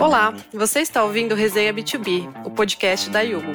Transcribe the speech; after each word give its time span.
Olá, 0.00 0.32
você 0.52 0.80
está 0.80 1.02
ouvindo 1.02 1.34
Resenha 1.34 1.74
B2B, 1.74 2.28
o 2.44 2.50
podcast 2.50 3.10
da 3.10 3.20
Yugo. 3.20 3.52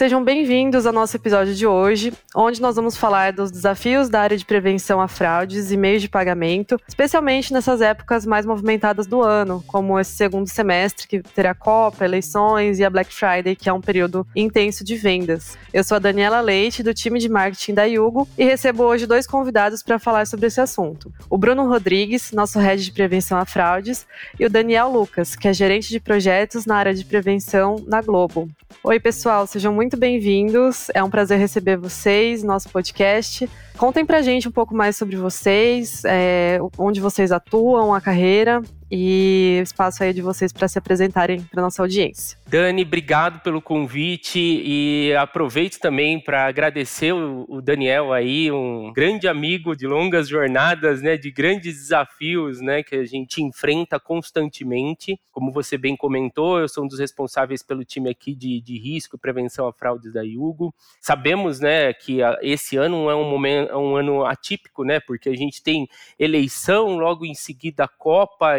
Sejam 0.00 0.24
bem-vindos 0.24 0.86
ao 0.86 0.94
nosso 0.94 1.14
episódio 1.14 1.54
de 1.54 1.66
hoje, 1.66 2.10
onde 2.34 2.58
nós 2.62 2.74
vamos 2.74 2.96
falar 2.96 3.34
dos 3.34 3.50
desafios 3.50 4.08
da 4.08 4.22
área 4.22 4.34
de 4.34 4.46
prevenção 4.46 4.98
a 4.98 5.06
fraudes 5.06 5.70
e 5.70 5.76
meios 5.76 6.00
de 6.00 6.08
pagamento, 6.08 6.80
especialmente 6.88 7.52
nessas 7.52 7.82
épocas 7.82 8.24
mais 8.24 8.46
movimentadas 8.46 9.06
do 9.06 9.20
ano, 9.20 9.62
como 9.66 10.00
esse 10.00 10.12
segundo 10.12 10.48
semestre, 10.48 11.06
que 11.06 11.20
terá 11.20 11.52
Copa, 11.54 12.02
eleições 12.02 12.78
e 12.78 12.84
a 12.84 12.88
Black 12.88 13.12
Friday, 13.12 13.54
que 13.54 13.68
é 13.68 13.72
um 13.74 13.80
período 13.82 14.26
intenso 14.34 14.82
de 14.82 14.96
vendas. 14.96 15.58
Eu 15.70 15.84
sou 15.84 15.96
a 15.96 15.98
Daniela 15.98 16.40
Leite, 16.40 16.82
do 16.82 16.94
time 16.94 17.18
de 17.18 17.28
marketing 17.28 17.74
da 17.74 17.84
Yugo, 17.84 18.26
e 18.38 18.44
recebo 18.44 18.84
hoje 18.84 19.06
dois 19.06 19.26
convidados 19.26 19.82
para 19.82 19.98
falar 19.98 20.26
sobre 20.26 20.46
esse 20.46 20.62
assunto. 20.62 21.12
O 21.28 21.36
Bruno 21.36 21.68
Rodrigues, 21.68 22.32
nosso 22.32 22.58
head 22.58 22.82
de 22.82 22.90
prevenção 22.90 23.36
a 23.36 23.44
fraudes, 23.44 24.06
e 24.38 24.46
o 24.46 24.50
Daniel 24.50 24.88
Lucas, 24.88 25.36
que 25.36 25.46
é 25.46 25.52
gerente 25.52 25.90
de 25.90 26.00
projetos 26.00 26.64
na 26.64 26.76
área 26.76 26.94
de 26.94 27.04
prevenção 27.04 27.76
na 27.86 28.00
Globo. 28.00 28.48
Oi, 28.82 28.98
pessoal, 28.98 29.46
sejam 29.46 29.74
muito 29.74 29.89
bem-vindos. 29.96 30.88
É 30.94 31.02
um 31.02 31.10
prazer 31.10 31.38
receber 31.38 31.76
vocês, 31.76 32.42
nosso 32.42 32.68
podcast. 32.70 33.48
Contem 33.76 34.04
pra 34.04 34.22
gente 34.22 34.48
um 34.48 34.52
pouco 34.52 34.74
mais 34.74 34.96
sobre 34.96 35.16
vocês, 35.16 36.02
é, 36.04 36.58
onde 36.78 37.00
vocês 37.00 37.32
atuam, 37.32 37.94
a 37.94 38.00
carreira 38.00 38.62
e 38.90 39.58
o 39.60 39.62
espaço 39.62 40.02
aí 40.02 40.12
de 40.12 40.20
vocês 40.20 40.52
para 40.52 40.68
se 40.68 40.78
apresentarem 40.78 41.42
para 41.42 41.62
nossa 41.62 41.82
audiência. 41.82 42.38
Dani, 42.46 42.82
obrigado 42.82 43.40
pelo 43.40 43.62
convite 43.62 44.38
e 44.38 45.14
aproveito 45.14 45.78
também 45.78 46.18
para 46.18 46.46
agradecer 46.46 47.12
o, 47.12 47.60
Daniel 47.62 48.12
aí, 48.12 48.50
um 48.50 48.92
grande 48.92 49.28
amigo 49.28 49.76
de 49.76 49.86
longas 49.86 50.28
jornadas, 50.28 51.00
né, 51.00 51.16
de 51.16 51.30
grandes 51.30 51.76
desafios, 51.76 52.60
né, 52.60 52.82
que 52.82 52.96
a 52.96 53.04
gente 53.04 53.42
enfrenta 53.42 54.00
constantemente. 54.00 55.20
Como 55.30 55.52
você 55.52 55.78
bem 55.78 55.96
comentou, 55.96 56.58
eu 56.58 56.68
sou 56.68 56.84
um 56.84 56.88
dos 56.88 56.98
responsáveis 56.98 57.62
pelo 57.62 57.84
time 57.84 58.10
aqui 58.10 58.34
de, 58.34 58.60
de 58.60 58.78
risco 58.78 59.16
e 59.16 59.18
prevenção 59.18 59.68
a 59.68 59.72
fraudes 59.72 60.12
da 60.12 60.22
Yugo. 60.22 60.74
Sabemos, 61.00 61.60
né, 61.60 61.92
que 61.92 62.18
esse 62.42 62.76
ano 62.76 63.08
é 63.08 63.14
um 63.14 63.28
momento 63.30 63.70
é 63.70 63.76
um 63.76 63.96
ano 63.96 64.24
atípico, 64.24 64.84
né? 64.84 65.00
Porque 65.00 65.28
a 65.28 65.36
gente 65.36 65.62
tem 65.62 65.88
eleição, 66.18 66.98
logo 66.98 67.24
em 67.24 67.34
seguida 67.34 67.84
a 67.84 67.88
Copa, 67.88 68.58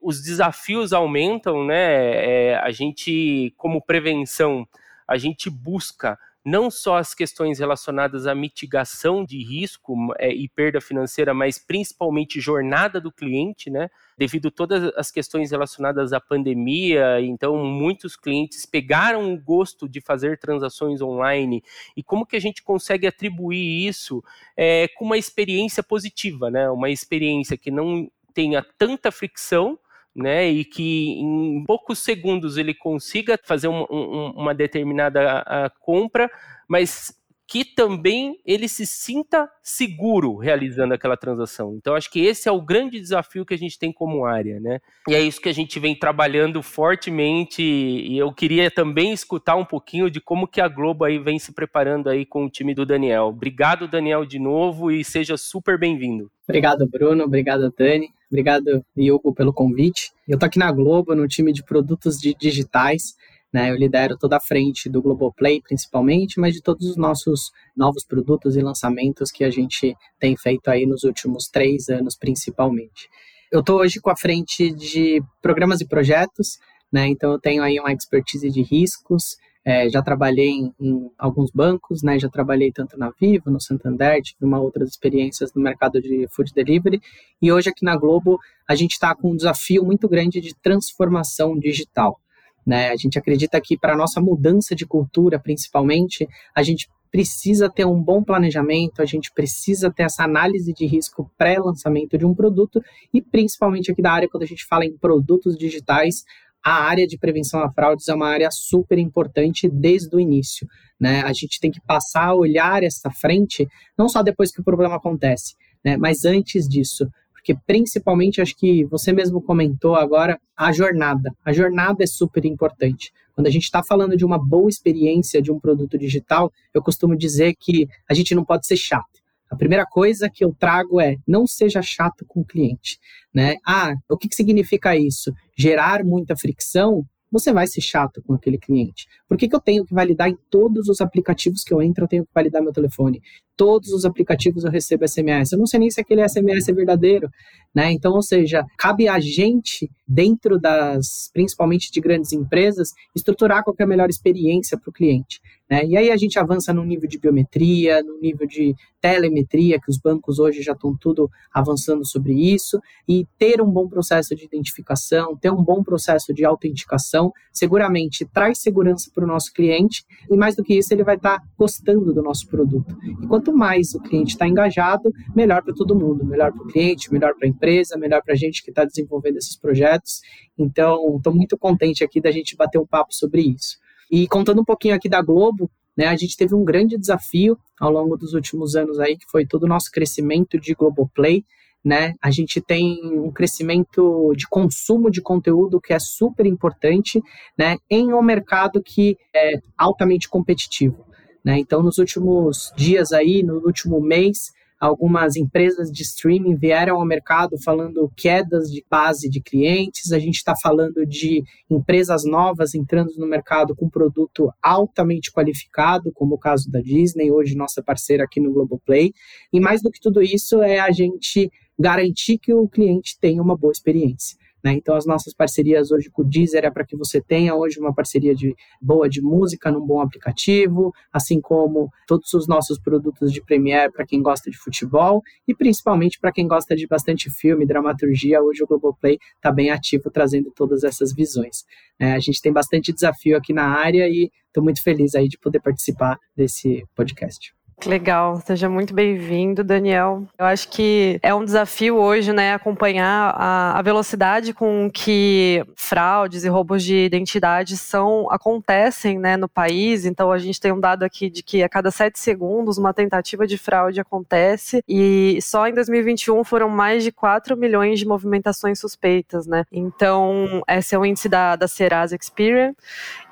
os 0.00 0.22
desafios 0.22 0.92
aumentam, 0.92 1.64
né? 1.64 2.50
É, 2.50 2.56
a 2.56 2.70
gente, 2.70 3.52
como 3.56 3.82
prevenção, 3.82 4.66
a 5.06 5.16
gente 5.16 5.48
busca 5.48 6.18
não 6.44 6.70
só 6.70 6.98
as 6.98 7.14
questões 7.14 7.58
relacionadas 7.58 8.26
à 8.26 8.34
mitigação 8.34 9.24
de 9.24 9.42
risco 9.42 9.96
é, 10.18 10.30
e 10.30 10.46
perda 10.46 10.78
financeira, 10.78 11.32
mas 11.32 11.58
principalmente 11.58 12.38
jornada 12.38 13.00
do 13.00 13.10
cliente, 13.10 13.70
né? 13.70 13.88
Devido 14.18 14.48
a 14.48 14.50
todas 14.50 14.92
as 14.94 15.10
questões 15.10 15.50
relacionadas 15.50 16.12
à 16.12 16.20
pandemia, 16.20 17.18
então 17.22 17.56
muitos 17.64 18.14
clientes 18.14 18.66
pegaram 18.66 19.32
o 19.32 19.40
gosto 19.40 19.88
de 19.88 20.02
fazer 20.02 20.38
transações 20.38 21.00
online 21.00 21.64
e 21.96 22.02
como 22.02 22.26
que 22.26 22.36
a 22.36 22.40
gente 22.40 22.62
consegue 22.62 23.06
atribuir 23.06 23.86
isso 23.86 24.22
é, 24.54 24.86
com 24.88 25.06
uma 25.06 25.16
experiência 25.16 25.82
positiva, 25.82 26.50
né? 26.50 26.68
Uma 26.68 26.90
experiência 26.90 27.56
que 27.56 27.70
não 27.70 28.10
tenha 28.34 28.64
tanta 28.76 29.12
fricção, 29.12 29.78
né, 30.14 30.48
e 30.48 30.64
que 30.64 31.18
em 31.18 31.64
poucos 31.66 31.98
segundos 31.98 32.56
ele 32.56 32.72
consiga 32.72 33.38
fazer 33.42 33.66
um, 33.66 33.84
um, 33.90 34.32
uma 34.36 34.54
determinada 34.54 35.40
a, 35.40 35.70
compra, 35.80 36.30
mas 36.68 37.12
que 37.46 37.64
também 37.64 38.40
ele 38.44 38.68
se 38.68 38.86
sinta 38.86 39.48
seguro 39.62 40.36
realizando 40.36 40.94
aquela 40.94 41.16
transação. 41.16 41.74
Então, 41.76 41.94
acho 41.94 42.10
que 42.10 42.24
esse 42.24 42.48
é 42.48 42.52
o 42.52 42.62
grande 42.62 42.98
desafio 42.98 43.44
que 43.44 43.52
a 43.52 43.58
gente 43.58 43.78
tem 43.78 43.92
como 43.92 44.24
área, 44.24 44.58
né? 44.58 44.80
E 45.06 45.14
é 45.14 45.20
isso 45.20 45.40
que 45.40 45.48
a 45.48 45.54
gente 45.54 45.78
vem 45.78 45.94
trabalhando 45.94 46.62
fortemente. 46.62 47.62
E 47.62 48.16
eu 48.16 48.32
queria 48.32 48.70
também 48.70 49.12
escutar 49.12 49.56
um 49.56 49.64
pouquinho 49.64 50.10
de 50.10 50.20
como 50.20 50.48
que 50.48 50.60
a 50.60 50.68
Globo 50.68 51.04
aí 51.04 51.18
vem 51.18 51.38
se 51.38 51.52
preparando 51.52 52.08
aí 52.08 52.24
com 52.24 52.46
o 52.46 52.50
time 52.50 52.74
do 52.74 52.86
Daniel. 52.86 53.26
Obrigado, 53.26 53.86
Daniel, 53.86 54.24
de 54.24 54.38
novo 54.38 54.90
e 54.90 55.04
seja 55.04 55.36
super 55.36 55.78
bem-vindo. 55.78 56.30
Obrigado, 56.48 56.86
Bruno. 56.86 57.24
Obrigado, 57.24 57.72
Dani. 57.76 58.13
Obrigado, 58.30 58.84
Hugo, 58.96 59.34
pelo 59.34 59.52
convite. 59.52 60.12
Eu 60.26 60.38
tô 60.38 60.46
aqui 60.46 60.58
na 60.58 60.70
Globo, 60.72 61.14
no 61.14 61.28
time 61.28 61.52
de 61.52 61.62
produtos 61.62 62.18
digitais. 62.18 63.14
Né, 63.52 63.70
eu 63.70 63.76
lidero 63.76 64.18
toda 64.18 64.36
a 64.36 64.40
frente 64.40 64.90
do 64.90 65.00
Globoplay, 65.00 65.62
principalmente, 65.62 66.40
mas 66.40 66.54
de 66.54 66.60
todos 66.60 66.88
os 66.88 66.96
nossos 66.96 67.52
novos 67.76 68.04
produtos 68.04 68.56
e 68.56 68.60
lançamentos 68.60 69.30
que 69.30 69.44
a 69.44 69.50
gente 69.50 69.94
tem 70.18 70.36
feito 70.36 70.66
aí 70.66 70.84
nos 70.84 71.04
últimos 71.04 71.46
três 71.46 71.88
anos, 71.88 72.16
principalmente. 72.16 73.08
Eu 73.52 73.60
estou 73.60 73.78
hoje 73.78 74.00
com 74.00 74.10
a 74.10 74.16
frente 74.16 74.72
de 74.72 75.22
programas 75.40 75.80
e 75.80 75.86
projetos, 75.86 76.58
né, 76.92 77.06
então 77.06 77.30
eu 77.30 77.38
tenho 77.38 77.62
aí 77.62 77.78
uma 77.78 77.92
expertise 77.92 78.50
de 78.50 78.60
riscos, 78.60 79.36
é, 79.64 79.88
já 79.88 80.02
trabalhei 80.02 80.50
em, 80.50 80.74
em, 80.78 81.10
alguns 81.18 81.50
bancos, 81.50 82.02
né? 82.02 82.18
Já 82.18 82.28
trabalhei 82.28 82.70
tanto 82.70 82.98
na 82.98 83.10
Vivo, 83.18 83.50
no 83.50 83.60
Santander, 83.60 84.20
tive 84.20 84.44
uma 84.44 84.60
outras 84.60 84.90
experiências 84.90 85.54
no 85.54 85.62
mercado 85.62 86.02
de 86.02 86.26
food 86.30 86.52
delivery. 86.52 87.00
E 87.40 87.50
hoje 87.50 87.70
aqui 87.70 87.84
na 87.84 87.96
Globo 87.96 88.38
a 88.68 88.74
gente 88.74 88.92
está 88.92 89.14
com 89.14 89.32
um 89.32 89.36
desafio 89.36 89.84
muito 89.84 90.06
grande 90.08 90.40
de 90.40 90.54
transformação 90.54 91.58
digital. 91.58 92.20
Né? 92.66 92.90
A 92.90 92.96
gente 92.96 93.18
acredita 93.18 93.60
que 93.60 93.76
para 93.76 93.94
a 93.94 93.96
nossa 93.96 94.20
mudança 94.20 94.74
de 94.74 94.86
cultura, 94.86 95.38
principalmente, 95.38 96.28
a 96.54 96.62
gente 96.62 96.88
precisa 97.10 97.70
ter 97.70 97.86
um 97.86 98.02
bom 98.02 98.24
planejamento, 98.24 99.00
a 99.00 99.04
gente 99.04 99.30
precisa 99.32 99.90
ter 99.90 100.02
essa 100.02 100.24
análise 100.24 100.72
de 100.72 100.84
risco 100.84 101.30
pré-lançamento 101.38 102.18
de 102.18 102.26
um 102.26 102.34
produto 102.34 102.82
e 103.12 103.22
principalmente 103.22 103.92
aqui 103.92 104.02
da 104.02 104.12
área, 104.12 104.28
quando 104.28 104.42
a 104.42 104.46
gente 104.46 104.64
fala 104.66 104.84
em 104.84 104.96
produtos 104.96 105.56
digitais, 105.56 106.24
a 106.64 106.82
área 106.82 107.06
de 107.06 107.18
prevenção 107.18 107.60
a 107.60 107.70
fraudes 107.70 108.08
é 108.08 108.14
uma 108.14 108.28
área 108.28 108.48
super 108.50 108.98
importante 108.98 109.68
desde 109.68 110.16
o 110.16 110.18
início. 110.18 110.66
Né? 110.98 111.20
A 111.20 111.32
gente 111.34 111.60
tem 111.60 111.70
que 111.70 111.80
passar 111.82 112.28
a 112.28 112.34
olhar 112.34 112.82
essa 112.82 113.10
frente, 113.10 113.68
não 113.98 114.08
só 114.08 114.22
depois 114.22 114.50
que 114.50 114.62
o 114.62 114.64
problema 114.64 114.96
acontece, 114.96 115.54
né? 115.84 115.98
mas 115.98 116.24
antes 116.24 116.66
disso. 116.66 117.06
Porque 117.34 117.54
principalmente, 117.66 118.40
acho 118.40 118.56
que 118.56 118.86
você 118.86 119.12
mesmo 119.12 119.42
comentou 119.42 119.94
agora, 119.94 120.40
a 120.56 120.72
jornada. 120.72 121.30
A 121.44 121.52
jornada 121.52 122.02
é 122.02 122.06
super 122.06 122.46
importante. 122.46 123.12
Quando 123.34 123.48
a 123.48 123.50
gente 123.50 123.64
está 123.64 123.82
falando 123.82 124.16
de 124.16 124.24
uma 124.24 124.38
boa 124.38 124.70
experiência 124.70 125.42
de 125.42 125.52
um 125.52 125.60
produto 125.60 125.98
digital, 125.98 126.50
eu 126.72 126.82
costumo 126.82 127.14
dizer 127.14 127.54
que 127.60 127.86
a 128.08 128.14
gente 128.14 128.34
não 128.34 128.44
pode 128.44 128.66
ser 128.66 128.78
chato. 128.78 129.23
A 129.50 129.56
primeira 129.56 129.86
coisa 129.86 130.30
que 130.30 130.44
eu 130.44 130.54
trago 130.58 131.00
é 131.00 131.16
não 131.26 131.46
seja 131.46 131.80
chato 131.82 132.24
com 132.26 132.40
o 132.40 132.44
cliente, 132.44 132.98
né? 133.32 133.56
Ah, 133.66 133.94
o 134.08 134.16
que, 134.16 134.28
que 134.28 134.34
significa 134.34 134.96
isso? 134.96 135.32
Gerar 135.56 136.04
muita 136.04 136.36
fricção 136.36 137.06
você 137.34 137.52
vai 137.52 137.66
ser 137.66 137.80
chato 137.80 138.22
com 138.22 138.32
aquele 138.32 138.56
cliente. 138.56 139.08
Por 139.28 139.36
que, 139.36 139.48
que 139.48 139.56
eu 139.56 139.60
tenho 139.60 139.84
que 139.84 139.92
validar 139.92 140.28
em 140.28 140.38
todos 140.48 140.88
os 140.88 141.00
aplicativos 141.00 141.64
que 141.64 141.74
eu 141.74 141.82
entro, 141.82 142.04
eu 142.04 142.08
tenho 142.08 142.24
que 142.24 142.30
validar 142.32 142.62
meu 142.62 142.72
telefone? 142.72 143.20
Todos 143.56 143.90
os 143.90 144.04
aplicativos 144.04 144.64
eu 144.64 144.70
recebo 144.70 145.06
SMS. 145.06 145.52
Eu 145.52 145.58
não 145.58 145.66
sei 145.66 145.80
nem 145.80 145.90
se 145.90 146.00
aquele 146.00 146.26
SMS 146.28 146.68
é 146.68 146.72
verdadeiro, 146.72 147.30
né? 147.74 147.92
Então, 147.92 148.12
ou 148.14 148.22
seja, 148.22 148.64
cabe 148.78 149.08
a 149.08 149.18
gente, 149.20 149.90
dentro 150.06 150.58
das, 150.58 151.30
principalmente 151.32 151.90
de 151.90 152.00
grandes 152.00 152.32
empresas, 152.32 152.90
estruturar 153.14 153.64
qual 153.64 153.74
é 153.78 153.82
a 153.82 153.86
melhor 153.86 154.08
experiência 154.08 154.78
para 154.78 154.90
o 154.90 154.92
cliente. 154.92 155.40
Né? 155.68 155.86
E 155.86 155.96
aí 155.96 156.10
a 156.10 156.16
gente 156.16 156.38
avança 156.38 156.72
no 156.72 156.84
nível 156.84 157.08
de 157.08 157.18
biometria, 157.18 158.02
no 158.02 158.20
nível 158.20 158.46
de 158.46 158.74
telemetria, 159.00 159.80
que 159.80 159.90
os 159.90 159.98
bancos 159.98 160.38
hoje 160.38 160.62
já 160.62 160.72
estão 160.72 160.96
tudo 160.96 161.30
avançando 161.52 162.06
sobre 162.06 162.32
isso, 162.34 162.78
e 163.08 163.26
ter 163.38 163.60
um 163.60 163.70
bom 163.70 163.88
processo 163.88 164.34
de 164.36 164.44
identificação, 164.44 165.36
ter 165.36 165.50
um 165.50 165.62
bom 165.62 165.82
processo 165.82 166.32
de 166.34 166.44
autenticação, 166.44 167.32
seguramente 167.52 168.24
traz 168.26 168.58
segurança 168.58 169.10
para 169.14 169.24
o 169.24 169.26
nosso 169.26 169.52
cliente, 169.52 170.04
e 170.30 170.36
mais 170.36 170.54
do 170.54 170.62
que 170.62 170.74
isso, 170.74 170.92
ele 170.92 171.04
vai 171.04 171.16
estar 171.16 171.40
tá 171.40 171.46
gostando 171.58 172.12
do 172.12 172.22
nosso 172.22 172.46
produto. 172.46 172.96
E 173.22 173.26
quanto 173.26 173.43
mais 173.52 173.94
o 173.94 174.00
cliente 174.00 174.32
está 174.32 174.46
engajado, 174.46 175.12
melhor 175.34 175.62
para 175.62 175.74
todo 175.74 175.94
mundo, 175.94 176.24
melhor 176.24 176.52
para 176.52 176.62
o 176.62 176.66
cliente, 176.66 177.12
melhor 177.12 177.34
para 177.34 177.46
a 177.46 177.50
empresa, 177.50 177.96
melhor 177.96 178.22
para 178.22 178.34
a 178.34 178.36
gente 178.36 178.62
que 178.62 178.70
está 178.70 178.84
desenvolvendo 178.84 179.36
esses 179.36 179.56
projetos. 179.56 180.20
Então, 180.58 181.16
estou 181.16 181.34
muito 181.34 181.58
contente 181.58 182.04
aqui 182.04 182.20
da 182.20 182.30
gente 182.30 182.56
bater 182.56 182.78
um 182.78 182.86
papo 182.86 183.14
sobre 183.14 183.42
isso. 183.42 183.78
E 184.10 184.28
contando 184.28 184.60
um 184.60 184.64
pouquinho 184.64 184.94
aqui 184.94 185.08
da 185.08 185.22
Globo, 185.22 185.70
né, 185.96 186.06
a 186.06 186.16
gente 186.16 186.36
teve 186.36 186.54
um 186.54 186.64
grande 186.64 186.98
desafio 186.98 187.56
ao 187.80 187.90
longo 187.90 188.16
dos 188.16 188.34
últimos 188.34 188.76
anos 188.76 188.98
aí, 188.98 189.16
que 189.16 189.30
foi 189.30 189.46
todo 189.46 189.64
o 189.64 189.68
nosso 189.68 189.90
crescimento 189.90 190.58
de 190.58 190.74
Globoplay, 190.74 191.44
né? 191.84 192.14
A 192.22 192.30
gente 192.30 192.60
tem 192.60 192.98
um 193.12 193.30
crescimento 193.30 194.32
de 194.34 194.48
consumo 194.48 195.10
de 195.10 195.20
conteúdo 195.20 195.80
que 195.80 195.92
é 195.92 195.98
super 195.98 196.46
importante, 196.46 197.22
né, 197.58 197.76
em 197.90 198.12
um 198.14 198.22
mercado 198.22 198.82
que 198.82 199.18
é 199.34 199.60
altamente 199.76 200.28
competitivo, 200.28 201.04
né? 201.44 201.58
Então, 201.58 201.82
nos 201.82 201.98
últimos 201.98 202.72
dias 202.76 203.12
aí, 203.12 203.42
no 203.42 203.56
último 203.64 204.00
mês, 204.00 204.52
algumas 204.80 205.36
empresas 205.36 205.90
de 205.90 206.02
streaming 206.02 206.56
vieram 206.56 206.96
ao 206.96 207.06
mercado 207.06 207.56
falando 207.62 208.10
quedas 208.16 208.70
de 208.70 208.84
base 208.90 209.28
de 209.28 209.40
clientes, 209.40 210.12
a 210.12 210.18
gente 210.18 210.36
está 210.36 210.54
falando 210.56 211.06
de 211.06 211.42
empresas 211.70 212.24
novas 212.24 212.74
entrando 212.74 213.12
no 213.16 213.26
mercado 213.26 213.74
com 213.74 213.88
produto 213.88 214.50
altamente 214.62 215.32
qualificado, 215.32 216.12
como 216.12 216.34
o 216.34 216.38
caso 216.38 216.70
da 216.70 216.80
Disney, 216.80 217.30
hoje 217.30 217.56
nossa 217.56 217.82
parceira 217.82 218.24
aqui 218.24 218.40
no 218.40 218.52
Globoplay, 218.52 219.12
e 219.52 219.60
mais 219.60 219.82
do 219.82 219.90
que 219.90 220.00
tudo 220.00 220.22
isso 220.22 220.62
é 220.62 220.80
a 220.80 220.90
gente 220.90 221.50
garantir 221.78 222.38
que 222.38 222.52
o 222.52 222.68
cliente 222.68 223.18
tenha 223.20 223.42
uma 223.42 223.56
boa 223.56 223.72
experiência. 223.72 224.36
Né? 224.64 224.72
Então, 224.72 224.96
as 224.96 225.04
nossas 225.04 225.34
parcerias 225.34 225.90
hoje 225.90 226.08
com 226.10 226.22
o 226.22 226.24
Deezer 226.24 226.64
é 226.64 226.70
para 226.70 226.86
que 226.86 226.96
você 226.96 227.20
tenha 227.20 227.54
hoje 227.54 227.78
uma 227.78 227.94
parceria 227.94 228.34
de 228.34 228.54
boa 228.80 229.08
de 229.08 229.20
música 229.20 229.70
num 229.70 229.86
bom 229.86 230.00
aplicativo, 230.00 230.90
assim 231.12 231.38
como 231.38 231.90
todos 232.06 232.32
os 232.32 232.48
nossos 232.48 232.78
produtos 232.78 233.30
de 233.30 233.42
Premiere 233.44 233.92
para 233.92 234.06
quem 234.06 234.22
gosta 234.22 234.50
de 234.50 234.56
futebol 234.56 235.22
e 235.46 235.54
principalmente 235.54 236.18
para 236.18 236.32
quem 236.32 236.48
gosta 236.48 236.74
de 236.74 236.86
bastante 236.86 237.30
filme, 237.30 237.66
dramaturgia. 237.66 238.42
Hoje 238.42 238.62
o 238.62 238.66
Globoplay 238.66 239.18
está 239.36 239.52
bem 239.52 239.70
ativo 239.70 240.10
trazendo 240.10 240.50
todas 240.50 240.82
essas 240.82 241.12
visões. 241.12 241.64
É, 242.00 242.12
a 242.12 242.18
gente 242.18 242.40
tem 242.40 242.52
bastante 242.52 242.92
desafio 242.92 243.36
aqui 243.36 243.52
na 243.52 243.66
área 243.66 244.08
e 244.08 244.30
estou 244.46 244.64
muito 244.64 244.82
feliz 244.82 245.14
aí 245.14 245.28
de 245.28 245.38
poder 245.38 245.60
participar 245.60 246.18
desse 246.34 246.82
podcast. 246.94 247.52
Legal, 247.86 248.40
seja 248.46 248.68
muito 248.68 248.94
bem-vindo, 248.94 249.62
Daniel. 249.62 250.22
Eu 250.38 250.46
acho 250.46 250.68
que 250.70 251.18
é 251.22 251.34
um 251.34 251.44
desafio 251.44 251.96
hoje, 251.96 252.32
né, 252.32 252.54
acompanhar 252.54 253.34
a, 253.36 253.78
a, 253.78 253.82
velocidade 253.82 254.54
com 254.54 254.90
que 254.90 255.62
fraudes 255.76 256.44
e 256.44 256.48
roubos 256.48 256.82
de 256.82 256.96
identidade 256.96 257.76
são 257.76 258.26
acontecem, 258.30 259.18
né, 259.18 259.36
no 259.36 259.48
país. 259.48 260.06
Então 260.06 260.32
a 260.32 260.38
gente 260.38 260.58
tem 260.60 260.72
um 260.72 260.80
dado 260.80 261.02
aqui 261.02 261.28
de 261.28 261.42
que 261.42 261.62
a 261.62 261.68
cada 261.68 261.90
sete 261.90 262.18
segundos 262.18 262.78
uma 262.78 262.94
tentativa 262.94 263.46
de 263.46 263.58
fraude 263.58 264.00
acontece 264.00 264.82
e 264.88 265.38
só 265.42 265.68
em 265.68 265.74
2021 265.74 266.42
foram 266.42 266.70
mais 266.70 267.02
de 267.02 267.12
4 267.12 267.54
milhões 267.56 267.98
de 267.98 268.06
movimentações 268.06 268.78
suspeitas, 268.78 269.46
né? 269.46 269.64
Então 269.70 270.62
esse 270.68 270.94
é 270.94 270.98
o 270.98 271.04
índice 271.04 271.28
da, 271.28 271.54
da 271.54 271.68
Serasa 271.68 272.16
Experian. 272.16 272.74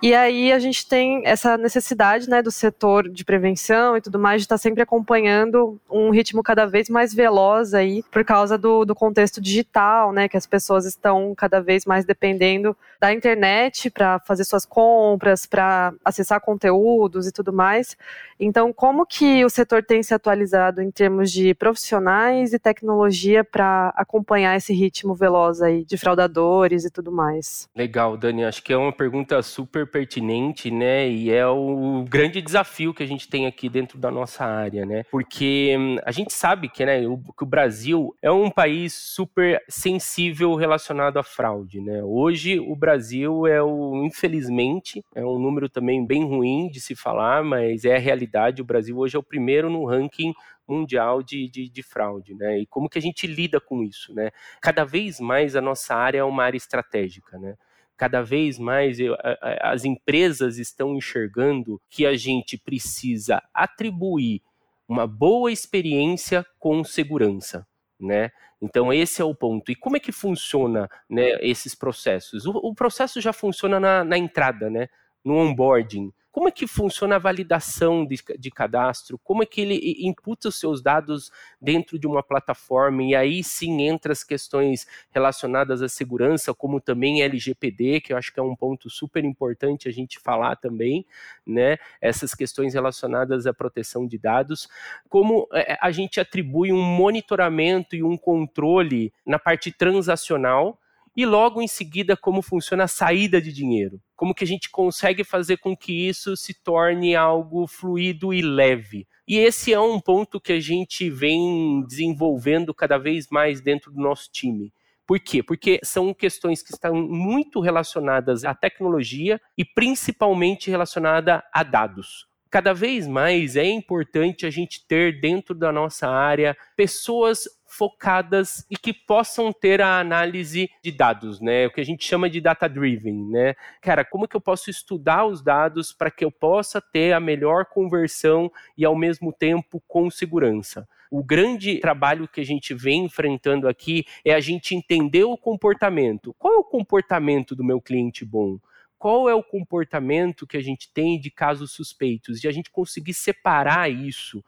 E 0.02 0.14
aí 0.14 0.52
a 0.52 0.58
gente 0.58 0.86
tem 0.86 1.22
essa 1.24 1.56
necessidade, 1.56 2.28
né, 2.28 2.42
do 2.42 2.50
setor 2.50 3.08
de 3.08 3.24
prevenção 3.24 3.96
e 3.96 4.00
tudo 4.00 4.18
mais 4.18 4.31
estar 4.40 4.56
sempre 4.56 4.82
acompanhando 4.82 5.78
um 5.90 6.10
ritmo 6.10 6.42
cada 6.42 6.64
vez 6.64 6.88
mais 6.88 7.12
veloz 7.12 7.74
aí, 7.74 8.02
por 8.10 8.24
causa 8.24 8.56
do, 8.56 8.84
do 8.84 8.94
contexto 8.94 9.40
digital, 9.40 10.12
né? 10.12 10.28
Que 10.28 10.36
as 10.36 10.46
pessoas 10.46 10.86
estão 10.86 11.34
cada 11.36 11.60
vez 11.60 11.84
mais 11.84 12.04
dependendo 12.04 12.76
da 13.00 13.12
internet 13.12 13.90
para 13.90 14.18
fazer 14.20 14.44
suas 14.44 14.64
compras, 14.64 15.44
para 15.44 15.92
acessar 16.04 16.40
conteúdos 16.40 17.26
e 17.26 17.32
tudo 17.32 17.52
mais. 17.52 17.96
Então, 18.38 18.72
como 18.72 19.04
que 19.04 19.44
o 19.44 19.50
setor 19.50 19.82
tem 19.82 20.02
se 20.02 20.14
atualizado 20.14 20.80
em 20.80 20.90
termos 20.90 21.30
de 21.30 21.54
profissionais 21.54 22.52
e 22.52 22.58
tecnologia 22.58 23.44
para 23.44 23.92
acompanhar 23.96 24.56
esse 24.56 24.72
ritmo 24.72 25.14
veloz 25.14 25.60
aí 25.60 25.84
de 25.84 25.96
fraudadores 25.96 26.84
e 26.84 26.90
tudo 26.90 27.10
mais? 27.10 27.68
Legal, 27.74 28.16
Dani. 28.16 28.44
Acho 28.44 28.62
que 28.62 28.72
é 28.72 28.76
uma 28.76 28.92
pergunta 28.92 29.42
super 29.42 29.86
pertinente, 29.86 30.70
né? 30.70 31.08
E 31.08 31.30
é 31.30 31.46
o 31.46 32.04
grande 32.08 32.40
desafio 32.40 32.94
que 32.94 33.02
a 33.02 33.06
gente 33.06 33.28
tem 33.28 33.46
aqui 33.46 33.68
dentro 33.68 33.98
da 33.98 34.10
nossa 34.10 34.21
nossa 34.22 34.44
área, 34.44 34.86
né? 34.86 35.04
Porque 35.10 35.76
hum, 35.78 35.96
a 36.04 36.12
gente 36.12 36.32
sabe 36.32 36.68
que, 36.68 36.84
né, 36.84 37.06
o, 37.06 37.18
que 37.18 37.42
o 37.42 37.46
Brasil 37.46 38.16
é 38.22 38.30
um 38.30 38.50
país 38.50 38.94
super 38.94 39.62
sensível 39.68 40.54
relacionado 40.54 41.18
à 41.18 41.22
fraude, 41.22 41.80
né? 41.80 42.02
Hoje 42.04 42.58
o 42.58 42.74
Brasil 42.76 43.46
é 43.46 43.62
o, 43.62 44.04
infelizmente, 44.04 45.04
é 45.14 45.24
um 45.24 45.38
número 45.38 45.68
também 45.68 46.06
bem 46.06 46.24
ruim 46.24 46.68
de 46.68 46.80
se 46.80 46.94
falar, 46.94 47.42
mas 47.42 47.84
é 47.84 47.96
a 47.96 47.98
realidade. 47.98 48.62
O 48.62 48.64
Brasil 48.64 48.96
hoje 48.96 49.16
é 49.16 49.18
o 49.18 49.22
primeiro 49.22 49.68
no 49.68 49.84
ranking 49.84 50.32
mundial 50.66 51.22
de, 51.22 51.48
de, 51.50 51.68
de, 51.68 51.82
fraude, 51.82 52.34
né? 52.34 52.60
E 52.60 52.66
como 52.66 52.88
que 52.88 52.98
a 52.98 53.02
gente 53.02 53.26
lida 53.26 53.60
com 53.60 53.82
isso, 53.82 54.14
né? 54.14 54.30
Cada 54.60 54.84
vez 54.84 55.18
mais 55.18 55.56
a 55.56 55.60
nossa 55.60 55.94
área 55.94 56.20
é 56.20 56.24
uma 56.24 56.44
área 56.44 56.56
estratégica, 56.56 57.36
né? 57.38 57.56
Cada 58.02 58.20
vez 58.20 58.58
mais 58.58 58.98
eu, 58.98 59.16
as 59.60 59.84
empresas 59.84 60.58
estão 60.58 60.96
enxergando 60.96 61.80
que 61.88 62.04
a 62.04 62.16
gente 62.16 62.58
precisa 62.58 63.40
atribuir 63.54 64.42
uma 64.88 65.06
boa 65.06 65.52
experiência 65.52 66.44
com 66.58 66.82
segurança, 66.82 67.64
né? 68.00 68.32
Então 68.60 68.92
esse 68.92 69.22
é 69.22 69.24
o 69.24 69.32
ponto. 69.32 69.70
E 69.70 69.76
como 69.76 69.96
é 69.96 70.00
que 70.00 70.10
funciona, 70.10 70.90
né, 71.08 71.38
esses 71.42 71.76
processos? 71.76 72.44
O, 72.44 72.50
o 72.50 72.74
processo 72.74 73.20
já 73.20 73.32
funciona 73.32 73.78
na, 73.78 74.02
na 74.02 74.18
entrada, 74.18 74.68
né? 74.68 74.88
No 75.24 75.36
onboarding. 75.36 76.12
Como 76.32 76.48
é 76.48 76.50
que 76.50 76.66
funciona 76.66 77.16
a 77.16 77.18
validação 77.18 78.06
de, 78.06 78.18
de, 78.38 78.50
cadastro? 78.50 79.18
Como 79.18 79.42
é 79.42 79.46
que 79.46 79.60
ele 79.60 79.96
imputa 79.98 80.48
os 80.48 80.58
seus 80.58 80.80
dados 80.80 81.30
dentro 81.60 81.98
de 81.98 82.06
uma 82.06 82.22
plataforma? 82.22 83.02
E 83.02 83.14
aí 83.14 83.44
sim 83.44 83.82
entra 83.82 84.12
as 84.12 84.24
questões 84.24 84.86
relacionadas 85.10 85.82
à 85.82 85.88
segurança, 85.90 86.54
como 86.54 86.80
também 86.80 87.22
LGPD, 87.22 88.00
que 88.00 88.14
eu 88.14 88.16
acho 88.16 88.32
que 88.32 88.40
é 88.40 88.42
um 88.42 88.56
ponto 88.56 88.88
super 88.88 89.22
importante 89.22 89.90
a 89.90 89.92
gente 89.92 90.18
falar 90.18 90.56
também, 90.56 91.04
né? 91.46 91.76
Essas 92.00 92.34
questões 92.34 92.72
relacionadas 92.72 93.46
à 93.46 93.52
proteção 93.52 94.06
de 94.06 94.16
dados. 94.16 94.70
Como 95.10 95.46
é, 95.52 95.76
a 95.82 95.90
gente 95.90 96.18
atribui 96.18 96.72
um 96.72 96.82
monitoramento 96.82 97.94
e 97.94 98.02
um 98.02 98.16
controle 98.16 99.12
na 99.26 99.38
parte 99.38 99.70
transacional 99.70 100.78
e 101.16 101.26
logo 101.26 101.60
em 101.60 101.68
seguida 101.68 102.16
como 102.16 102.42
funciona 102.42 102.84
a 102.84 102.88
saída 102.88 103.40
de 103.40 103.52
dinheiro. 103.52 104.00
Como 104.16 104.34
que 104.34 104.44
a 104.44 104.46
gente 104.46 104.70
consegue 104.70 105.24
fazer 105.24 105.58
com 105.58 105.76
que 105.76 106.08
isso 106.08 106.36
se 106.36 106.54
torne 106.54 107.14
algo 107.14 107.66
fluido 107.66 108.32
e 108.32 108.40
leve. 108.40 109.06
E 109.26 109.38
esse 109.38 109.72
é 109.72 109.80
um 109.80 110.00
ponto 110.00 110.40
que 110.40 110.52
a 110.52 110.60
gente 110.60 111.08
vem 111.10 111.84
desenvolvendo 111.86 112.74
cada 112.74 112.98
vez 112.98 113.28
mais 113.30 113.60
dentro 113.60 113.92
do 113.92 114.00
nosso 114.00 114.30
time. 114.30 114.72
Por 115.06 115.20
quê? 115.20 115.42
Porque 115.42 115.80
são 115.82 116.14
questões 116.14 116.62
que 116.62 116.72
estão 116.72 116.94
muito 116.94 117.60
relacionadas 117.60 118.44
à 118.44 118.54
tecnologia 118.54 119.40
e 119.58 119.64
principalmente 119.64 120.70
relacionada 120.70 121.44
a 121.52 121.62
dados 121.62 122.31
cada 122.52 122.74
vez 122.74 123.08
mais 123.08 123.56
é 123.56 123.64
importante 123.64 124.44
a 124.44 124.50
gente 124.50 124.86
ter 124.86 125.18
dentro 125.22 125.54
da 125.54 125.72
nossa 125.72 126.06
área 126.06 126.54
pessoas 126.76 127.48
focadas 127.66 128.66
e 128.70 128.76
que 128.76 128.92
possam 128.92 129.50
ter 129.50 129.80
a 129.80 129.98
análise 129.98 130.68
de 130.82 130.92
dados, 130.92 131.40
né? 131.40 131.66
O 131.66 131.70
que 131.70 131.80
a 131.80 131.84
gente 131.84 132.04
chama 132.04 132.28
de 132.28 132.42
data 132.42 132.68
driven, 132.68 133.30
né? 133.30 133.54
Cara, 133.80 134.04
como 134.04 134.28
que 134.28 134.36
eu 134.36 134.40
posso 134.40 134.68
estudar 134.68 135.24
os 135.24 135.42
dados 135.42 135.94
para 135.94 136.10
que 136.10 136.26
eu 136.26 136.30
possa 136.30 136.78
ter 136.78 137.14
a 137.14 137.20
melhor 137.20 137.64
conversão 137.64 138.52
e 138.76 138.84
ao 138.84 138.94
mesmo 138.94 139.32
tempo 139.32 139.82
com 139.88 140.10
segurança? 140.10 140.86
O 141.10 141.24
grande 141.24 141.78
trabalho 141.78 142.28
que 142.28 142.42
a 142.42 142.44
gente 142.44 142.74
vem 142.74 143.06
enfrentando 143.06 143.66
aqui 143.66 144.04
é 144.22 144.34
a 144.34 144.40
gente 144.40 144.74
entender 144.74 145.24
o 145.24 145.38
comportamento. 145.38 146.34
Qual 146.38 146.52
é 146.52 146.58
o 146.58 146.64
comportamento 146.64 147.56
do 147.56 147.64
meu 147.64 147.80
cliente 147.80 148.26
bom? 148.26 148.58
Qual 149.02 149.28
é 149.28 149.34
o 149.34 149.42
comportamento 149.42 150.46
que 150.46 150.56
a 150.56 150.62
gente 150.62 150.88
tem 150.94 151.18
de 151.18 151.28
casos 151.28 151.72
suspeitos, 151.72 152.44
e 152.44 152.46
a 152.46 152.52
gente 152.52 152.70
conseguir 152.70 153.14
separar 153.14 153.90
isso 153.90 154.44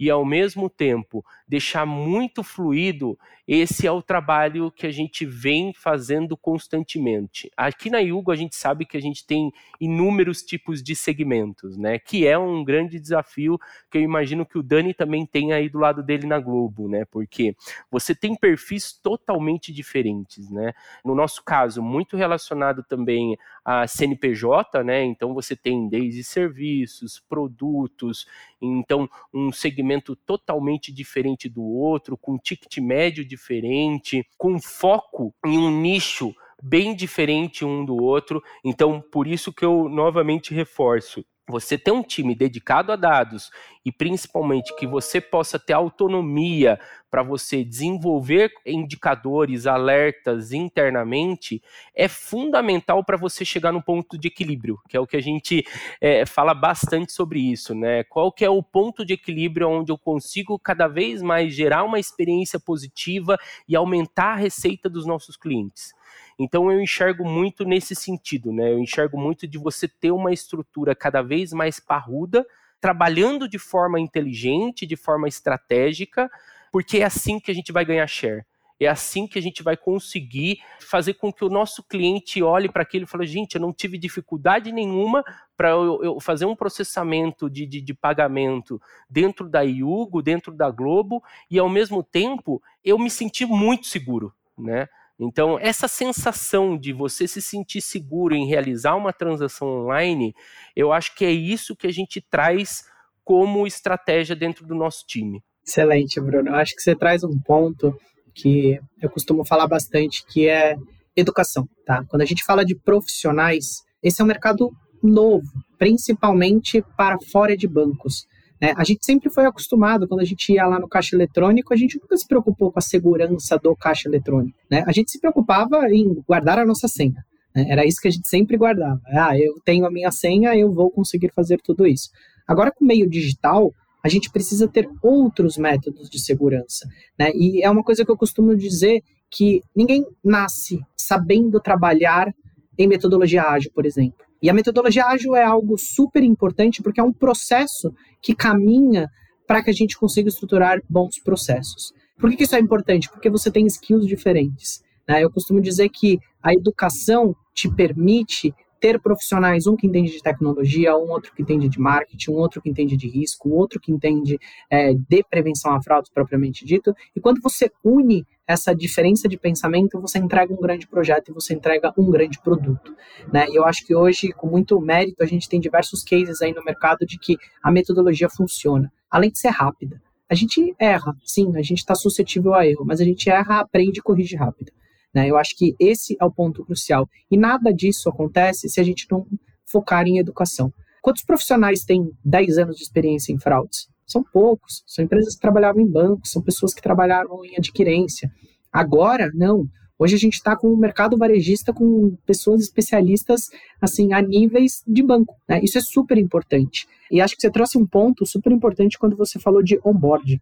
e, 0.00 0.08
ao 0.08 0.24
mesmo 0.24 0.70
tempo, 0.70 1.22
deixar 1.46 1.84
muito 1.84 2.42
fluido, 2.42 3.18
esse 3.46 3.86
é 3.86 3.92
o 3.92 4.00
trabalho 4.00 4.70
que 4.70 4.86
a 4.86 4.90
gente 4.90 5.26
vem 5.26 5.74
fazendo 5.74 6.38
constantemente. 6.38 7.50
Aqui 7.54 7.90
na 7.90 7.98
Yugo, 7.98 8.30
a 8.30 8.36
gente 8.36 8.56
sabe 8.56 8.86
que 8.86 8.96
a 8.96 9.00
gente 9.00 9.26
tem 9.26 9.52
inúmeros 9.78 10.42
tipos 10.42 10.82
de 10.82 10.96
segmentos, 10.96 11.76
né? 11.76 11.98
Que 11.98 12.26
é 12.26 12.38
um 12.38 12.64
grande 12.64 12.98
desafio 12.98 13.58
que 13.90 13.98
eu 13.98 14.02
imagino 14.02 14.46
que 14.46 14.56
o 14.56 14.62
Dani 14.62 14.94
também 14.94 15.26
tem 15.26 15.52
aí 15.52 15.68
do 15.68 15.78
lado 15.78 16.02
dele 16.02 16.26
na 16.26 16.38
Globo, 16.38 16.88
né? 16.88 17.04
Porque 17.10 17.54
você 17.90 18.14
tem 18.14 18.34
perfis 18.34 18.90
totalmente 18.92 19.70
diferentes, 19.70 20.50
né? 20.50 20.72
No 21.04 21.14
nosso 21.14 21.44
caso, 21.44 21.82
muito 21.82 22.16
relacionado 22.16 22.82
também 22.82 23.36
a 23.70 23.86
CNPJ, 23.86 24.82
né? 24.82 25.04
Então 25.04 25.34
você 25.34 25.54
tem 25.54 25.90
desde 25.90 26.24
serviços, 26.24 27.22
produtos, 27.28 28.26
então 28.62 29.06
um 29.32 29.52
segmento 29.52 30.16
totalmente 30.16 30.90
diferente 30.90 31.50
do 31.50 31.62
outro, 31.62 32.16
com 32.16 32.38
ticket 32.38 32.78
médio 32.78 33.22
diferente, 33.22 34.26
com 34.38 34.58
foco 34.58 35.34
em 35.44 35.58
um 35.58 35.82
nicho 35.82 36.34
bem 36.62 36.94
diferente 36.94 37.62
um 37.62 37.84
do 37.84 38.02
outro. 38.02 38.42
Então, 38.64 39.02
por 39.12 39.26
isso 39.26 39.52
que 39.52 39.66
eu 39.66 39.86
novamente 39.86 40.54
reforço 40.54 41.22
você 41.48 41.78
ter 41.78 41.90
um 41.90 42.02
time 42.02 42.34
dedicado 42.34 42.92
a 42.92 42.96
dados 42.96 43.50
e 43.84 43.90
principalmente 43.90 44.76
que 44.76 44.86
você 44.86 45.20
possa 45.20 45.58
ter 45.58 45.72
autonomia 45.72 46.78
para 47.10 47.22
você 47.22 47.64
desenvolver 47.64 48.52
indicadores, 48.66 49.66
alertas 49.66 50.52
internamente, 50.52 51.62
é 51.94 52.06
fundamental 52.06 53.02
para 53.02 53.16
você 53.16 53.46
chegar 53.46 53.72
no 53.72 53.82
ponto 53.82 54.18
de 54.18 54.28
equilíbrio, 54.28 54.78
que 54.88 54.96
é 54.96 55.00
o 55.00 55.06
que 55.06 55.16
a 55.16 55.22
gente 55.22 55.64
é, 56.02 56.26
fala 56.26 56.52
bastante 56.52 57.12
sobre 57.12 57.40
isso, 57.40 57.74
né? 57.74 58.04
Qual 58.04 58.30
que 58.30 58.44
é 58.44 58.50
o 58.50 58.62
ponto 58.62 59.06
de 59.06 59.14
equilíbrio 59.14 59.70
onde 59.70 59.90
eu 59.90 59.96
consigo 59.96 60.58
cada 60.58 60.86
vez 60.86 61.22
mais 61.22 61.54
gerar 61.54 61.84
uma 61.84 61.98
experiência 61.98 62.60
positiva 62.60 63.38
e 63.66 63.74
aumentar 63.74 64.32
a 64.32 64.36
receita 64.36 64.88
dos 64.88 65.06
nossos 65.06 65.36
clientes. 65.36 65.94
Então 66.38 66.70
eu 66.70 66.80
enxergo 66.80 67.24
muito 67.24 67.64
nesse 67.64 67.94
sentido, 67.94 68.52
né? 68.52 68.72
Eu 68.72 68.78
enxergo 68.78 69.18
muito 69.18 69.46
de 69.46 69.58
você 69.58 69.88
ter 69.88 70.12
uma 70.12 70.32
estrutura 70.32 70.94
cada 70.94 71.20
vez 71.20 71.52
mais 71.52 71.80
parruda, 71.80 72.46
trabalhando 72.80 73.48
de 73.48 73.58
forma 73.58 73.98
inteligente, 73.98 74.86
de 74.86 74.94
forma 74.94 75.26
estratégica, 75.26 76.30
porque 76.70 76.98
é 76.98 77.04
assim 77.04 77.40
que 77.40 77.50
a 77.50 77.54
gente 77.54 77.72
vai 77.72 77.84
ganhar 77.84 78.06
share. 78.06 78.44
É 78.80 78.86
assim 78.86 79.26
que 79.26 79.38
a 79.38 79.42
gente 79.42 79.60
vai 79.60 79.76
conseguir 79.76 80.60
fazer 80.78 81.14
com 81.14 81.32
que 81.32 81.44
o 81.44 81.48
nosso 81.48 81.82
cliente 81.82 82.40
olhe 82.40 82.68
para 82.68 82.82
aquilo 82.82 83.04
e 83.04 83.08
fale: 83.08 83.26
gente, 83.26 83.56
eu 83.56 83.60
não 83.60 83.72
tive 83.72 83.98
dificuldade 83.98 84.70
nenhuma 84.70 85.24
para 85.56 85.70
eu, 85.70 86.04
eu, 86.04 86.20
fazer 86.20 86.44
um 86.44 86.54
processamento 86.54 87.50
de, 87.50 87.66
de, 87.66 87.80
de, 87.80 87.92
pagamento 87.92 88.80
dentro 89.10 89.48
da 89.48 89.62
Iugo, 89.62 90.22
dentro 90.22 90.52
da 90.52 90.70
Globo, 90.70 91.20
e 91.50 91.58
ao 91.58 91.68
mesmo 91.68 92.04
tempo 92.04 92.62
eu 92.84 92.96
me 92.96 93.10
senti 93.10 93.44
muito 93.44 93.88
seguro, 93.88 94.32
né? 94.56 94.88
Então, 95.18 95.58
essa 95.58 95.88
sensação 95.88 96.78
de 96.78 96.92
você 96.92 97.26
se 97.26 97.42
sentir 97.42 97.80
seguro 97.80 98.34
em 98.34 98.46
realizar 98.46 98.94
uma 98.94 99.12
transação 99.12 99.66
online, 99.82 100.32
eu 100.76 100.92
acho 100.92 101.14
que 101.16 101.24
é 101.24 101.32
isso 101.32 101.74
que 101.74 101.88
a 101.88 101.92
gente 101.92 102.20
traz 102.20 102.84
como 103.24 103.66
estratégia 103.66 104.36
dentro 104.36 104.64
do 104.64 104.74
nosso 104.74 105.04
time. 105.06 105.42
Excelente, 105.66 106.20
Bruno. 106.20 106.50
Eu 106.50 106.54
acho 106.54 106.74
que 106.74 106.80
você 106.80 106.94
traz 106.94 107.24
um 107.24 107.38
ponto 107.40 107.94
que 108.34 108.78
eu 109.02 109.10
costumo 109.10 109.44
falar 109.44 109.66
bastante, 109.66 110.24
que 110.24 110.48
é 110.48 110.76
educação, 111.16 111.68
tá? 111.84 112.04
Quando 112.08 112.22
a 112.22 112.24
gente 112.24 112.44
fala 112.44 112.64
de 112.64 112.76
profissionais, 112.76 113.82
esse 114.02 114.20
é 114.20 114.24
um 114.24 114.28
mercado 114.28 114.70
novo, 115.02 115.46
principalmente 115.76 116.82
para 116.96 117.18
fora 117.30 117.56
de 117.56 117.66
bancos. 117.66 118.26
Né? 118.60 118.74
A 118.76 118.84
gente 118.84 119.04
sempre 119.04 119.30
foi 119.30 119.46
acostumado, 119.46 120.08
quando 120.08 120.20
a 120.20 120.24
gente 120.24 120.52
ia 120.52 120.66
lá 120.66 120.78
no 120.78 120.88
caixa 120.88 121.14
eletrônico, 121.14 121.72
a 121.72 121.76
gente 121.76 121.98
nunca 122.00 122.16
se 122.16 122.26
preocupou 122.26 122.72
com 122.72 122.78
a 122.78 122.82
segurança 122.82 123.58
do 123.58 123.74
caixa 123.76 124.08
eletrônico. 124.08 124.58
Né? 124.70 124.82
A 124.86 124.92
gente 124.92 125.10
se 125.10 125.20
preocupava 125.20 125.88
em 125.90 126.22
guardar 126.26 126.58
a 126.58 126.66
nossa 126.66 126.88
senha. 126.88 127.24
Né? 127.54 127.66
Era 127.68 127.86
isso 127.86 128.00
que 128.00 128.08
a 128.08 128.10
gente 128.10 128.28
sempre 128.28 128.56
guardava. 128.56 129.00
Ah, 129.06 129.38
eu 129.38 129.54
tenho 129.64 129.86
a 129.86 129.90
minha 129.90 130.10
senha, 130.10 130.56
eu 130.56 130.72
vou 130.72 130.90
conseguir 130.90 131.32
fazer 131.32 131.60
tudo 131.62 131.86
isso. 131.86 132.10
Agora, 132.46 132.72
com 132.72 132.84
o 132.84 132.88
meio 132.88 133.08
digital, 133.08 133.72
a 134.02 134.08
gente 134.08 134.30
precisa 134.30 134.66
ter 134.66 134.88
outros 135.02 135.56
métodos 135.56 136.08
de 136.08 136.18
segurança. 136.20 136.88
Né? 137.18 137.30
E 137.34 137.62
é 137.62 137.70
uma 137.70 137.82
coisa 137.82 138.04
que 138.04 138.10
eu 138.10 138.16
costumo 138.16 138.56
dizer 138.56 139.02
que 139.30 139.62
ninguém 139.76 140.06
nasce 140.24 140.80
sabendo 140.96 141.60
trabalhar 141.60 142.32
em 142.78 142.86
metodologia 142.86 143.42
ágil, 143.42 143.70
por 143.74 143.84
exemplo. 143.84 144.27
E 144.42 144.48
a 144.48 144.54
metodologia 144.54 145.06
ágil 145.06 145.34
é 145.34 145.44
algo 145.44 145.76
super 145.76 146.22
importante 146.22 146.82
porque 146.82 147.00
é 147.00 147.04
um 147.04 147.12
processo 147.12 147.92
que 148.22 148.34
caminha 148.34 149.08
para 149.46 149.62
que 149.62 149.70
a 149.70 149.72
gente 149.72 149.98
consiga 149.98 150.28
estruturar 150.28 150.80
bons 150.88 151.18
processos. 151.18 151.92
Por 152.18 152.30
que, 152.30 152.42
isso 152.44 152.54
é 152.54 152.60
importante? 152.60 153.08
Porque 153.08 153.30
você 153.30 153.50
tem 153.50 153.66
skills 153.66 154.06
diferentes. 154.06 154.82
Né? 155.08 155.24
Eu 155.24 155.30
costumo 155.30 155.60
dizer 155.60 155.88
que 155.88 156.18
a 156.42 156.52
educação 156.52 157.34
te 157.54 157.68
permite 157.74 158.54
ter 158.80 159.00
profissionais, 159.00 159.66
um 159.66 159.76
que 159.76 159.86
entende 159.86 160.12
de 160.12 160.22
tecnologia, 160.22 160.96
um 160.96 161.10
outro 161.10 161.32
que 161.34 161.42
entende 161.42 161.68
de 161.68 161.78
marketing, 161.78 162.30
um 162.30 162.36
outro 162.36 162.60
que 162.60 162.68
entende 162.68 162.96
de 162.96 163.08
risco, 163.08 163.50
outro 163.50 163.80
que 163.80 163.92
entende 163.92 164.38
é, 164.70 164.94
de 164.94 165.24
prevenção 165.28 165.72
a 165.74 165.82
fraudes 165.82 166.10
propriamente 166.10 166.64
dito. 166.64 166.94
E 167.14 167.20
quando 167.20 167.40
você 167.40 167.70
une 167.84 168.26
essa 168.46 168.74
diferença 168.74 169.28
de 169.28 169.36
pensamento, 169.36 170.00
você 170.00 170.18
entrega 170.18 170.52
um 170.52 170.56
grande 170.56 170.88
projeto 170.88 171.30
e 171.30 171.34
você 171.34 171.52
entrega 171.52 171.92
um 171.98 172.10
grande 172.10 172.40
produto. 172.40 172.96
Né? 173.30 173.46
E 173.50 173.56
eu 173.56 173.64
acho 173.64 173.86
que 173.86 173.94
hoje, 173.94 174.32
com 174.32 174.46
muito 174.46 174.80
mérito, 174.80 175.22
a 175.22 175.26
gente 175.26 175.48
tem 175.48 175.60
diversos 175.60 176.02
cases 176.02 176.40
aí 176.40 176.54
no 176.54 176.64
mercado 176.64 177.04
de 177.04 177.18
que 177.18 177.36
a 177.62 177.70
metodologia 177.70 178.28
funciona, 178.30 178.90
além 179.10 179.30
de 179.30 179.38
ser 179.38 179.50
rápida. 179.50 180.00
A 180.30 180.34
gente 180.34 180.74
erra, 180.78 181.14
sim, 181.24 181.56
a 181.56 181.62
gente 181.62 181.78
está 181.78 181.94
suscetível 181.94 182.54
a 182.54 182.66
erro, 182.66 182.84
mas 182.86 183.00
a 183.00 183.04
gente 183.04 183.28
erra, 183.28 183.60
aprende 183.60 183.98
e 183.98 184.02
corrige 184.02 184.36
rápido. 184.36 184.72
Né? 185.14 185.28
Eu 185.28 185.36
acho 185.36 185.56
que 185.56 185.74
esse 185.78 186.16
é 186.20 186.24
o 186.24 186.30
ponto 186.30 186.64
crucial. 186.64 187.08
E 187.30 187.36
nada 187.36 187.72
disso 187.72 188.08
acontece 188.08 188.68
se 188.68 188.80
a 188.80 188.84
gente 188.84 189.06
não 189.10 189.26
focar 189.66 190.06
em 190.06 190.18
educação. 190.18 190.72
Quantos 191.02 191.22
profissionais 191.22 191.84
têm 191.84 192.10
10 192.24 192.58
anos 192.58 192.76
de 192.76 192.82
experiência 192.82 193.32
em 193.32 193.38
fraudes? 193.38 193.88
São 194.06 194.22
poucos. 194.22 194.82
São 194.86 195.04
empresas 195.04 195.34
que 195.34 195.40
trabalhavam 195.40 195.82
em 195.82 195.86
bancos, 195.86 196.30
são 196.30 196.42
pessoas 196.42 196.74
que 196.74 196.82
trabalharam 196.82 197.44
em 197.44 197.56
adquirência. 197.56 198.30
Agora, 198.72 199.30
não. 199.34 199.66
Hoje 199.98 200.14
a 200.14 200.18
gente 200.18 200.34
está 200.34 200.56
com 200.56 200.68
o 200.68 200.76
mercado 200.76 201.16
varejista 201.16 201.72
com 201.72 202.16
pessoas 202.24 202.62
especialistas 202.62 203.48
assim 203.80 204.12
a 204.12 204.22
níveis 204.22 204.82
de 204.86 205.02
banco. 205.02 205.34
Né? 205.48 205.60
Isso 205.62 205.76
é 205.76 205.80
super 205.80 206.16
importante. 206.16 206.86
E 207.10 207.20
acho 207.20 207.34
que 207.34 207.40
você 207.40 207.50
trouxe 207.50 207.76
um 207.76 207.86
ponto 207.86 208.24
super 208.24 208.52
importante 208.52 208.98
quando 208.98 209.16
você 209.16 209.40
falou 209.40 209.62
de 209.62 209.80
onboarding. 209.84 210.40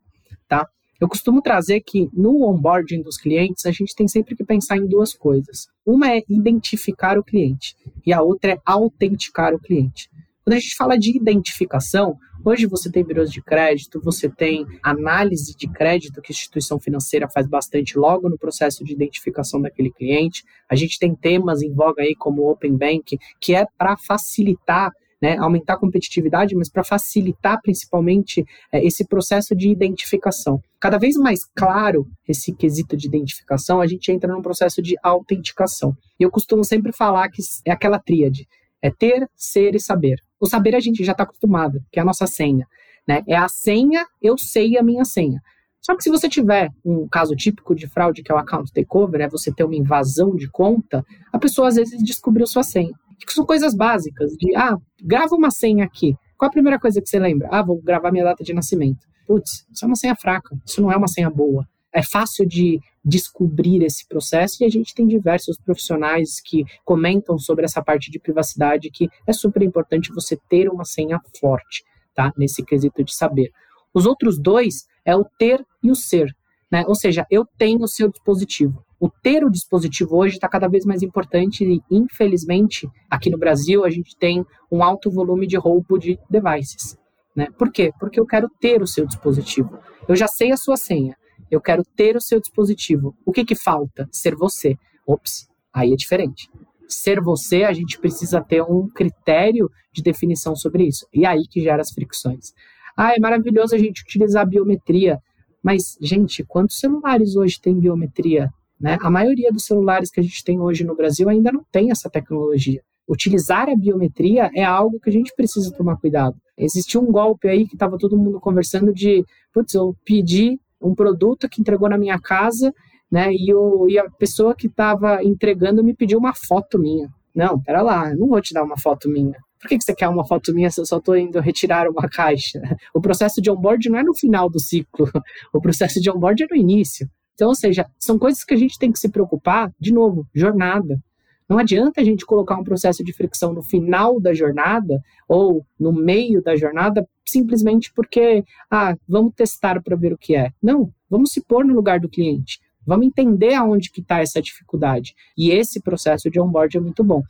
Eu 1.00 1.08
costumo 1.08 1.42
trazer 1.42 1.80
que 1.80 2.08
no 2.12 2.42
onboarding 2.42 3.02
dos 3.02 3.18
clientes, 3.18 3.66
a 3.66 3.70
gente 3.70 3.94
tem 3.94 4.08
sempre 4.08 4.34
que 4.34 4.44
pensar 4.44 4.78
em 4.78 4.86
duas 4.86 5.12
coisas. 5.12 5.68
Uma 5.84 6.10
é 6.10 6.22
identificar 6.28 7.18
o 7.18 7.24
cliente 7.24 7.76
e 8.04 8.12
a 8.12 8.22
outra 8.22 8.52
é 8.52 8.58
autenticar 8.64 9.54
o 9.54 9.58
cliente. 9.58 10.10
Quando 10.42 10.54
a 10.54 10.60
gente 10.60 10.76
fala 10.76 10.96
de 10.96 11.14
identificação, 11.14 12.16
hoje 12.44 12.66
você 12.66 12.88
tem 12.88 13.04
birôs 13.04 13.32
de 13.32 13.42
crédito, 13.42 14.00
você 14.00 14.28
tem 14.28 14.64
análise 14.80 15.56
de 15.56 15.66
crédito 15.66 16.22
que 16.22 16.32
a 16.32 16.34
instituição 16.34 16.78
financeira 16.78 17.28
faz 17.28 17.48
bastante 17.48 17.98
logo 17.98 18.28
no 18.28 18.38
processo 18.38 18.84
de 18.84 18.92
identificação 18.92 19.60
daquele 19.60 19.90
cliente. 19.90 20.44
A 20.68 20.76
gente 20.76 21.00
tem 21.00 21.14
temas 21.16 21.62
em 21.62 21.74
voga 21.74 22.02
aí 22.02 22.14
como 22.14 22.48
Open 22.48 22.76
Bank, 22.76 23.18
que 23.40 23.54
é 23.56 23.66
para 23.76 23.96
facilitar 23.96 24.92
né, 25.20 25.36
aumentar 25.38 25.74
a 25.74 25.78
competitividade, 25.78 26.54
mas 26.54 26.68
para 26.68 26.84
facilitar 26.84 27.60
principalmente 27.62 28.44
é, 28.72 28.84
esse 28.84 29.06
processo 29.06 29.54
de 29.54 29.68
identificação. 29.68 30.60
Cada 30.78 30.98
vez 30.98 31.16
mais 31.16 31.40
claro 31.54 32.06
esse 32.28 32.52
quesito 32.52 32.96
de 32.96 33.06
identificação, 33.06 33.80
a 33.80 33.86
gente 33.86 34.10
entra 34.12 34.32
num 34.32 34.42
processo 34.42 34.82
de 34.82 34.94
autenticação. 35.02 35.96
E 36.20 36.22
eu 36.22 36.30
costumo 36.30 36.64
sempre 36.64 36.92
falar 36.92 37.28
que 37.30 37.42
é 37.64 37.72
aquela 37.72 37.98
tríade: 37.98 38.46
é 38.82 38.90
ter, 38.90 39.28
ser 39.34 39.74
e 39.74 39.80
saber. 39.80 40.20
O 40.38 40.46
saber 40.46 40.74
a 40.74 40.80
gente 40.80 41.02
já 41.02 41.12
está 41.12 41.24
acostumado, 41.24 41.80
que 41.90 41.98
é 41.98 42.02
a 42.02 42.06
nossa 42.06 42.26
senha. 42.26 42.66
Né? 43.08 43.22
É 43.26 43.36
a 43.36 43.48
senha, 43.48 44.04
eu 44.20 44.36
sei 44.36 44.76
a 44.76 44.82
minha 44.82 45.04
senha. 45.04 45.40
Só 45.80 45.96
que 45.96 46.02
se 46.02 46.10
você 46.10 46.28
tiver 46.28 46.70
um 46.84 47.06
caso 47.08 47.36
típico 47.36 47.74
de 47.74 47.86
fraude, 47.86 48.22
que 48.22 48.32
é 48.32 48.34
o 48.34 48.38
account 48.38 48.72
takeover, 48.72 49.20
é 49.20 49.28
você 49.28 49.52
ter 49.52 49.62
uma 49.62 49.76
invasão 49.76 50.34
de 50.34 50.50
conta, 50.50 51.04
a 51.32 51.38
pessoa 51.38 51.68
às 51.68 51.76
vezes 51.76 52.02
descobriu 52.02 52.44
sua 52.46 52.64
senha 52.64 52.92
que 53.24 53.32
são 53.32 53.46
coisas 53.46 53.74
básicas, 53.74 54.32
de, 54.32 54.54
ah, 54.56 54.76
grava 55.02 55.34
uma 55.34 55.50
senha 55.50 55.84
aqui. 55.84 56.14
Qual 56.36 56.48
a 56.48 56.52
primeira 56.52 56.78
coisa 56.78 57.00
que 57.00 57.08
você 57.08 57.18
lembra? 57.18 57.48
Ah, 57.50 57.62
vou 57.62 57.80
gravar 57.80 58.12
minha 58.12 58.24
data 58.24 58.44
de 58.44 58.52
nascimento. 58.52 59.06
Putz, 59.26 59.66
isso 59.72 59.84
é 59.84 59.86
uma 59.86 59.96
senha 59.96 60.14
fraca, 60.14 60.56
isso 60.64 60.80
não 60.80 60.92
é 60.92 60.96
uma 60.96 61.08
senha 61.08 61.30
boa. 61.30 61.66
É 61.92 62.02
fácil 62.02 62.46
de 62.46 62.78
descobrir 63.02 63.82
esse 63.82 64.06
processo 64.06 64.62
e 64.62 64.66
a 64.66 64.68
gente 64.68 64.94
tem 64.94 65.06
diversos 65.06 65.56
profissionais 65.56 66.40
que 66.40 66.64
comentam 66.84 67.38
sobre 67.38 67.64
essa 67.64 67.82
parte 67.82 68.10
de 68.10 68.18
privacidade 68.18 68.90
que 68.90 69.08
é 69.26 69.32
super 69.32 69.62
importante 69.62 70.12
você 70.12 70.36
ter 70.48 70.68
uma 70.68 70.84
senha 70.84 71.18
forte, 71.40 71.84
tá? 72.14 72.32
Nesse 72.36 72.62
quesito 72.62 73.02
de 73.02 73.14
saber. 73.14 73.50
Os 73.94 74.04
outros 74.04 74.38
dois 74.38 74.86
é 75.04 75.16
o 75.16 75.24
ter 75.38 75.64
e 75.82 75.90
o 75.90 75.94
ser, 75.94 76.36
né? 76.70 76.84
Ou 76.86 76.94
seja, 76.94 77.26
eu 77.30 77.46
tenho 77.56 77.80
o 77.82 77.88
seu 77.88 78.10
dispositivo 78.10 78.85
o 78.98 79.10
ter 79.10 79.44
o 79.44 79.50
dispositivo 79.50 80.16
hoje 80.16 80.36
está 80.36 80.48
cada 80.48 80.68
vez 80.68 80.84
mais 80.84 81.02
importante 81.02 81.64
e, 81.64 81.82
infelizmente, 81.90 82.88
aqui 83.10 83.30
no 83.30 83.38
Brasil, 83.38 83.84
a 83.84 83.90
gente 83.90 84.16
tem 84.16 84.44
um 84.70 84.82
alto 84.82 85.10
volume 85.10 85.46
de 85.46 85.56
roubo 85.56 85.98
de 85.98 86.18
devices. 86.30 86.96
Né? 87.34 87.48
Por 87.58 87.70
quê? 87.70 87.92
Porque 88.00 88.18
eu 88.18 88.26
quero 88.26 88.48
ter 88.60 88.80
o 88.80 88.86
seu 88.86 89.06
dispositivo. 89.06 89.78
Eu 90.08 90.16
já 90.16 90.26
sei 90.26 90.50
a 90.50 90.56
sua 90.56 90.76
senha. 90.76 91.14
Eu 91.50 91.60
quero 91.60 91.82
ter 91.94 92.16
o 92.16 92.20
seu 92.20 92.40
dispositivo. 92.40 93.14
O 93.24 93.32
que, 93.32 93.44
que 93.44 93.54
falta? 93.54 94.08
Ser 94.10 94.34
você. 94.34 94.76
Ops, 95.06 95.46
aí 95.72 95.92
é 95.92 95.96
diferente. 95.96 96.48
Ser 96.88 97.20
você, 97.20 97.64
a 97.64 97.72
gente 97.72 97.98
precisa 97.98 98.40
ter 98.40 98.62
um 98.62 98.88
critério 98.88 99.70
de 99.92 100.02
definição 100.02 100.56
sobre 100.56 100.84
isso. 100.84 101.06
E 101.12 101.26
aí 101.26 101.46
que 101.46 101.60
gera 101.60 101.82
as 101.82 101.90
fricções. 101.90 102.52
Ah, 102.96 103.14
é 103.14 103.20
maravilhoso 103.20 103.74
a 103.74 103.78
gente 103.78 104.02
utilizar 104.02 104.42
a 104.42 104.46
biometria. 104.46 105.20
Mas, 105.62 105.98
gente, 106.00 106.42
quantos 106.44 106.78
celulares 106.78 107.36
hoje 107.36 107.60
têm 107.60 107.78
biometria? 107.78 108.50
Né? 108.80 108.98
A 109.00 109.10
maioria 109.10 109.50
dos 109.50 109.64
celulares 109.64 110.10
que 110.10 110.20
a 110.20 110.22
gente 110.22 110.44
tem 110.44 110.60
hoje 110.60 110.84
no 110.84 110.94
Brasil 110.94 111.28
ainda 111.28 111.50
não 111.50 111.64
tem 111.70 111.90
essa 111.90 112.10
tecnologia. 112.10 112.82
Utilizar 113.08 113.68
a 113.68 113.76
biometria 113.76 114.50
é 114.54 114.64
algo 114.64 114.98
que 114.98 115.08
a 115.08 115.12
gente 115.12 115.32
precisa 115.34 115.72
tomar 115.72 115.96
cuidado. 115.96 116.36
Existiu 116.58 117.00
um 117.00 117.12
golpe 117.12 117.48
aí 117.48 117.66
que 117.66 117.74
estava 117.74 117.96
todo 117.98 118.18
mundo 118.18 118.40
conversando 118.40 118.92
de, 118.92 119.24
putz, 119.52 119.74
eu 119.74 119.94
pedi 120.04 120.58
um 120.80 120.94
produto 120.94 121.48
que 121.48 121.60
entregou 121.60 121.88
na 121.88 121.96
minha 121.96 122.18
casa, 122.18 122.72
né? 123.10 123.32
E, 123.32 123.54
o, 123.54 123.88
e 123.88 123.98
a 123.98 124.10
pessoa 124.10 124.54
que 124.54 124.66
estava 124.66 125.22
entregando 125.22 125.84
me 125.84 125.94
pediu 125.94 126.18
uma 126.18 126.34
foto 126.34 126.78
minha. 126.78 127.08
Não, 127.34 127.60
pera 127.60 127.82
lá, 127.82 128.10
eu 128.10 128.18
não 128.18 128.28
vou 128.28 128.40
te 128.40 128.52
dar 128.52 128.64
uma 128.64 128.78
foto 128.78 129.08
minha. 129.08 129.38
Por 129.60 129.68
que, 129.68 129.78
que 129.78 129.84
você 129.84 129.94
quer 129.94 130.08
uma 130.08 130.26
foto 130.26 130.54
minha 130.54 130.70
se 130.70 130.80
eu 130.80 130.86
só 130.86 130.98
estou 130.98 131.16
indo 131.16 131.40
retirar 131.40 131.88
uma 131.88 132.08
caixa? 132.08 132.60
O 132.94 133.00
processo 133.00 133.40
de 133.40 133.50
onboard 133.50 133.88
não 133.88 133.98
é 133.98 134.02
no 134.02 134.14
final 134.14 134.50
do 134.50 134.60
ciclo, 134.60 135.08
o 135.52 135.60
processo 135.60 136.00
de 136.00 136.10
onboard 136.10 136.42
é 136.42 136.46
no 136.50 136.56
início. 136.56 137.08
Então, 137.36 137.48
ou 137.48 137.54
seja, 137.54 137.86
são 137.98 138.18
coisas 138.18 138.42
que 138.42 138.54
a 138.54 138.56
gente 138.56 138.78
tem 138.78 138.90
que 138.90 138.98
se 138.98 139.10
preocupar, 139.10 139.70
de 139.78 139.92
novo, 139.92 140.26
jornada. 140.34 140.98
Não 141.46 141.58
adianta 141.58 142.00
a 142.00 142.04
gente 142.04 142.26
colocar 142.26 142.56
um 142.56 142.64
processo 142.64 143.04
de 143.04 143.12
fricção 143.12 143.52
no 143.52 143.62
final 143.62 144.18
da 144.18 144.34
jornada 144.34 145.00
ou 145.28 145.64
no 145.78 145.92
meio 145.92 146.42
da 146.42 146.56
jornada 146.56 147.06
simplesmente 147.24 147.92
porque, 147.94 148.42
ah, 148.70 148.96
vamos 149.06 149.34
testar 149.34 149.80
para 149.82 149.96
ver 149.96 150.12
o 150.12 150.18
que 150.18 150.34
é. 150.34 150.50
Não, 150.60 150.90
vamos 151.08 151.30
se 151.30 151.40
pôr 151.40 151.64
no 151.64 151.74
lugar 151.74 152.00
do 152.00 152.08
cliente. 152.08 152.58
Vamos 152.84 153.06
entender 153.06 153.54
aonde 153.54 153.90
que 153.90 154.00
está 154.00 154.20
essa 154.20 154.40
dificuldade. 154.40 155.14
E 155.36 155.50
esse 155.50 155.80
processo 155.80 156.30
de 156.30 156.40
onboard 156.40 156.76
é 156.76 156.80
muito 156.80 157.04
bom. 157.04 157.22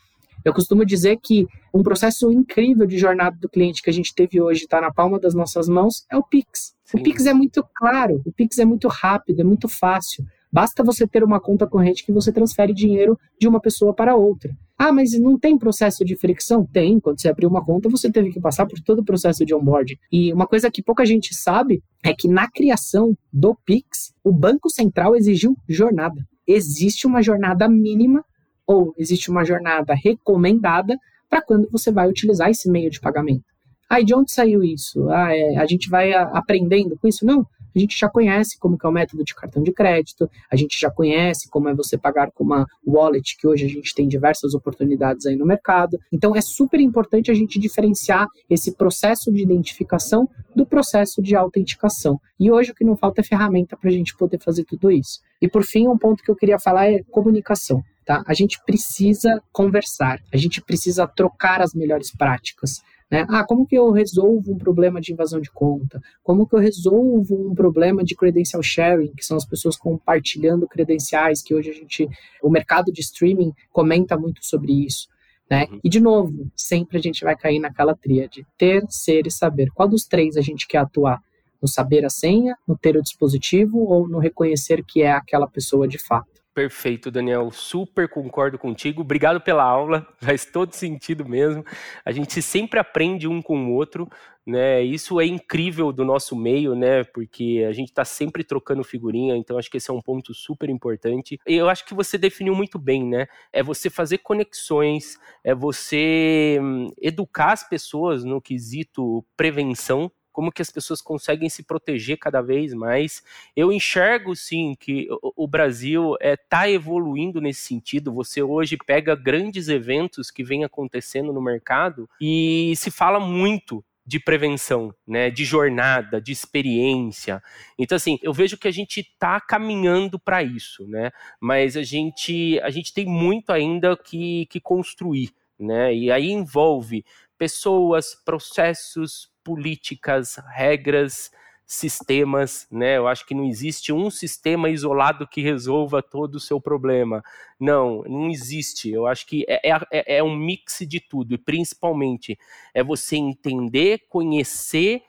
Eu 0.47 0.55
costumo 0.55 0.87
dizer 0.87 1.19
que 1.21 1.45
um 1.75 1.83
processo 1.83 2.31
incrível 2.31 2.87
de 2.87 2.97
jornada 2.97 3.37
do 3.37 3.49
cliente 3.49 3.83
que 3.83 3.91
a 3.91 3.93
gente 3.93 4.15
teve 4.15 4.41
hoje, 4.41 4.63
está 4.63 4.81
na 4.81 4.93
palma 4.93 5.19
das 5.19 5.35
nossas 5.35 5.69
mãos, 5.69 6.07
é 6.09 6.17
o 6.17 6.23
Pix. 6.23 6.73
Sim. 6.85 7.01
O 7.01 7.03
Pix 7.03 7.27
é 7.27 7.35
muito 7.35 7.67
claro, 7.75 8.23
o 8.25 8.31
Pix 8.31 8.57
é 8.61 8.65
muito 8.65 8.87
rápido, 8.87 9.41
é 9.41 9.45
muito 9.45 9.69
fácil. 9.69 10.25
Basta 10.53 10.85
você 10.85 11.05
ter 11.05 11.25
uma 11.25 11.41
conta 11.41 11.67
corrente 11.67 12.07
que 12.07 12.13
você 12.13 12.31
transfere 12.31 12.73
dinheiro 12.73 13.19
de 13.41 13.49
uma 13.49 13.61
pessoa 13.61 13.93
para 13.93 14.15
outra. 14.15 14.57
Ah, 14.79 14.93
mas 14.93 15.19
não 15.19 15.37
tem 15.37 15.59
processo 15.59 16.05
de 16.05 16.15
fricção? 16.15 16.65
Tem. 16.65 17.01
Quando 17.01 17.21
você 17.21 17.29
abriu 17.29 17.49
uma 17.49 17.65
conta, 17.65 17.89
você 17.89 18.09
teve 18.09 18.31
que 18.31 18.39
passar 18.39 18.67
por 18.67 18.79
todo 18.79 19.01
o 19.01 19.05
processo 19.05 19.45
de 19.45 19.53
onboarding. 19.53 19.97
E 20.13 20.33
uma 20.33 20.47
coisa 20.47 20.71
que 20.71 20.81
pouca 20.81 21.05
gente 21.05 21.35
sabe 21.35 21.83
é 22.05 22.15
que 22.15 22.29
na 22.29 22.49
criação 22.49 23.17
do 23.33 23.53
Pix, 23.67 24.15
o 24.23 24.31
Banco 24.31 24.71
Central 24.71 25.17
exigiu 25.17 25.57
jornada. 25.69 26.25
Existe 26.47 27.05
uma 27.05 27.21
jornada 27.21 27.69
mínima 27.69 28.25
ou 28.67 28.95
existe 28.99 29.31
uma 29.31 29.45
jornada 29.45 29.95
recomendada 29.95 30.97
para 31.29 31.43
quando 31.43 31.69
você 31.71 31.91
vai 31.91 32.09
utilizar 32.09 32.51
esse 32.51 32.71
meio 32.71 32.91
de 32.91 33.01
pagamento. 33.01 33.45
Ah, 33.89 34.03
de 34.03 34.15
onde 34.15 34.33
saiu 34.33 34.65
isso? 34.65 35.09
Ah, 35.11 35.35
é, 35.35 35.57
a 35.57 35.67
gente 35.67 35.89
vai 35.89 36.13
aprendendo 36.13 36.99
com 36.99 37.07
isso? 37.07 37.25
Não 37.25 37.47
a 37.77 37.79
gente 37.79 37.99
já 37.99 38.09
conhece 38.09 38.59
como 38.59 38.79
é 38.83 38.89
o 38.89 38.93
método 38.93 39.23
de 39.23 39.35
cartão 39.35 39.63
de 39.63 39.71
crédito, 39.71 40.31
a 40.51 40.57
gente 40.57 40.81
já 40.81 40.91
conhece 40.91 41.49
como 41.51 41.69
é 41.69 41.75
você 41.75 41.99
pagar 41.99 42.31
com 42.33 42.43
uma 42.43 42.67
wallet, 42.87 43.37
que 43.39 43.47
hoje 43.47 43.67
a 43.67 43.69
gente 43.69 43.95
tem 43.95 44.09
diversas 44.09 44.55
oportunidades 44.55 45.27
aí 45.27 45.37
no 45.37 45.45
mercado. 45.45 45.99
Então 46.11 46.35
é 46.35 46.41
super 46.41 46.81
importante 46.81 47.31
a 47.31 47.35
gente 47.35 47.59
diferenciar 47.59 48.27
esse 48.49 48.73
processo 48.73 49.31
de 49.31 49.43
identificação 49.43 50.27
do 50.55 50.65
processo 50.65 51.21
de 51.21 51.37
autenticação. 51.37 52.19
E 52.41 52.51
hoje 52.51 52.71
o 52.71 52.75
que 52.75 52.85
não 52.85 52.97
falta 52.97 53.21
é 53.21 53.25
ferramenta 53.25 53.77
para 53.77 53.91
a 53.91 53.93
gente 53.93 54.17
poder 54.17 54.39
fazer 54.39 54.65
tudo 54.65 54.91
isso. 54.91 55.21
E 55.41 55.47
por 55.47 55.63
fim, 55.63 55.87
um 55.87 55.99
ponto 55.99 56.23
que 56.23 56.31
eu 56.31 56.37
queria 56.37 56.59
falar 56.59 56.91
é 56.91 57.03
comunicação. 57.11 57.83
Tá? 58.07 58.23
A 58.25 58.33
gente 58.33 58.63
precisa 58.65 59.43
conversar, 59.53 60.23
a 60.33 60.37
gente 60.37 60.63
precisa 60.63 61.09
trocar 61.09 61.61
as 61.61 61.75
melhores 61.75 62.13
práticas. 62.13 62.81
Né? 63.11 63.27
Ah, 63.29 63.45
como 63.45 63.67
que 63.67 63.77
eu 63.77 63.91
resolvo 63.91 64.53
um 64.53 64.59
problema 64.59 65.01
de 65.01 65.13
invasão 65.13 65.41
de 65.41 65.51
conta? 65.51 66.01
Como 66.23 66.47
que 66.47 66.55
eu 66.55 66.61
resolvo 66.61 67.35
um 67.35 67.53
problema 67.53 68.05
de 68.05 68.15
credential 68.15 68.63
sharing, 68.63 69.13
que 69.13 69.25
são 69.25 69.37
as 69.37 69.45
pessoas 69.45 69.77
compartilhando 69.77 70.69
credenciais, 70.69 71.43
que 71.43 71.53
hoje 71.53 71.71
a 71.71 71.73
gente, 71.73 72.09
o 72.41 72.49
mercado 72.49 72.93
de 72.93 73.01
streaming 73.01 73.53
comenta 73.73 74.17
muito 74.17 74.45
sobre 74.45 74.73
isso. 74.87 75.09
Né? 75.51 75.67
Uhum. 75.69 75.81
E 75.83 75.89
de 75.89 75.99
novo, 75.99 76.49
sempre 76.55 76.99
a 76.99 77.03
gente 77.03 77.25
vai 77.25 77.37
cair 77.37 77.59
naquela 77.59 77.95
tríade: 77.95 78.47
ter, 78.57 78.85
ser 78.89 79.27
e 79.27 79.33
saber. 79.33 79.69
Qual 79.75 79.89
dos 79.89 80.05
três 80.05 80.37
a 80.37 80.41
gente 80.41 80.67
quer 80.69 80.79
atuar? 80.79 81.21
No 81.61 81.67
saber 81.67 82.05
a 82.05 82.11
senha, 82.11 82.57
no 82.69 82.77
ter 82.77 82.97
o 82.97 83.03
dispositivo 83.03 83.79
ou 83.79 84.07
no 84.07 84.19
reconhecer 84.19 84.85
que 84.85 85.03
é 85.03 85.11
aquela 85.11 85.49
pessoa 85.49 85.89
de 85.89 85.99
fato? 85.99 86.36
Perfeito, 86.57 87.11
Daniel. 87.11 87.51
Super 87.51 88.09
concordo 88.09 88.59
contigo. 88.59 89.03
Obrigado 89.03 89.39
pela 89.43 89.63
aula. 89.63 90.07
Faz 90.17 90.47
todo 90.47 90.73
sentido 90.73 91.29
mesmo. 91.29 91.63
A 92.03 92.11
gente 92.11 92.41
sempre 92.41 92.81
aprende 92.81 93.29
um 93.29 93.43
com 93.43 93.67
o 93.67 93.75
outro, 93.75 94.09
né? 94.47 94.81
Isso 94.81 95.21
é 95.21 95.27
incrível 95.27 95.93
do 95.93 96.03
nosso 96.03 96.35
meio, 96.35 96.75
né? 96.75 97.05
Porque 97.05 97.63
a 97.69 97.73
gente 97.73 97.89
está 97.89 98.07
sempre 98.07 98.43
trocando 98.43 98.83
figurinha. 98.83 99.37
Então 99.37 99.59
acho 99.59 99.71
que 99.71 99.77
esse 99.77 99.91
é 99.91 99.93
um 99.93 100.01
ponto 100.01 100.33
super 100.33 100.71
importante. 100.71 101.39
E 101.47 101.57
eu 101.57 101.69
acho 101.69 101.85
que 101.85 101.93
você 101.93 102.17
definiu 102.17 102.55
muito 102.55 102.79
bem, 102.79 103.05
né? 103.07 103.27
É 103.53 103.63
você 103.63 103.91
fazer 103.91 104.17
conexões, 104.19 105.19
é 105.45 105.55
você 105.55 106.59
hum, 106.59 106.89
educar 107.03 107.53
as 107.53 107.69
pessoas 107.69 108.25
no 108.25 108.41
quesito 108.41 109.23
prevenção 109.37 110.11
como 110.37 110.53
que 110.53 110.61
as 110.61 110.69
pessoas 110.69 111.01
conseguem 111.01 111.49
se 111.49 111.63
proteger 111.63 112.19
cada 112.19 112.43
vez 112.43 112.75
mais. 112.75 113.25
Eu 113.57 113.73
enxergo 113.73 114.37
sim 114.37 114.77
que 114.79 115.09
o 115.35 115.49
Brasil 115.49 116.13
está 116.17 116.29
é, 116.29 116.37
tá 116.37 116.71
evoluindo 116.71 117.41
nesse 117.41 117.63
sentido. 117.63 118.13
Você 118.13 118.43
hoje 118.43 118.77
pega 118.77 119.17
grandes 119.17 119.71
eventos 119.71 120.31
que 120.31 120.45
vêm 120.45 120.63
acontecendo 120.63 121.33
no 121.33 121.41
mercado 121.41 122.07
e 122.21 122.75
se 122.77 122.91
fala 122.91 123.19
muito 123.19 123.83
de 124.05 124.21
prevenção, 124.21 124.95
né, 125.09 125.31
de 125.31 125.43
jornada, 125.43 126.21
de 126.21 126.33
experiência. 126.33 127.43
Então 127.79 127.97
assim, 127.97 128.19
eu 128.23 128.35
vejo 128.35 128.59
que 128.59 128.69
a 128.69 128.71
gente 128.71 129.01
está 129.01 129.41
caminhando 129.41 130.19
para 130.19 130.43
isso, 130.43 130.87
né? 130.87 131.13
Mas 131.41 131.79
a 131.79 131.83
gente 131.83 132.61
a 132.61 132.69
gente 132.69 132.93
tem 132.93 133.07
muito 133.07 133.55
ainda 133.55 133.97
que, 133.97 134.45
que 134.51 134.61
construir, 134.61 135.31
né? 135.59 135.95
E 135.95 136.13
aí 136.13 136.31
envolve 136.31 137.07
pessoas, 137.39 138.15
processos, 138.15 139.35
políticas, 139.47 140.41
regras, 140.53 141.31
sistemas, 141.65 142.67
né? 142.69 142.97
Eu 142.97 143.07
acho 143.07 143.25
que 143.25 143.33
não 143.33 143.45
existe 143.45 143.93
um 143.93 144.11
sistema 144.11 144.69
isolado 144.69 145.25
que 145.25 145.41
resolva 145.41 146.03
todo 146.03 146.35
o 146.35 146.41
seu 146.41 146.61
problema. 146.61 147.23
Não, 147.59 148.03
não 148.09 148.29
existe. 148.29 148.91
Eu 148.91 149.07
acho 149.07 149.25
que 149.25 149.45
é, 149.49 149.71
é, 149.93 150.17
é 150.17 150.23
um 150.23 150.37
mix 150.37 150.79
de 150.81 150.99
tudo, 150.99 151.35
e 151.35 151.39
principalmente 151.39 152.37
é 152.75 152.83
você 152.83 153.15
entender, 153.15 154.03
conhecer 154.09 155.03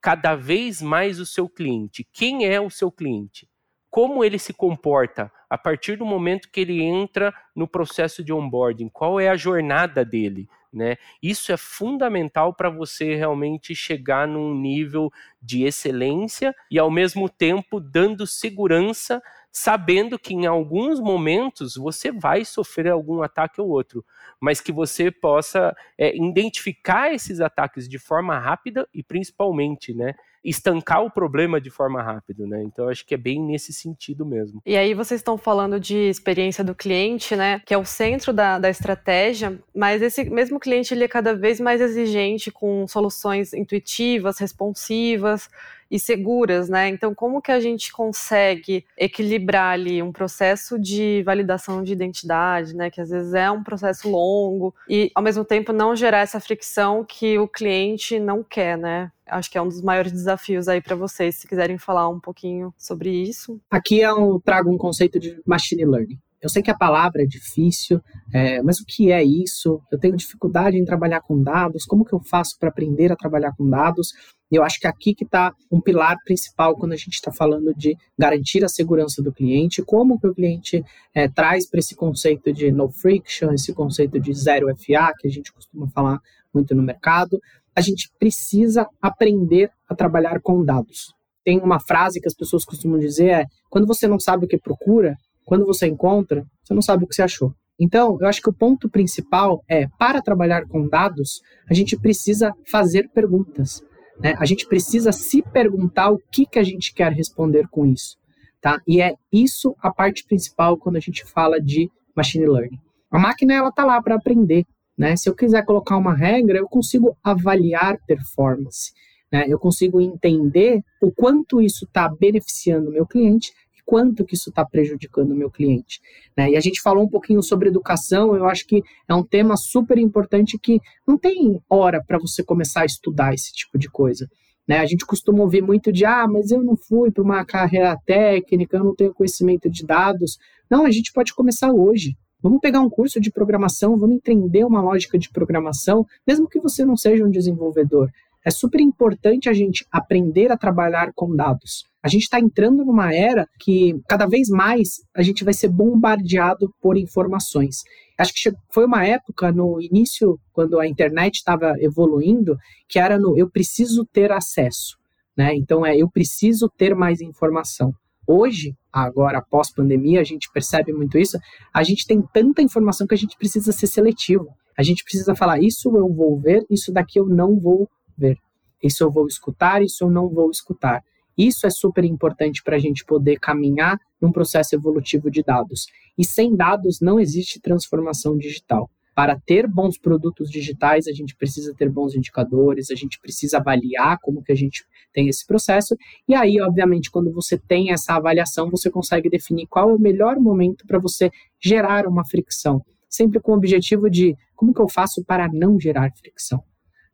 cada 0.00 0.34
vez 0.34 0.80
mais 0.80 1.20
o 1.20 1.26
seu 1.26 1.46
cliente. 1.46 2.08
Quem 2.10 2.46
é 2.46 2.58
o 2.58 2.70
seu 2.70 2.90
cliente? 2.90 3.46
Como 3.92 4.24
ele 4.24 4.38
se 4.38 4.54
comporta 4.54 5.30
a 5.50 5.58
partir 5.58 5.96
do 5.96 6.06
momento 6.06 6.48
que 6.50 6.62
ele 6.62 6.80
entra 6.80 7.30
no 7.54 7.68
processo 7.68 8.24
de 8.24 8.32
onboarding? 8.32 8.88
Qual 8.88 9.20
é 9.20 9.28
a 9.28 9.36
jornada 9.36 10.02
dele? 10.02 10.48
Né? 10.72 10.96
Isso 11.22 11.52
é 11.52 11.58
fundamental 11.58 12.54
para 12.54 12.70
você 12.70 13.14
realmente 13.14 13.74
chegar 13.74 14.26
num 14.26 14.54
nível 14.54 15.12
de 15.42 15.64
excelência 15.64 16.56
e 16.70 16.78
ao 16.78 16.90
mesmo 16.90 17.28
tempo 17.28 17.78
dando 17.78 18.26
segurança, 18.26 19.22
sabendo 19.52 20.18
que 20.18 20.32
em 20.32 20.46
alguns 20.46 20.98
momentos 20.98 21.76
você 21.76 22.10
vai 22.10 22.42
sofrer 22.42 22.88
algum 22.88 23.22
ataque 23.22 23.60
ou 23.60 23.68
outro, 23.68 24.02
mas 24.40 24.62
que 24.62 24.72
você 24.72 25.10
possa 25.10 25.76
é, 25.98 26.16
identificar 26.16 27.12
esses 27.12 27.38
ataques 27.38 27.86
de 27.86 27.98
forma 27.98 28.38
rápida 28.38 28.88
e 28.94 29.02
principalmente, 29.02 29.92
né, 29.92 30.14
estancar 30.44 31.04
o 31.04 31.10
problema 31.10 31.60
de 31.60 31.70
forma 31.70 32.02
rápida, 32.02 32.46
né? 32.46 32.62
Então 32.64 32.88
acho 32.88 33.06
que 33.06 33.14
é 33.14 33.16
bem 33.16 33.40
nesse 33.40 33.72
sentido 33.72 34.26
mesmo. 34.26 34.60
E 34.66 34.76
aí 34.76 34.92
vocês 34.92 35.20
estão 35.20 35.38
falando 35.38 35.78
de 35.78 35.96
experiência 35.96 36.64
do 36.64 36.74
cliente, 36.74 37.36
né? 37.36 37.60
Que 37.64 37.72
é 37.72 37.78
o 37.78 37.84
centro 37.84 38.32
da, 38.32 38.58
da 38.58 38.68
estratégia, 38.68 39.56
mas 39.74 40.02
esse 40.02 40.24
mesmo 40.24 40.58
cliente 40.58 40.92
ele 40.92 41.04
é 41.04 41.08
cada 41.08 41.34
vez 41.34 41.60
mais 41.60 41.80
exigente 41.80 42.50
com 42.50 42.86
soluções 42.88 43.52
intuitivas, 43.52 44.38
responsivas 44.38 45.48
e 45.92 46.00
seguras, 46.00 46.70
né? 46.70 46.88
Então, 46.88 47.14
como 47.14 47.42
que 47.42 47.52
a 47.52 47.60
gente 47.60 47.92
consegue 47.92 48.86
equilibrar 48.96 49.74
ali 49.74 50.02
um 50.02 50.10
processo 50.10 50.78
de 50.78 51.22
validação 51.22 51.82
de 51.82 51.92
identidade, 51.92 52.74
né? 52.74 52.90
Que 52.90 53.02
às 53.02 53.10
vezes 53.10 53.34
é 53.34 53.50
um 53.50 53.62
processo 53.62 54.08
longo 54.08 54.74
e, 54.88 55.12
ao 55.14 55.22
mesmo 55.22 55.44
tempo, 55.44 55.70
não 55.70 55.94
gerar 55.94 56.20
essa 56.20 56.40
fricção 56.40 57.04
que 57.04 57.38
o 57.38 57.46
cliente 57.46 58.18
não 58.18 58.42
quer, 58.42 58.78
né? 58.78 59.12
Acho 59.26 59.50
que 59.50 59.58
é 59.58 59.62
um 59.62 59.68
dos 59.68 59.82
maiores 59.82 60.12
desafios 60.12 60.66
aí 60.66 60.80
para 60.80 60.96
vocês, 60.96 61.36
se 61.36 61.46
quiserem 61.46 61.76
falar 61.76 62.08
um 62.08 62.18
pouquinho 62.18 62.72
sobre 62.78 63.10
isso. 63.10 63.60
Aqui 63.70 63.98
eu 64.00 64.40
trago 64.42 64.72
um 64.72 64.78
conceito 64.78 65.20
de 65.20 65.38
machine 65.44 65.84
learning. 65.84 66.18
Eu 66.42 66.48
sei 66.48 66.60
que 66.60 66.70
a 66.72 66.76
palavra 66.76 67.22
é 67.22 67.26
difícil, 67.26 68.00
é, 68.34 68.60
mas 68.62 68.80
o 68.80 68.84
que 68.84 69.12
é 69.12 69.22
isso? 69.22 69.80
Eu 69.92 69.98
tenho 69.98 70.16
dificuldade 70.16 70.76
em 70.76 70.84
trabalhar 70.84 71.20
com 71.20 71.40
dados, 71.40 71.84
como 71.84 72.04
que 72.04 72.12
eu 72.12 72.18
faço 72.18 72.58
para 72.58 72.68
aprender 72.68 73.12
a 73.12 73.16
trabalhar 73.16 73.52
com 73.56 73.68
dados? 73.68 74.08
E 74.50 74.56
eu 74.56 74.64
acho 74.64 74.80
que 74.80 74.88
aqui 74.88 75.14
que 75.14 75.24
está 75.24 75.54
um 75.70 75.80
pilar 75.80 76.16
principal 76.24 76.76
quando 76.76 76.92
a 76.92 76.96
gente 76.96 77.14
está 77.14 77.30
falando 77.32 77.72
de 77.74 77.96
garantir 78.18 78.64
a 78.64 78.68
segurança 78.68 79.22
do 79.22 79.32
cliente, 79.32 79.82
como 79.82 80.18
que 80.18 80.26
o 80.26 80.34
cliente 80.34 80.84
é, 81.14 81.28
traz 81.28 81.70
para 81.70 81.78
esse 81.78 81.94
conceito 81.94 82.52
de 82.52 82.72
no 82.72 82.90
friction, 82.90 83.52
esse 83.52 83.72
conceito 83.72 84.18
de 84.18 84.34
zero 84.34 84.66
FA, 84.76 85.12
que 85.18 85.28
a 85.28 85.30
gente 85.30 85.52
costuma 85.52 85.88
falar 85.90 86.18
muito 86.52 86.74
no 86.74 86.82
mercado. 86.82 87.40
A 87.74 87.80
gente 87.80 88.10
precisa 88.18 88.86
aprender 89.00 89.70
a 89.88 89.94
trabalhar 89.94 90.40
com 90.42 90.64
dados. 90.64 91.14
Tem 91.44 91.58
uma 91.60 91.80
frase 91.80 92.20
que 92.20 92.28
as 92.28 92.34
pessoas 92.34 92.64
costumam 92.64 92.98
dizer 92.98 93.28
é: 93.28 93.46
quando 93.70 93.86
você 93.86 94.06
não 94.06 94.20
sabe 94.20 94.44
o 94.44 94.48
que 94.48 94.58
procura, 94.58 95.16
quando 95.44 95.66
você 95.66 95.86
encontra, 95.86 96.44
você 96.62 96.74
não 96.74 96.82
sabe 96.82 97.04
o 97.04 97.06
que 97.06 97.14
você 97.14 97.22
achou. 97.22 97.54
Então, 97.78 98.16
eu 98.20 98.28
acho 98.28 98.40
que 98.40 98.48
o 98.50 98.52
ponto 98.52 98.88
principal 98.88 99.62
é, 99.68 99.88
para 99.98 100.22
trabalhar 100.22 100.66
com 100.66 100.86
dados, 100.86 101.40
a 101.68 101.74
gente 101.74 101.96
precisa 101.96 102.54
fazer 102.70 103.08
perguntas. 103.08 103.82
Né? 104.20 104.34
A 104.38 104.44
gente 104.44 104.66
precisa 104.66 105.10
se 105.10 105.42
perguntar 105.42 106.10
o 106.10 106.18
que, 106.30 106.46
que 106.46 106.58
a 106.58 106.62
gente 106.62 106.94
quer 106.94 107.12
responder 107.12 107.66
com 107.68 107.86
isso. 107.86 108.16
Tá? 108.60 108.80
E 108.86 109.02
é 109.02 109.14
isso 109.32 109.74
a 109.80 109.92
parte 109.92 110.24
principal 110.24 110.76
quando 110.76 110.96
a 110.96 111.00
gente 111.00 111.24
fala 111.24 111.60
de 111.60 111.90
machine 112.14 112.46
learning. 112.46 112.78
A 113.10 113.18
máquina 113.18 113.54
ela 113.54 113.70
está 113.70 113.84
lá 113.84 114.00
para 114.00 114.14
aprender. 114.14 114.64
Né? 114.96 115.16
Se 115.16 115.28
eu 115.28 115.34
quiser 115.34 115.64
colocar 115.64 115.96
uma 115.96 116.14
regra, 116.14 116.58
eu 116.58 116.68
consigo 116.68 117.16
avaliar 117.24 117.98
performance. 118.06 118.92
Né? 119.32 119.46
Eu 119.48 119.58
consigo 119.58 120.00
entender 120.00 120.80
o 121.00 121.10
quanto 121.10 121.60
isso 121.60 121.84
está 121.84 122.08
beneficiando 122.08 122.90
o 122.90 122.92
meu 122.92 123.06
cliente 123.06 123.50
quanto 123.84 124.24
que 124.24 124.34
isso 124.34 124.50
está 124.50 124.64
prejudicando 124.64 125.32
o 125.32 125.36
meu 125.36 125.50
cliente. 125.50 126.00
Né? 126.36 126.50
E 126.50 126.56
a 126.56 126.60
gente 126.60 126.80
falou 126.80 127.04
um 127.04 127.08
pouquinho 127.08 127.42
sobre 127.42 127.68
educação, 127.68 128.34
eu 128.34 128.46
acho 128.46 128.66
que 128.66 128.82
é 129.08 129.14
um 129.14 129.24
tema 129.24 129.56
super 129.56 129.98
importante 129.98 130.58
que 130.58 130.80
não 131.06 131.18
tem 131.18 131.60
hora 131.68 132.02
para 132.04 132.18
você 132.18 132.42
começar 132.42 132.82
a 132.82 132.86
estudar 132.86 133.34
esse 133.34 133.52
tipo 133.52 133.78
de 133.78 133.88
coisa. 133.90 134.28
Né? 134.66 134.78
A 134.78 134.86
gente 134.86 135.04
costuma 135.04 135.42
ouvir 135.42 135.62
muito 135.62 135.92
de, 135.92 136.04
ah, 136.04 136.26
mas 136.28 136.50
eu 136.50 136.62
não 136.62 136.76
fui 136.76 137.10
para 137.10 137.22
uma 137.22 137.44
carreira 137.44 137.96
técnica, 138.06 138.76
eu 138.76 138.84
não 138.84 138.94
tenho 138.94 139.14
conhecimento 139.14 139.68
de 139.68 139.84
dados. 139.84 140.38
Não, 140.70 140.86
a 140.86 140.90
gente 140.90 141.12
pode 141.12 141.34
começar 141.34 141.72
hoje. 141.72 142.16
Vamos 142.40 142.60
pegar 142.60 142.80
um 142.80 142.90
curso 142.90 143.20
de 143.20 143.30
programação, 143.30 143.96
vamos 143.96 144.16
entender 144.16 144.64
uma 144.64 144.82
lógica 144.82 145.16
de 145.16 145.30
programação, 145.30 146.04
mesmo 146.26 146.48
que 146.48 146.58
você 146.58 146.84
não 146.84 146.96
seja 146.96 147.24
um 147.24 147.30
desenvolvedor. 147.30 148.10
É 148.44 148.50
super 148.50 148.80
importante 148.80 149.48
a 149.48 149.52
gente 149.52 149.86
aprender 149.90 150.50
a 150.50 150.56
trabalhar 150.56 151.12
com 151.14 151.34
dados. 151.34 151.84
A 152.02 152.08
gente 152.08 152.22
está 152.22 152.40
entrando 152.40 152.84
numa 152.84 153.14
era 153.14 153.46
que 153.60 153.94
cada 154.08 154.26
vez 154.26 154.48
mais 154.48 154.96
a 155.14 155.22
gente 155.22 155.44
vai 155.44 155.54
ser 155.54 155.68
bombardeado 155.68 156.68
por 156.80 156.96
informações. 156.96 157.76
Acho 158.18 158.32
que 158.34 158.50
foi 158.72 158.84
uma 158.84 159.06
época 159.06 159.52
no 159.52 159.80
início, 159.80 160.38
quando 160.52 160.80
a 160.80 160.88
internet 160.88 161.36
estava 161.36 161.74
evoluindo, 161.78 162.56
que 162.88 162.98
era 162.98 163.18
no 163.18 163.38
eu 163.38 163.48
preciso 163.48 164.04
ter 164.12 164.32
acesso. 164.32 164.96
Né? 165.36 165.54
Então 165.54 165.86
é 165.86 165.96
eu 165.96 166.10
preciso 166.10 166.68
ter 166.76 166.94
mais 166.96 167.20
informação. 167.20 167.92
Hoje, 168.26 168.74
agora 168.92 169.38
após 169.38 169.72
pandemia, 169.72 170.20
a 170.20 170.24
gente 170.24 170.50
percebe 170.52 170.92
muito 170.92 171.16
isso. 171.16 171.38
A 171.72 171.84
gente 171.84 172.06
tem 172.06 172.20
tanta 172.32 172.60
informação 172.60 173.06
que 173.06 173.14
a 173.14 173.18
gente 173.18 173.36
precisa 173.36 173.70
ser 173.70 173.86
seletivo. 173.86 174.48
A 174.76 174.82
gente 174.82 175.04
precisa 175.04 175.34
falar 175.34 175.60
isso 175.60 175.96
eu 175.96 176.12
vou 176.12 176.40
ver, 176.40 176.64
isso 176.68 176.92
daqui 176.92 177.20
eu 177.20 177.26
não 177.26 177.58
vou 177.58 177.88
ver. 178.16 178.38
Isso 178.82 179.04
eu 179.04 179.10
vou 179.10 179.26
escutar, 179.26 179.82
isso 179.82 180.04
eu 180.04 180.10
não 180.10 180.28
vou 180.28 180.50
escutar. 180.50 181.02
Isso 181.36 181.66
é 181.66 181.70
super 181.70 182.04
importante 182.04 182.62
para 182.62 182.76
a 182.76 182.78
gente 182.78 183.04
poder 183.04 183.38
caminhar 183.38 183.98
num 184.20 184.32
processo 184.32 184.74
evolutivo 184.74 185.30
de 185.30 185.42
dados. 185.42 185.86
E 186.18 186.24
sem 186.24 186.54
dados 186.54 187.00
não 187.00 187.18
existe 187.18 187.60
transformação 187.60 188.36
digital. 188.36 188.90
Para 189.14 189.38
ter 189.38 189.66
bons 189.66 189.98
produtos 189.98 190.50
digitais, 190.50 191.06
a 191.06 191.12
gente 191.12 191.36
precisa 191.36 191.74
ter 191.74 191.90
bons 191.90 192.14
indicadores, 192.14 192.90
a 192.90 192.94
gente 192.94 193.20
precisa 193.20 193.58
avaliar 193.58 194.18
como 194.22 194.42
que 194.42 194.52
a 194.52 194.54
gente 194.54 194.84
tem 195.12 195.28
esse 195.28 195.46
processo. 195.46 195.94
E 196.26 196.34
aí, 196.34 196.58
obviamente, 196.60 197.10
quando 197.10 197.30
você 197.30 197.58
tem 197.58 197.92
essa 197.92 198.14
avaliação, 198.14 198.70
você 198.70 198.90
consegue 198.90 199.28
definir 199.28 199.66
qual 199.66 199.90
é 199.90 199.94
o 199.94 200.00
melhor 200.00 200.36
momento 200.40 200.86
para 200.86 200.98
você 200.98 201.30
gerar 201.60 202.06
uma 202.06 202.24
fricção, 202.24 202.82
sempre 203.08 203.38
com 203.38 203.52
o 203.52 203.56
objetivo 203.56 204.08
de 204.08 204.34
como 204.56 204.72
que 204.72 204.80
eu 204.80 204.88
faço 204.88 205.22
para 205.24 205.46
não 205.52 205.78
gerar 205.78 206.10
fricção. 206.16 206.64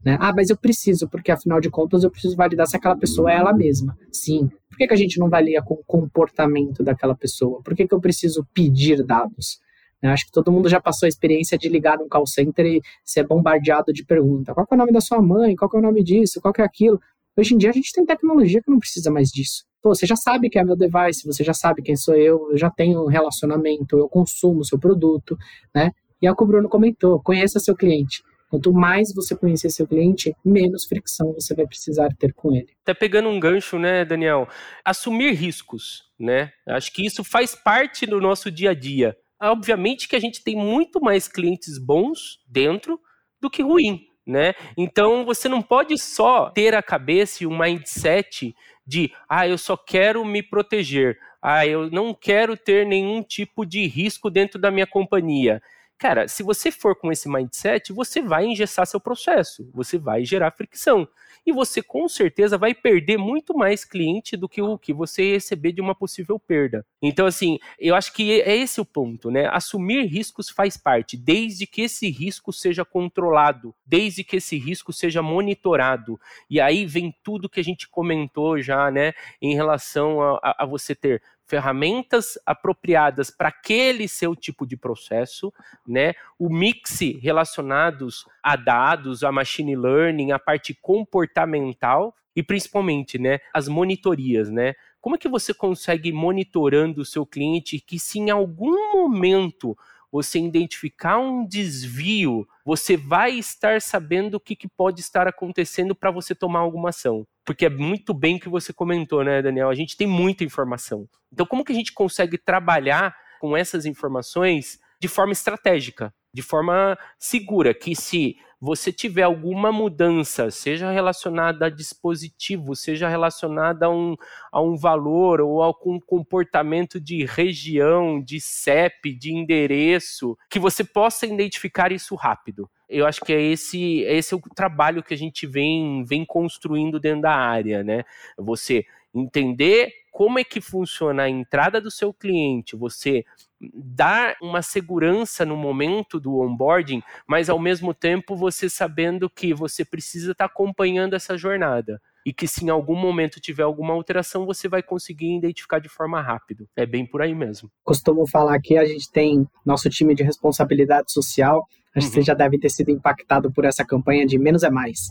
Né? 0.04 0.16
Ah, 0.20 0.32
mas 0.32 0.48
eu 0.50 0.56
preciso, 0.56 1.08
porque 1.08 1.30
afinal 1.30 1.60
de 1.60 1.68
contas 1.70 2.04
eu 2.04 2.10
preciso 2.10 2.36
validar 2.36 2.66
se 2.66 2.76
aquela 2.76 2.96
pessoa 2.96 3.32
é 3.32 3.36
ela 3.36 3.52
mesma. 3.52 3.96
Sim. 4.12 4.48
Por 4.68 4.78
que, 4.78 4.86
que 4.86 4.94
a 4.94 4.96
gente 4.96 5.18
não 5.18 5.28
valia 5.28 5.60
com 5.60 5.74
o 5.74 5.84
comportamento 5.84 6.84
daquela 6.84 7.14
pessoa? 7.14 7.60
Por 7.62 7.74
que, 7.74 7.86
que 7.86 7.94
eu 7.94 8.00
preciso 8.00 8.46
pedir 8.54 9.02
dados? 9.04 9.58
Eu 10.00 10.10
acho 10.10 10.26
que 10.26 10.32
todo 10.32 10.52
mundo 10.52 10.68
já 10.68 10.80
passou 10.80 11.06
a 11.06 11.08
experiência 11.08 11.58
de 11.58 11.68
ligar 11.68 11.98
num 11.98 12.08
call 12.08 12.26
center 12.26 12.64
e 12.64 12.80
ser 13.04 13.26
bombardeado 13.26 13.92
de 13.92 14.04
perguntas. 14.04 14.54
Qual 14.54 14.66
é 14.70 14.74
o 14.74 14.78
nome 14.78 14.92
da 14.92 15.00
sua 15.00 15.20
mãe? 15.20 15.56
Qual 15.56 15.70
é 15.74 15.76
o 15.76 15.82
nome 15.82 16.04
disso? 16.04 16.40
Qual 16.40 16.54
é 16.56 16.62
aquilo? 16.62 17.00
Hoje 17.36 17.54
em 17.54 17.58
dia 17.58 17.70
a 17.70 17.72
gente 17.72 17.92
tem 17.92 18.04
tecnologia 18.06 18.62
que 18.62 18.70
não 18.70 18.78
precisa 18.78 19.10
mais 19.10 19.30
disso. 19.30 19.64
Pô, 19.82 19.94
você 19.94 20.06
já 20.06 20.16
sabe 20.16 20.48
que 20.50 20.58
é 20.58 20.64
meu 20.64 20.76
device, 20.76 21.24
você 21.24 21.44
já 21.44 21.54
sabe 21.54 21.82
quem 21.82 21.96
sou 21.96 22.14
eu, 22.14 22.48
eu 22.50 22.58
já 22.58 22.68
tenho 22.68 23.04
um 23.04 23.06
relacionamento, 23.06 23.96
eu 23.96 24.08
consumo 24.08 24.64
seu 24.64 24.78
produto, 24.78 25.36
né? 25.74 25.92
E 26.20 26.26
é 26.26 26.32
o 26.32 26.36
que 26.36 26.42
o 26.42 26.46
Bruno 26.46 26.68
comentou, 26.68 27.20
conheça 27.22 27.60
seu 27.60 27.76
cliente. 27.76 28.22
Quanto 28.48 28.72
mais 28.72 29.12
você 29.14 29.36
conhecer 29.36 29.68
seu 29.70 29.86
cliente, 29.86 30.34
menos 30.44 30.86
fricção 30.86 31.32
você 31.34 31.54
vai 31.54 31.66
precisar 31.66 32.08
ter 32.18 32.32
com 32.32 32.54
ele. 32.54 32.68
Até 32.82 32.94
pegando 32.94 33.28
um 33.28 33.38
gancho, 33.38 33.78
né, 33.78 34.04
Daniel? 34.04 34.48
Assumir 34.84 35.32
riscos, 35.32 36.04
né? 36.18 36.50
Acho 36.66 36.92
que 36.92 37.04
isso 37.04 37.22
faz 37.22 37.54
parte 37.54 38.06
do 38.06 38.20
nosso 38.20 38.50
dia 38.50 38.70
a 38.70 38.74
dia. 38.74 39.16
Obviamente 39.40 40.08
que 40.08 40.16
a 40.16 40.20
gente 40.20 40.42
tem 40.42 40.56
muito 40.56 41.00
mais 41.00 41.28
clientes 41.28 41.78
bons 41.78 42.38
dentro 42.48 42.98
do 43.40 43.50
que 43.50 43.62
ruim, 43.62 44.00
né? 44.26 44.54
Então 44.76 45.24
você 45.24 45.48
não 45.48 45.62
pode 45.62 45.96
só 45.98 46.50
ter 46.50 46.74
a 46.74 46.82
cabeça 46.82 47.44
e 47.44 47.46
o 47.46 47.56
mindset 47.56 48.54
de, 48.86 49.12
ah, 49.28 49.46
eu 49.46 49.58
só 49.58 49.76
quero 49.76 50.24
me 50.24 50.42
proteger, 50.42 51.18
ah, 51.42 51.66
eu 51.66 51.90
não 51.90 52.14
quero 52.14 52.56
ter 52.56 52.86
nenhum 52.86 53.22
tipo 53.22 53.64
de 53.64 53.86
risco 53.86 54.30
dentro 54.30 54.58
da 54.58 54.70
minha 54.70 54.86
companhia. 54.86 55.62
Cara, 55.98 56.28
se 56.28 56.44
você 56.44 56.70
for 56.70 56.94
com 56.94 57.10
esse 57.10 57.28
mindset, 57.28 57.92
você 57.92 58.22
vai 58.22 58.44
engessar 58.44 58.86
seu 58.86 59.00
processo, 59.00 59.68
você 59.74 59.98
vai 59.98 60.24
gerar 60.24 60.52
fricção 60.52 61.08
e 61.44 61.52
você 61.52 61.82
com 61.82 62.08
certeza 62.08 62.56
vai 62.56 62.72
perder 62.72 63.18
muito 63.18 63.56
mais 63.56 63.84
cliente 63.84 64.36
do 64.36 64.48
que 64.48 64.62
o 64.62 64.78
que 64.78 64.92
você 64.92 65.32
receber 65.32 65.72
de 65.72 65.80
uma 65.80 65.94
possível 65.94 66.38
perda. 66.38 66.86
Então, 67.02 67.26
assim, 67.26 67.58
eu 67.78 67.96
acho 67.96 68.12
que 68.12 68.40
é 68.40 68.56
esse 68.56 68.80
o 68.80 68.84
ponto, 68.84 69.30
né? 69.30 69.48
Assumir 69.50 70.06
riscos 70.06 70.48
faz 70.48 70.76
parte, 70.76 71.16
desde 71.16 71.66
que 71.66 71.82
esse 71.82 72.08
risco 72.10 72.52
seja 72.52 72.84
controlado, 72.84 73.74
desde 73.84 74.22
que 74.22 74.36
esse 74.36 74.56
risco 74.56 74.92
seja 74.92 75.20
monitorado. 75.20 76.20
E 76.48 76.60
aí 76.60 76.86
vem 76.86 77.12
tudo 77.24 77.48
que 77.48 77.60
a 77.60 77.64
gente 77.64 77.88
comentou 77.88 78.60
já, 78.60 78.90
né, 78.90 79.14
em 79.42 79.54
relação 79.54 80.20
a, 80.20 80.56
a 80.58 80.66
você 80.66 80.94
ter 80.94 81.22
ferramentas 81.48 82.38
apropriadas 82.44 83.30
para 83.30 83.48
aquele 83.48 84.06
seu 84.06 84.36
tipo 84.36 84.66
de 84.66 84.76
processo, 84.76 85.52
né? 85.86 86.12
O 86.38 86.48
mix 86.50 87.00
relacionados 87.20 88.26
a 88.42 88.54
dados, 88.54 89.24
a 89.24 89.32
machine 89.32 89.74
learning, 89.74 90.30
a 90.30 90.38
parte 90.38 90.74
comportamental 90.74 92.14
e 92.36 92.42
principalmente, 92.42 93.18
né, 93.18 93.40
as 93.52 93.66
monitorias, 93.66 94.48
né? 94.48 94.74
Como 95.00 95.16
é 95.16 95.18
que 95.18 95.28
você 95.28 95.54
consegue 95.54 96.12
monitorando 96.12 97.00
o 97.00 97.04
seu 97.04 97.24
cliente 97.24 97.80
que 97.80 97.98
se 97.98 98.18
em 98.18 98.30
algum 98.30 98.92
momento 98.92 99.76
você 100.10 100.38
identificar 100.38 101.18
um 101.18 101.46
desvio, 101.46 102.46
você 102.64 102.96
vai 102.96 103.32
estar 103.32 103.80
sabendo 103.80 104.34
o 104.34 104.40
que, 104.40 104.56
que 104.56 104.68
pode 104.68 105.00
estar 105.00 105.26
acontecendo 105.28 105.94
para 105.94 106.10
você 106.10 106.34
tomar 106.34 106.60
alguma 106.60 106.88
ação. 106.88 107.26
Porque 107.44 107.66
é 107.66 107.70
muito 107.70 108.12
bem 108.12 108.38
que 108.38 108.48
você 108.48 108.72
comentou, 108.72 109.24
né, 109.24 109.42
Daniel? 109.42 109.68
A 109.70 109.74
gente 109.74 109.96
tem 109.96 110.06
muita 110.06 110.44
informação. 110.44 111.08
Então, 111.32 111.46
como 111.46 111.64
que 111.64 111.72
a 111.72 111.74
gente 111.74 111.92
consegue 111.92 112.38
trabalhar 112.38 113.16
com 113.40 113.56
essas 113.56 113.86
informações 113.86 114.78
de 115.00 115.08
forma 115.08 115.32
estratégica, 115.32 116.12
de 116.32 116.42
forma 116.42 116.98
segura, 117.18 117.72
que 117.74 117.94
se 117.94 118.36
você 118.60 118.92
tiver 118.92 119.22
alguma 119.22 119.70
mudança, 119.70 120.50
seja 120.50 120.90
relacionada 120.90 121.66
a 121.66 121.70
dispositivo, 121.70 122.74
seja 122.74 123.08
relacionada 123.08 123.86
a 123.86 123.90
um, 123.90 124.16
a 124.50 124.60
um 124.60 124.76
valor 124.76 125.40
ou 125.40 125.62
a 125.62 125.70
um 125.86 126.00
comportamento 126.00 127.00
de 127.00 127.24
região, 127.24 128.20
de 128.20 128.40
CEP, 128.40 129.14
de 129.14 129.32
endereço, 129.32 130.36
que 130.50 130.58
você 130.58 130.82
possa 130.82 131.26
identificar 131.26 131.92
isso 131.92 132.14
rápido. 132.16 132.68
Eu 132.88 133.06
acho 133.06 133.20
que 133.20 133.32
é 133.32 133.40
esse, 133.40 134.00
esse 134.00 134.32
é 134.32 134.36
o 134.36 134.40
trabalho 134.54 135.02
que 135.02 135.12
a 135.12 135.16
gente 135.16 135.46
vem, 135.46 136.02
vem 136.04 136.24
construindo 136.24 136.98
dentro 136.98 137.22
da 137.22 137.34
área, 137.34 137.84
né? 137.84 138.02
Você 138.36 138.86
entender 139.14 139.92
como 140.10 140.38
é 140.38 140.44
que 140.44 140.60
funciona 140.60 141.24
a 141.24 141.28
entrada 141.28 141.80
do 141.80 141.90
seu 141.90 142.12
cliente, 142.12 142.74
você 142.74 143.24
dar 143.72 144.36
uma 144.42 144.62
segurança 144.62 145.44
no 145.44 145.56
momento 145.56 146.18
do 146.18 146.40
onboarding, 146.40 147.02
mas 147.26 147.48
ao 147.48 147.58
mesmo 147.58 147.94
tempo 147.94 148.36
você 148.36 148.68
sabendo 148.68 149.30
que 149.30 149.54
você 149.54 149.84
precisa 149.84 150.32
estar 150.32 150.48
tá 150.48 150.52
acompanhando 150.52 151.14
essa 151.14 151.36
jornada 151.36 152.00
e 152.26 152.32
que 152.32 152.46
se 152.46 152.64
em 152.64 152.68
algum 152.68 152.94
momento 152.94 153.40
tiver 153.40 153.62
alguma 153.62 153.94
alteração, 153.94 154.44
você 154.44 154.68
vai 154.68 154.82
conseguir 154.82 155.36
identificar 155.36 155.78
de 155.78 155.88
forma 155.88 156.20
rápida. 156.20 156.66
É 156.76 156.84
bem 156.84 157.06
por 157.06 157.22
aí 157.22 157.34
mesmo. 157.34 157.70
Costumo 157.82 158.26
falar 158.26 158.60
que 158.60 158.76
a 158.76 158.84
gente 158.84 159.10
tem 159.10 159.48
nosso 159.64 159.88
time 159.88 160.14
de 160.14 160.22
responsabilidade 160.22 161.10
social, 161.10 161.66
acho 161.94 162.06
uhum. 162.06 162.12
que 162.12 162.18
você 162.20 162.22
já 162.22 162.34
deve 162.34 162.58
ter 162.58 162.68
sido 162.68 162.90
impactado 162.90 163.50
por 163.52 163.64
essa 163.64 163.84
campanha 163.84 164.26
de 164.26 164.38
menos 164.38 164.62
é 164.62 164.70
mais. 164.70 165.08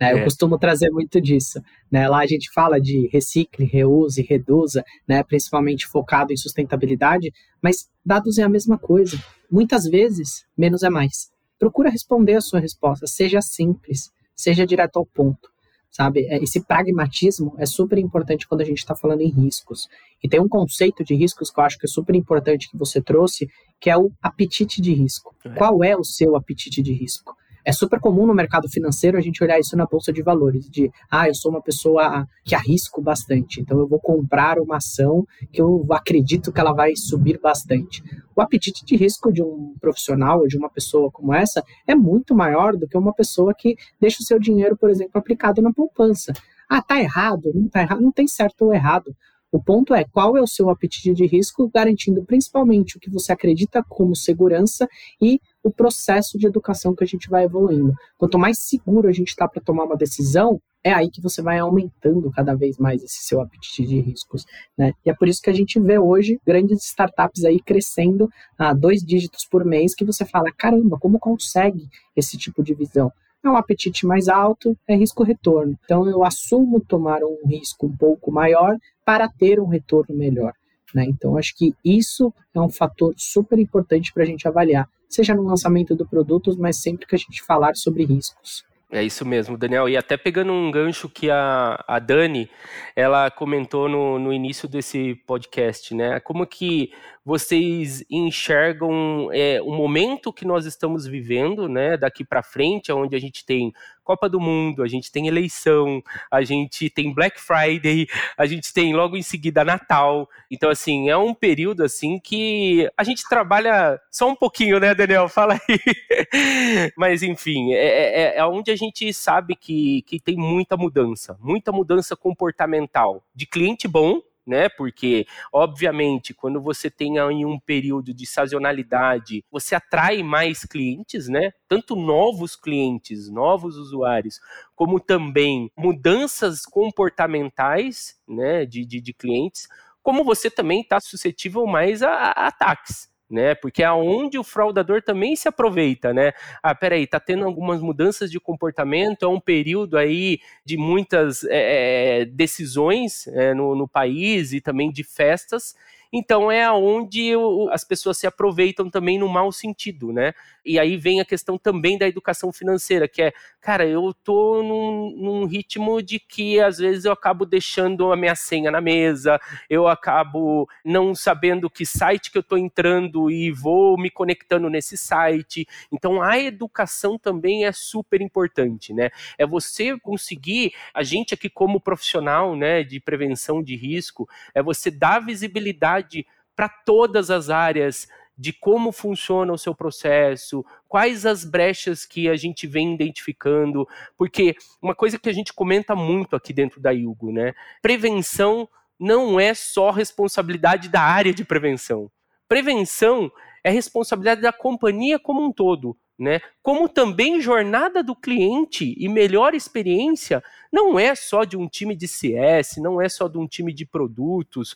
Né? 0.00 0.12
Eu 0.12 0.18
é. 0.18 0.24
costumo 0.24 0.58
trazer 0.58 0.90
muito 0.90 1.20
disso. 1.20 1.60
Né? 1.90 2.08
Lá 2.08 2.20
a 2.20 2.26
gente 2.26 2.50
fala 2.52 2.80
de 2.80 3.08
recicle, 3.12 3.64
reuse, 3.64 4.22
reduza, 4.22 4.84
né? 5.06 5.22
principalmente 5.22 5.86
focado 5.86 6.32
em 6.32 6.36
sustentabilidade, 6.36 7.32
mas 7.62 7.88
dados 8.04 8.38
é 8.38 8.42
a 8.42 8.48
mesma 8.48 8.78
coisa. 8.78 9.18
Muitas 9.50 9.84
vezes, 9.84 10.44
menos 10.56 10.82
é 10.82 10.90
mais. 10.90 11.30
Procura 11.58 11.90
responder 11.90 12.34
a 12.34 12.40
sua 12.40 12.60
resposta, 12.60 13.06
seja 13.06 13.40
simples, 13.40 14.10
seja 14.34 14.66
direto 14.66 14.98
ao 14.98 15.06
ponto. 15.06 15.48
Sabe, 15.90 16.26
é, 16.26 16.42
esse 16.42 16.62
pragmatismo 16.64 17.54
é 17.58 17.66
super 17.66 17.98
importante 17.98 18.46
quando 18.46 18.60
a 18.60 18.64
gente 18.64 18.78
está 18.78 18.94
falando 18.94 19.22
em 19.22 19.30
riscos. 19.30 19.88
E 20.22 20.28
tem 20.28 20.40
um 20.40 20.48
conceito 20.48 21.02
de 21.02 21.14
riscos 21.14 21.50
que 21.50 21.58
eu 21.58 21.64
acho 21.64 21.78
que 21.78 21.86
é 21.86 21.88
super 21.88 22.14
importante 22.14 22.70
que 22.70 22.76
você 22.76 23.00
trouxe, 23.00 23.48
que 23.80 23.90
é 23.90 23.96
o 23.96 24.12
apetite 24.22 24.80
de 24.82 24.92
risco. 24.92 25.34
É. 25.44 25.50
Qual 25.54 25.82
é 25.82 25.96
o 25.96 26.04
seu 26.04 26.36
apetite 26.36 26.82
de 26.82 26.92
risco? 26.92 27.34
É 27.64 27.72
super 27.72 28.00
comum 28.00 28.26
no 28.26 28.34
mercado 28.34 28.68
financeiro 28.68 29.18
a 29.18 29.20
gente 29.20 29.42
olhar 29.42 29.58
isso 29.58 29.76
na 29.76 29.86
bolsa 29.86 30.12
de 30.12 30.22
valores, 30.22 30.68
de, 30.68 30.90
ah, 31.10 31.28
eu 31.28 31.34
sou 31.34 31.50
uma 31.50 31.62
pessoa 31.62 32.26
que 32.44 32.54
arrisco 32.54 33.02
bastante, 33.02 33.60
então 33.60 33.78
eu 33.78 33.86
vou 33.86 34.00
comprar 34.00 34.58
uma 34.58 34.76
ação 34.76 35.26
que 35.52 35.60
eu 35.60 35.86
acredito 35.90 36.52
que 36.52 36.60
ela 36.60 36.72
vai 36.72 36.94
subir 36.96 37.38
bastante. 37.40 38.02
O 38.34 38.40
apetite 38.40 38.84
de 38.84 38.96
risco 38.96 39.32
de 39.32 39.42
um 39.42 39.74
profissional 39.80 40.40
ou 40.40 40.48
de 40.48 40.56
uma 40.56 40.70
pessoa 40.70 41.10
como 41.10 41.34
essa 41.34 41.62
é 41.86 41.94
muito 41.94 42.34
maior 42.34 42.76
do 42.76 42.86
que 42.86 42.96
uma 42.96 43.12
pessoa 43.12 43.52
que 43.52 43.76
deixa 44.00 44.22
o 44.22 44.24
seu 44.24 44.38
dinheiro, 44.38 44.76
por 44.76 44.90
exemplo, 44.90 45.18
aplicado 45.18 45.60
na 45.60 45.72
poupança. 45.72 46.32
Ah, 46.68 46.82
tá 46.82 47.00
errado, 47.00 47.50
não 47.54 47.68
tá 47.68 47.82
errado, 47.82 48.00
não 48.00 48.12
tem 48.12 48.26
certo 48.26 48.66
ou 48.66 48.74
errado. 48.74 49.14
O 49.50 49.62
ponto 49.62 49.94
é 49.94 50.04
qual 50.04 50.36
é 50.36 50.42
o 50.42 50.46
seu 50.46 50.68
apetite 50.68 51.14
de 51.14 51.26
risco, 51.26 51.70
garantindo 51.72 52.22
principalmente 52.22 52.96
o 52.96 53.00
que 53.00 53.10
você 53.10 53.32
acredita 53.32 53.82
como 53.88 54.14
segurança 54.14 54.86
e 55.20 55.40
o 55.62 55.70
processo 55.70 56.38
de 56.38 56.46
educação 56.46 56.94
que 56.94 57.04
a 57.04 57.06
gente 57.06 57.28
vai 57.28 57.44
evoluindo. 57.44 57.92
Quanto 58.16 58.38
mais 58.38 58.58
seguro 58.58 59.08
a 59.08 59.12
gente 59.12 59.28
está 59.28 59.48
para 59.48 59.62
tomar 59.62 59.84
uma 59.84 59.96
decisão, 59.96 60.60
é 60.82 60.92
aí 60.92 61.10
que 61.10 61.20
você 61.20 61.42
vai 61.42 61.58
aumentando 61.58 62.30
cada 62.30 62.54
vez 62.54 62.78
mais 62.78 63.02
esse 63.02 63.24
seu 63.24 63.40
apetite 63.40 63.86
de 63.86 64.00
riscos. 64.00 64.44
Né? 64.76 64.92
E 65.04 65.10
é 65.10 65.14
por 65.14 65.28
isso 65.28 65.42
que 65.42 65.50
a 65.50 65.54
gente 65.54 65.78
vê 65.80 65.98
hoje 65.98 66.40
grandes 66.46 66.84
startups 66.84 67.44
aí 67.44 67.60
crescendo 67.60 68.30
a 68.56 68.72
dois 68.72 69.02
dígitos 69.02 69.46
por 69.50 69.64
mês, 69.64 69.94
que 69.94 70.04
você 70.04 70.24
fala, 70.24 70.52
caramba, 70.56 70.98
como 70.98 71.18
consegue 71.18 71.88
esse 72.16 72.36
tipo 72.38 72.62
de 72.62 72.74
visão? 72.74 73.12
É 73.44 73.48
um 73.48 73.56
apetite 73.56 74.06
mais 74.06 74.28
alto, 74.28 74.76
é 74.86 74.94
risco-retorno. 74.94 75.76
Então 75.84 76.08
eu 76.08 76.24
assumo 76.24 76.80
tomar 76.80 77.22
um 77.22 77.46
risco 77.46 77.86
um 77.86 77.96
pouco 77.96 78.30
maior 78.30 78.76
para 79.04 79.28
ter 79.28 79.60
um 79.60 79.66
retorno 79.66 80.16
melhor. 80.16 80.52
Né? 80.94 81.04
Então, 81.06 81.36
acho 81.36 81.54
que 81.56 81.74
isso 81.84 82.32
é 82.54 82.60
um 82.60 82.70
fator 82.70 83.14
super 83.16 83.58
importante 83.58 84.12
para 84.12 84.22
a 84.22 84.26
gente 84.26 84.48
avaliar, 84.48 84.88
seja 85.08 85.34
no 85.34 85.42
lançamento 85.42 85.94
do 85.94 86.06
produto, 86.06 86.54
mas 86.58 86.80
sempre 86.82 87.06
que 87.06 87.14
a 87.14 87.18
gente 87.18 87.42
falar 87.42 87.74
sobre 87.74 88.04
riscos. 88.04 88.64
É 88.90 89.02
isso 89.02 89.24
mesmo, 89.26 89.58
Daniel. 89.58 89.86
E 89.86 89.98
até 89.98 90.16
pegando 90.16 90.50
um 90.50 90.70
gancho 90.70 91.10
que 91.10 91.30
a, 91.30 91.84
a 91.86 91.98
Dani, 91.98 92.48
ela 92.96 93.30
comentou 93.30 93.86
no, 93.86 94.18
no 94.18 94.32
início 94.32 94.66
desse 94.66 95.14
podcast, 95.26 95.94
né? 95.94 96.18
Como 96.20 96.46
que 96.46 96.90
vocês 97.28 98.02
enxergam 98.08 99.28
é, 99.34 99.60
o 99.60 99.70
momento 99.70 100.32
que 100.32 100.46
nós 100.46 100.64
estamos 100.64 101.06
vivendo, 101.06 101.68
né? 101.68 101.94
Daqui 101.94 102.24
para 102.24 102.42
frente, 102.42 102.90
onde 102.90 103.14
a 103.14 103.18
gente 103.18 103.44
tem 103.44 103.70
Copa 104.02 104.30
do 104.30 104.40
Mundo, 104.40 104.82
a 104.82 104.88
gente 104.88 105.12
tem 105.12 105.26
eleição, 105.26 106.02
a 106.30 106.40
gente 106.40 106.88
tem 106.88 107.12
Black 107.12 107.38
Friday, 107.38 108.08
a 108.34 108.46
gente 108.46 108.72
tem 108.72 108.94
logo 108.94 109.14
em 109.14 109.20
seguida 109.20 109.62
Natal. 109.62 110.26
Então, 110.50 110.70
assim, 110.70 111.10
é 111.10 111.18
um 111.18 111.34
período 111.34 111.84
assim 111.84 112.18
que 112.18 112.90
a 112.96 113.04
gente 113.04 113.28
trabalha 113.28 114.00
só 114.10 114.26
um 114.30 114.34
pouquinho, 114.34 114.80
né, 114.80 114.94
Daniel? 114.94 115.28
Fala 115.28 115.60
aí. 115.68 116.90
Mas, 116.96 117.22
enfim, 117.22 117.74
é, 117.74 118.36
é, 118.36 118.38
é 118.38 118.44
onde 118.46 118.70
a 118.70 118.76
gente 118.76 119.12
sabe 119.12 119.54
que, 119.54 120.00
que 120.06 120.18
tem 120.18 120.38
muita 120.38 120.78
mudança, 120.78 121.36
muita 121.42 121.70
mudança 121.72 122.16
comportamental 122.16 123.22
de 123.34 123.44
cliente 123.44 123.86
bom 123.86 124.22
né? 124.48 124.68
Porque, 124.68 125.26
obviamente, 125.52 126.32
quando 126.32 126.60
você 126.60 126.90
tem 126.90 127.18
aí 127.18 127.44
um 127.44 127.60
período 127.60 128.14
de 128.14 128.26
sazonalidade, 128.26 129.44
você 129.50 129.74
atrai 129.74 130.22
mais 130.22 130.64
clientes, 130.64 131.28
né? 131.28 131.52
Tanto 131.68 131.94
novos 131.94 132.56
clientes, 132.56 133.28
novos 133.28 133.76
usuários, 133.76 134.40
como 134.74 134.98
também 134.98 135.70
mudanças 135.76 136.62
comportamentais, 136.64 138.18
né? 138.26 138.64
De, 138.64 138.84
de, 138.84 139.00
de 139.00 139.12
clientes, 139.12 139.68
como 140.02 140.24
você 140.24 140.50
também 140.50 140.80
está 140.80 140.98
suscetível 140.98 141.66
mais 141.66 142.02
a, 142.02 142.10
a 142.10 142.46
ataques 142.48 143.08
né? 143.30 143.54
Porque 143.54 143.82
é 143.82 143.90
onde 143.90 144.38
o 144.38 144.44
fraudador 144.44 145.02
também 145.02 145.36
se 145.36 145.48
aproveita, 145.48 146.12
né? 146.12 146.32
Ah, 146.62 146.74
peraí, 146.74 147.06
tá 147.06 147.20
tendo 147.20 147.44
algumas 147.44 147.80
mudanças 147.80 148.30
de 148.30 148.40
comportamento, 148.40 149.24
é 149.24 149.28
um 149.28 149.40
período 149.40 149.96
aí 149.98 150.40
de 150.64 150.76
muitas 150.76 151.44
é, 151.48 152.24
decisões 152.24 153.26
é, 153.28 153.54
no, 153.54 153.74
no 153.74 153.86
país 153.86 154.52
e 154.52 154.60
também 154.60 154.90
de 154.90 155.04
festas, 155.04 155.74
então 156.12 156.50
é 156.50 156.64
aonde 156.64 157.32
as 157.70 157.84
pessoas 157.84 158.16
se 158.16 158.26
aproveitam 158.26 158.88
também 158.88 159.18
no 159.18 159.28
mau 159.28 159.52
sentido, 159.52 160.12
né? 160.12 160.32
E 160.68 160.78
aí 160.78 160.98
vem 160.98 161.18
a 161.18 161.24
questão 161.24 161.56
também 161.56 161.96
da 161.96 162.06
educação 162.06 162.52
financeira, 162.52 163.08
que 163.08 163.22
é, 163.22 163.32
cara, 163.58 163.86
eu 163.86 164.12
tô 164.22 164.62
num, 164.62 165.16
num 165.16 165.46
ritmo 165.46 166.02
de 166.02 166.20
que 166.20 166.60
às 166.60 166.76
vezes 166.76 167.06
eu 167.06 167.12
acabo 167.12 167.46
deixando 167.46 168.12
a 168.12 168.16
minha 168.16 168.34
senha 168.34 168.70
na 168.70 168.78
mesa, 168.78 169.40
eu 169.70 169.88
acabo 169.88 170.68
não 170.84 171.14
sabendo 171.14 171.70
que 171.70 171.86
site 171.86 172.30
que 172.30 172.36
eu 172.36 172.42
tô 172.42 172.58
entrando 172.58 173.30
e 173.30 173.50
vou 173.50 173.96
me 173.96 174.10
conectando 174.10 174.68
nesse 174.68 174.94
site. 174.98 175.66
Então 175.90 176.20
a 176.20 176.38
educação 176.38 177.18
também 177.18 177.64
é 177.64 177.72
super 177.72 178.20
importante, 178.20 178.92
né? 178.92 179.08
É 179.38 179.46
você 179.46 179.98
conseguir, 179.98 180.74
a 180.92 181.02
gente 181.02 181.32
aqui 181.32 181.48
como 181.48 181.80
profissional, 181.80 182.54
né, 182.54 182.82
de 182.84 183.00
prevenção 183.00 183.62
de 183.62 183.74
risco, 183.74 184.28
é 184.54 184.62
você 184.62 184.90
dar 184.90 185.20
visibilidade 185.20 186.26
para 186.54 186.68
todas 186.68 187.30
as 187.30 187.48
áreas 187.48 188.06
de 188.38 188.52
como 188.52 188.92
funciona 188.92 189.52
o 189.52 189.58
seu 189.58 189.74
processo, 189.74 190.64
quais 190.86 191.26
as 191.26 191.44
brechas 191.44 192.06
que 192.06 192.28
a 192.28 192.36
gente 192.36 192.66
vem 192.68 192.94
identificando, 192.94 193.86
porque 194.16 194.54
uma 194.80 194.94
coisa 194.94 195.18
que 195.18 195.28
a 195.28 195.32
gente 195.32 195.52
comenta 195.52 195.96
muito 195.96 196.36
aqui 196.36 196.52
dentro 196.52 196.80
da 196.80 196.90
Yugo, 196.90 197.32
né? 197.32 197.52
Prevenção 197.82 198.68
não 198.98 199.40
é 199.40 199.54
só 199.54 199.90
responsabilidade 199.90 200.88
da 200.88 201.00
área 201.00 201.34
de 201.34 201.44
prevenção. 201.44 202.10
Prevenção 202.48 203.30
é 203.64 203.70
responsabilidade 203.70 204.40
da 204.40 204.52
companhia 204.52 205.18
como 205.18 205.44
um 205.44 205.52
todo. 205.52 205.96
Né? 206.18 206.40
Como 206.60 206.88
também 206.88 207.40
jornada 207.40 208.02
do 208.02 208.16
cliente 208.16 208.92
e 208.98 209.08
melhor 209.08 209.54
experiência 209.54 210.42
não 210.72 210.98
é 210.98 211.14
só 211.14 211.44
de 211.44 211.56
um 211.56 211.68
time 211.68 211.94
de 211.94 212.08
CS, 212.08 212.78
não 212.78 213.00
é 213.00 213.08
só 213.08 213.28
de 213.28 213.38
um 213.38 213.46
time 213.46 213.72
de 213.72 213.86
produtos, 213.86 214.74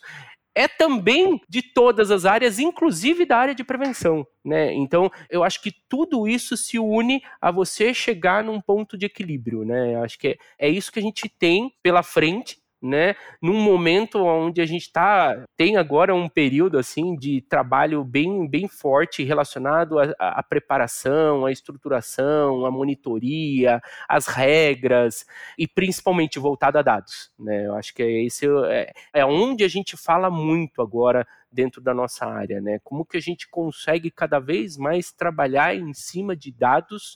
é 0.55 0.67
também 0.67 1.41
de 1.49 1.61
todas 1.61 2.11
as 2.11 2.25
áreas, 2.25 2.59
inclusive 2.59 3.25
da 3.25 3.37
área 3.37 3.55
de 3.55 3.63
prevenção, 3.63 4.25
né? 4.43 4.73
Então, 4.73 5.11
eu 5.29 5.43
acho 5.43 5.61
que 5.61 5.71
tudo 5.89 6.27
isso 6.27 6.55
se 6.55 6.77
une 6.77 7.21
a 7.41 7.51
você 7.51 7.93
chegar 7.93 8.43
num 8.43 8.61
ponto 8.61 8.97
de 8.97 9.05
equilíbrio, 9.05 9.65
né? 9.65 9.95
Eu 9.95 10.03
acho 10.03 10.17
que 10.19 10.29
é, 10.29 10.37
é 10.59 10.69
isso 10.69 10.91
que 10.91 10.99
a 10.99 11.01
gente 11.01 11.27
tem 11.27 11.73
pela 11.81 12.03
frente 12.03 12.62
né? 12.83 13.15
Num 13.41 13.61
momento 13.61 14.21
onde 14.21 14.59
a 14.59 14.65
gente 14.65 14.91
tá, 14.91 15.45
tem 15.55 15.77
agora 15.77 16.13
um 16.13 16.27
período 16.27 16.77
assim 16.77 17.15
de 17.15 17.39
trabalho 17.41 18.03
bem, 18.03 18.45
bem 18.45 18.67
forte 18.67 19.23
relacionado 19.23 19.97
à, 20.19 20.43
preparação, 20.43 21.45
à 21.45 21.51
estruturação, 21.51 22.65
à 22.65 22.71
monitoria, 22.71 23.81
às 24.07 24.27
regras 24.27 25.25
e 25.57 25.65
principalmente 25.65 26.37
voltado 26.37 26.77
a 26.77 26.81
dados, 26.81 27.31
né? 27.39 27.65
Eu 27.65 27.75
acho 27.75 27.93
que 27.93 28.03
é 28.03 28.23
esse 28.25 28.45
é, 28.67 28.91
é 29.13 29.25
onde 29.25 29.63
a 29.63 29.69
gente 29.69 29.95
fala 29.95 30.29
muito 30.29 30.81
agora 30.81 31.25
dentro 31.49 31.79
da 31.79 31.93
nossa 31.93 32.25
área, 32.25 32.59
né? 32.59 32.79
Como 32.83 33.05
que 33.05 33.15
a 33.15 33.21
gente 33.21 33.47
consegue 33.47 34.09
cada 34.11 34.39
vez 34.39 34.75
mais 34.75 35.11
trabalhar 35.11 35.75
em 35.75 35.93
cima 35.93 36.35
de 36.35 36.51
dados 36.51 37.15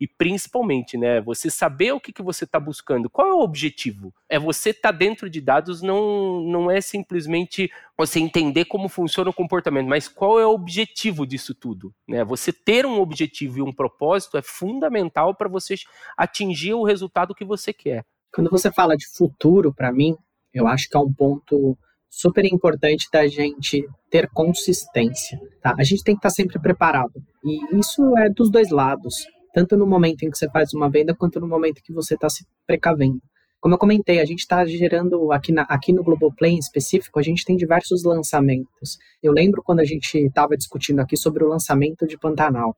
e 0.00 0.06
principalmente, 0.06 0.96
né, 0.96 1.20
você 1.20 1.50
saber 1.50 1.92
o 1.92 2.00
que, 2.00 2.12
que 2.12 2.22
você 2.22 2.44
está 2.44 2.60
buscando. 2.60 3.10
Qual 3.10 3.28
é 3.28 3.34
o 3.34 3.40
objetivo? 3.40 4.14
É 4.28 4.38
você 4.38 4.70
estar 4.70 4.92
tá 4.92 4.98
dentro 4.98 5.28
de 5.28 5.40
dados, 5.40 5.82
não, 5.82 6.40
não 6.42 6.70
é 6.70 6.80
simplesmente 6.80 7.70
você 7.96 8.20
entender 8.20 8.66
como 8.66 8.88
funciona 8.88 9.30
o 9.30 9.34
comportamento, 9.34 9.88
mas 9.88 10.06
qual 10.06 10.38
é 10.38 10.46
o 10.46 10.52
objetivo 10.52 11.26
disso 11.26 11.54
tudo? 11.54 11.92
Né? 12.06 12.24
Você 12.24 12.52
ter 12.52 12.86
um 12.86 13.00
objetivo 13.00 13.58
e 13.58 13.62
um 13.62 13.72
propósito 13.72 14.36
é 14.36 14.42
fundamental 14.42 15.34
para 15.34 15.48
você 15.48 15.74
atingir 16.16 16.74
o 16.74 16.84
resultado 16.84 17.34
que 17.34 17.44
você 17.44 17.72
quer. 17.72 18.04
Quando 18.32 18.50
você 18.50 18.70
fala 18.70 18.96
de 18.96 19.06
futuro, 19.08 19.74
para 19.74 19.92
mim, 19.92 20.16
eu 20.52 20.68
acho 20.68 20.88
que 20.88 20.96
é 20.96 21.00
um 21.00 21.12
ponto 21.12 21.76
super 22.10 22.44
importante 22.44 23.08
da 23.12 23.26
gente 23.26 23.86
ter 24.10 24.28
consistência. 24.30 25.38
Tá? 25.62 25.74
A 25.78 25.84
gente 25.84 26.02
tem 26.02 26.14
que 26.14 26.20
estar 26.20 26.30
sempre 26.30 26.58
preparado. 26.58 27.12
E 27.44 27.78
isso 27.78 28.16
é 28.16 28.28
dos 28.28 28.50
dois 28.50 28.70
lados, 28.70 29.26
tanto 29.52 29.76
no 29.76 29.86
momento 29.86 30.22
em 30.22 30.30
que 30.30 30.38
você 30.38 30.48
faz 30.50 30.72
uma 30.72 30.88
venda, 30.88 31.14
quanto 31.14 31.40
no 31.40 31.48
momento 31.48 31.82
que 31.82 31.92
você 31.92 32.14
está 32.14 32.28
se 32.28 32.44
precavendo. 32.66 33.20
Como 33.60 33.74
eu 33.74 33.78
comentei, 33.78 34.20
a 34.20 34.24
gente 34.24 34.40
está 34.40 34.64
gerando 34.64 35.32
aqui, 35.32 35.50
na, 35.50 35.62
aqui 35.62 35.92
no 35.92 36.04
Globoplay 36.04 36.52
em 36.52 36.58
específico, 36.58 37.18
a 37.18 37.22
gente 37.22 37.44
tem 37.44 37.56
diversos 37.56 38.04
lançamentos. 38.04 38.98
Eu 39.20 39.32
lembro 39.32 39.62
quando 39.64 39.80
a 39.80 39.84
gente 39.84 40.16
estava 40.16 40.56
discutindo 40.56 41.00
aqui 41.00 41.16
sobre 41.16 41.42
o 41.42 41.48
lançamento 41.48 42.06
de 42.06 42.16
Pantanal. 42.16 42.76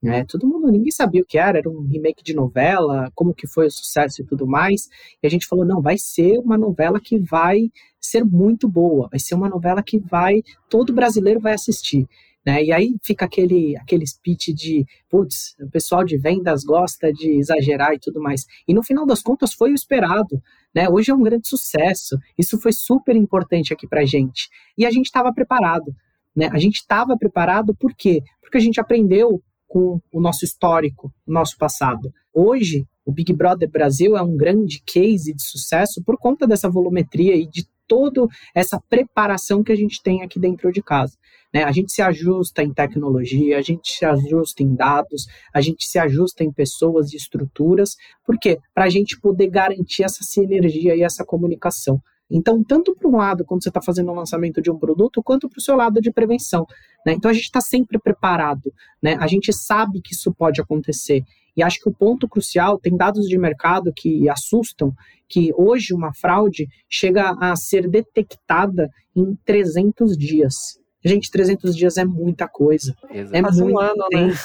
Né? 0.00 0.24
Todo 0.24 0.46
mundo, 0.46 0.70
ninguém 0.70 0.90
sabia 0.90 1.22
o 1.22 1.24
que 1.24 1.38
era, 1.38 1.58
era 1.58 1.68
um 1.68 1.86
remake 1.86 2.24
de 2.24 2.34
novela, 2.34 3.10
como 3.14 3.34
que 3.34 3.46
foi 3.46 3.66
o 3.66 3.70
sucesso 3.70 4.22
e 4.22 4.24
tudo 4.24 4.46
mais. 4.46 4.88
E 5.22 5.26
a 5.26 5.30
gente 5.30 5.46
falou, 5.46 5.64
não, 5.64 5.80
vai 5.80 5.96
ser 5.96 6.38
uma 6.38 6.58
novela 6.58 7.00
que 7.00 7.18
vai 7.18 7.70
ser 8.00 8.24
muito 8.24 8.68
boa, 8.68 9.08
vai 9.08 9.20
ser 9.20 9.36
uma 9.36 9.48
novela 9.48 9.82
que 9.82 9.98
vai, 9.98 10.42
todo 10.68 10.92
brasileiro 10.92 11.38
vai 11.38 11.54
assistir. 11.54 12.06
Né? 12.44 12.64
E 12.64 12.72
aí 12.72 12.96
fica 13.02 13.24
aquele, 13.24 13.76
aquele 13.76 14.06
speech 14.06 14.52
de, 14.52 14.84
putz, 15.08 15.54
o 15.60 15.70
pessoal 15.70 16.04
de 16.04 16.18
vendas 16.18 16.64
gosta 16.64 17.12
de 17.12 17.38
exagerar 17.38 17.94
e 17.94 17.98
tudo 17.98 18.20
mais. 18.20 18.44
E 18.66 18.74
no 18.74 18.82
final 18.82 19.06
das 19.06 19.22
contas 19.22 19.54
foi 19.54 19.70
o 19.70 19.74
esperado. 19.74 20.42
Né? 20.74 20.88
Hoje 20.88 21.10
é 21.10 21.14
um 21.14 21.22
grande 21.22 21.48
sucesso. 21.48 22.18
Isso 22.36 22.58
foi 22.60 22.72
super 22.72 23.14
importante 23.14 23.72
aqui 23.72 23.86
pra 23.86 24.04
gente. 24.04 24.48
E 24.76 24.84
a 24.84 24.90
gente 24.90 25.06
estava 25.06 25.32
preparado. 25.32 25.94
Né? 26.34 26.48
A 26.52 26.58
gente 26.58 26.76
estava 26.76 27.16
preparado 27.16 27.74
por 27.74 27.94
quê? 27.94 28.22
Porque 28.40 28.58
a 28.58 28.60
gente 28.60 28.80
aprendeu 28.80 29.40
com 29.68 30.00
o 30.12 30.20
nosso 30.20 30.44
histórico, 30.44 31.12
o 31.26 31.32
nosso 31.32 31.56
passado. 31.56 32.12
Hoje, 32.34 32.86
o 33.04 33.12
Big 33.12 33.32
Brother 33.32 33.70
Brasil 33.70 34.16
é 34.16 34.22
um 34.22 34.36
grande 34.36 34.82
case 34.84 35.34
de 35.34 35.42
sucesso 35.42 36.02
por 36.04 36.18
conta 36.18 36.46
dessa 36.46 36.68
volumetria 36.68 37.34
e 37.34 37.46
de 37.46 37.66
toda 37.92 38.26
essa 38.54 38.80
preparação 38.88 39.62
que 39.62 39.70
a 39.70 39.76
gente 39.76 40.02
tem 40.02 40.22
aqui 40.22 40.40
dentro 40.40 40.72
de 40.72 40.82
casa. 40.82 41.14
Né? 41.52 41.62
A 41.62 41.70
gente 41.70 41.92
se 41.92 42.00
ajusta 42.00 42.62
em 42.62 42.72
tecnologia, 42.72 43.58
a 43.58 43.60
gente 43.60 43.92
se 43.92 44.06
ajusta 44.06 44.62
em 44.62 44.74
dados, 44.74 45.26
a 45.52 45.60
gente 45.60 45.84
se 45.84 45.98
ajusta 45.98 46.42
em 46.42 46.50
pessoas 46.50 47.12
e 47.12 47.16
estruturas. 47.18 47.94
Por 48.24 48.38
quê? 48.38 48.58
Para 48.74 48.84
a 48.84 48.88
gente 48.88 49.20
poder 49.20 49.48
garantir 49.48 50.04
essa 50.04 50.24
sinergia 50.24 50.96
e 50.96 51.02
essa 51.02 51.22
comunicação. 51.22 52.00
Então, 52.32 52.64
tanto 52.64 52.96
para 52.96 53.08
um 53.08 53.16
lado, 53.16 53.44
quando 53.44 53.62
você 53.62 53.68
está 53.68 53.82
fazendo 53.82 54.10
o 54.10 54.14
lançamento 54.14 54.62
de 54.62 54.70
um 54.70 54.78
produto, 54.78 55.22
quanto 55.22 55.48
para 55.48 55.58
o 55.58 55.62
seu 55.62 55.76
lado 55.76 56.00
de 56.00 56.10
prevenção. 56.10 56.66
Né? 57.06 57.12
Então, 57.12 57.30
a 57.30 57.34
gente 57.34 57.44
está 57.44 57.60
sempre 57.60 57.98
preparado. 57.98 58.72
Né? 59.02 59.16
A 59.20 59.26
gente 59.26 59.52
sabe 59.52 60.00
que 60.00 60.14
isso 60.14 60.32
pode 60.32 60.60
acontecer. 60.60 61.22
E 61.56 61.62
acho 61.62 61.78
que 61.80 61.88
o 61.88 61.92
ponto 61.92 62.26
crucial, 62.26 62.78
tem 62.78 62.96
dados 62.96 63.28
de 63.28 63.36
mercado 63.36 63.92
que 63.94 64.28
assustam, 64.28 64.94
que 65.28 65.52
hoje 65.56 65.92
uma 65.92 66.14
fraude 66.14 66.66
chega 66.88 67.36
a 67.38 67.54
ser 67.54 67.88
detectada 67.88 68.90
em 69.14 69.36
300 69.44 70.16
dias. 70.16 70.80
Gente, 71.04 71.30
300 71.30 71.76
dias 71.76 71.96
é 71.96 72.04
muita 72.04 72.48
coisa. 72.48 72.94
Exato. 73.10 73.36
É 73.36 73.42
muito 73.42 73.64
um 73.64 73.78
ano, 73.78 74.06
né? 74.10 74.28
tempo. 74.28 74.38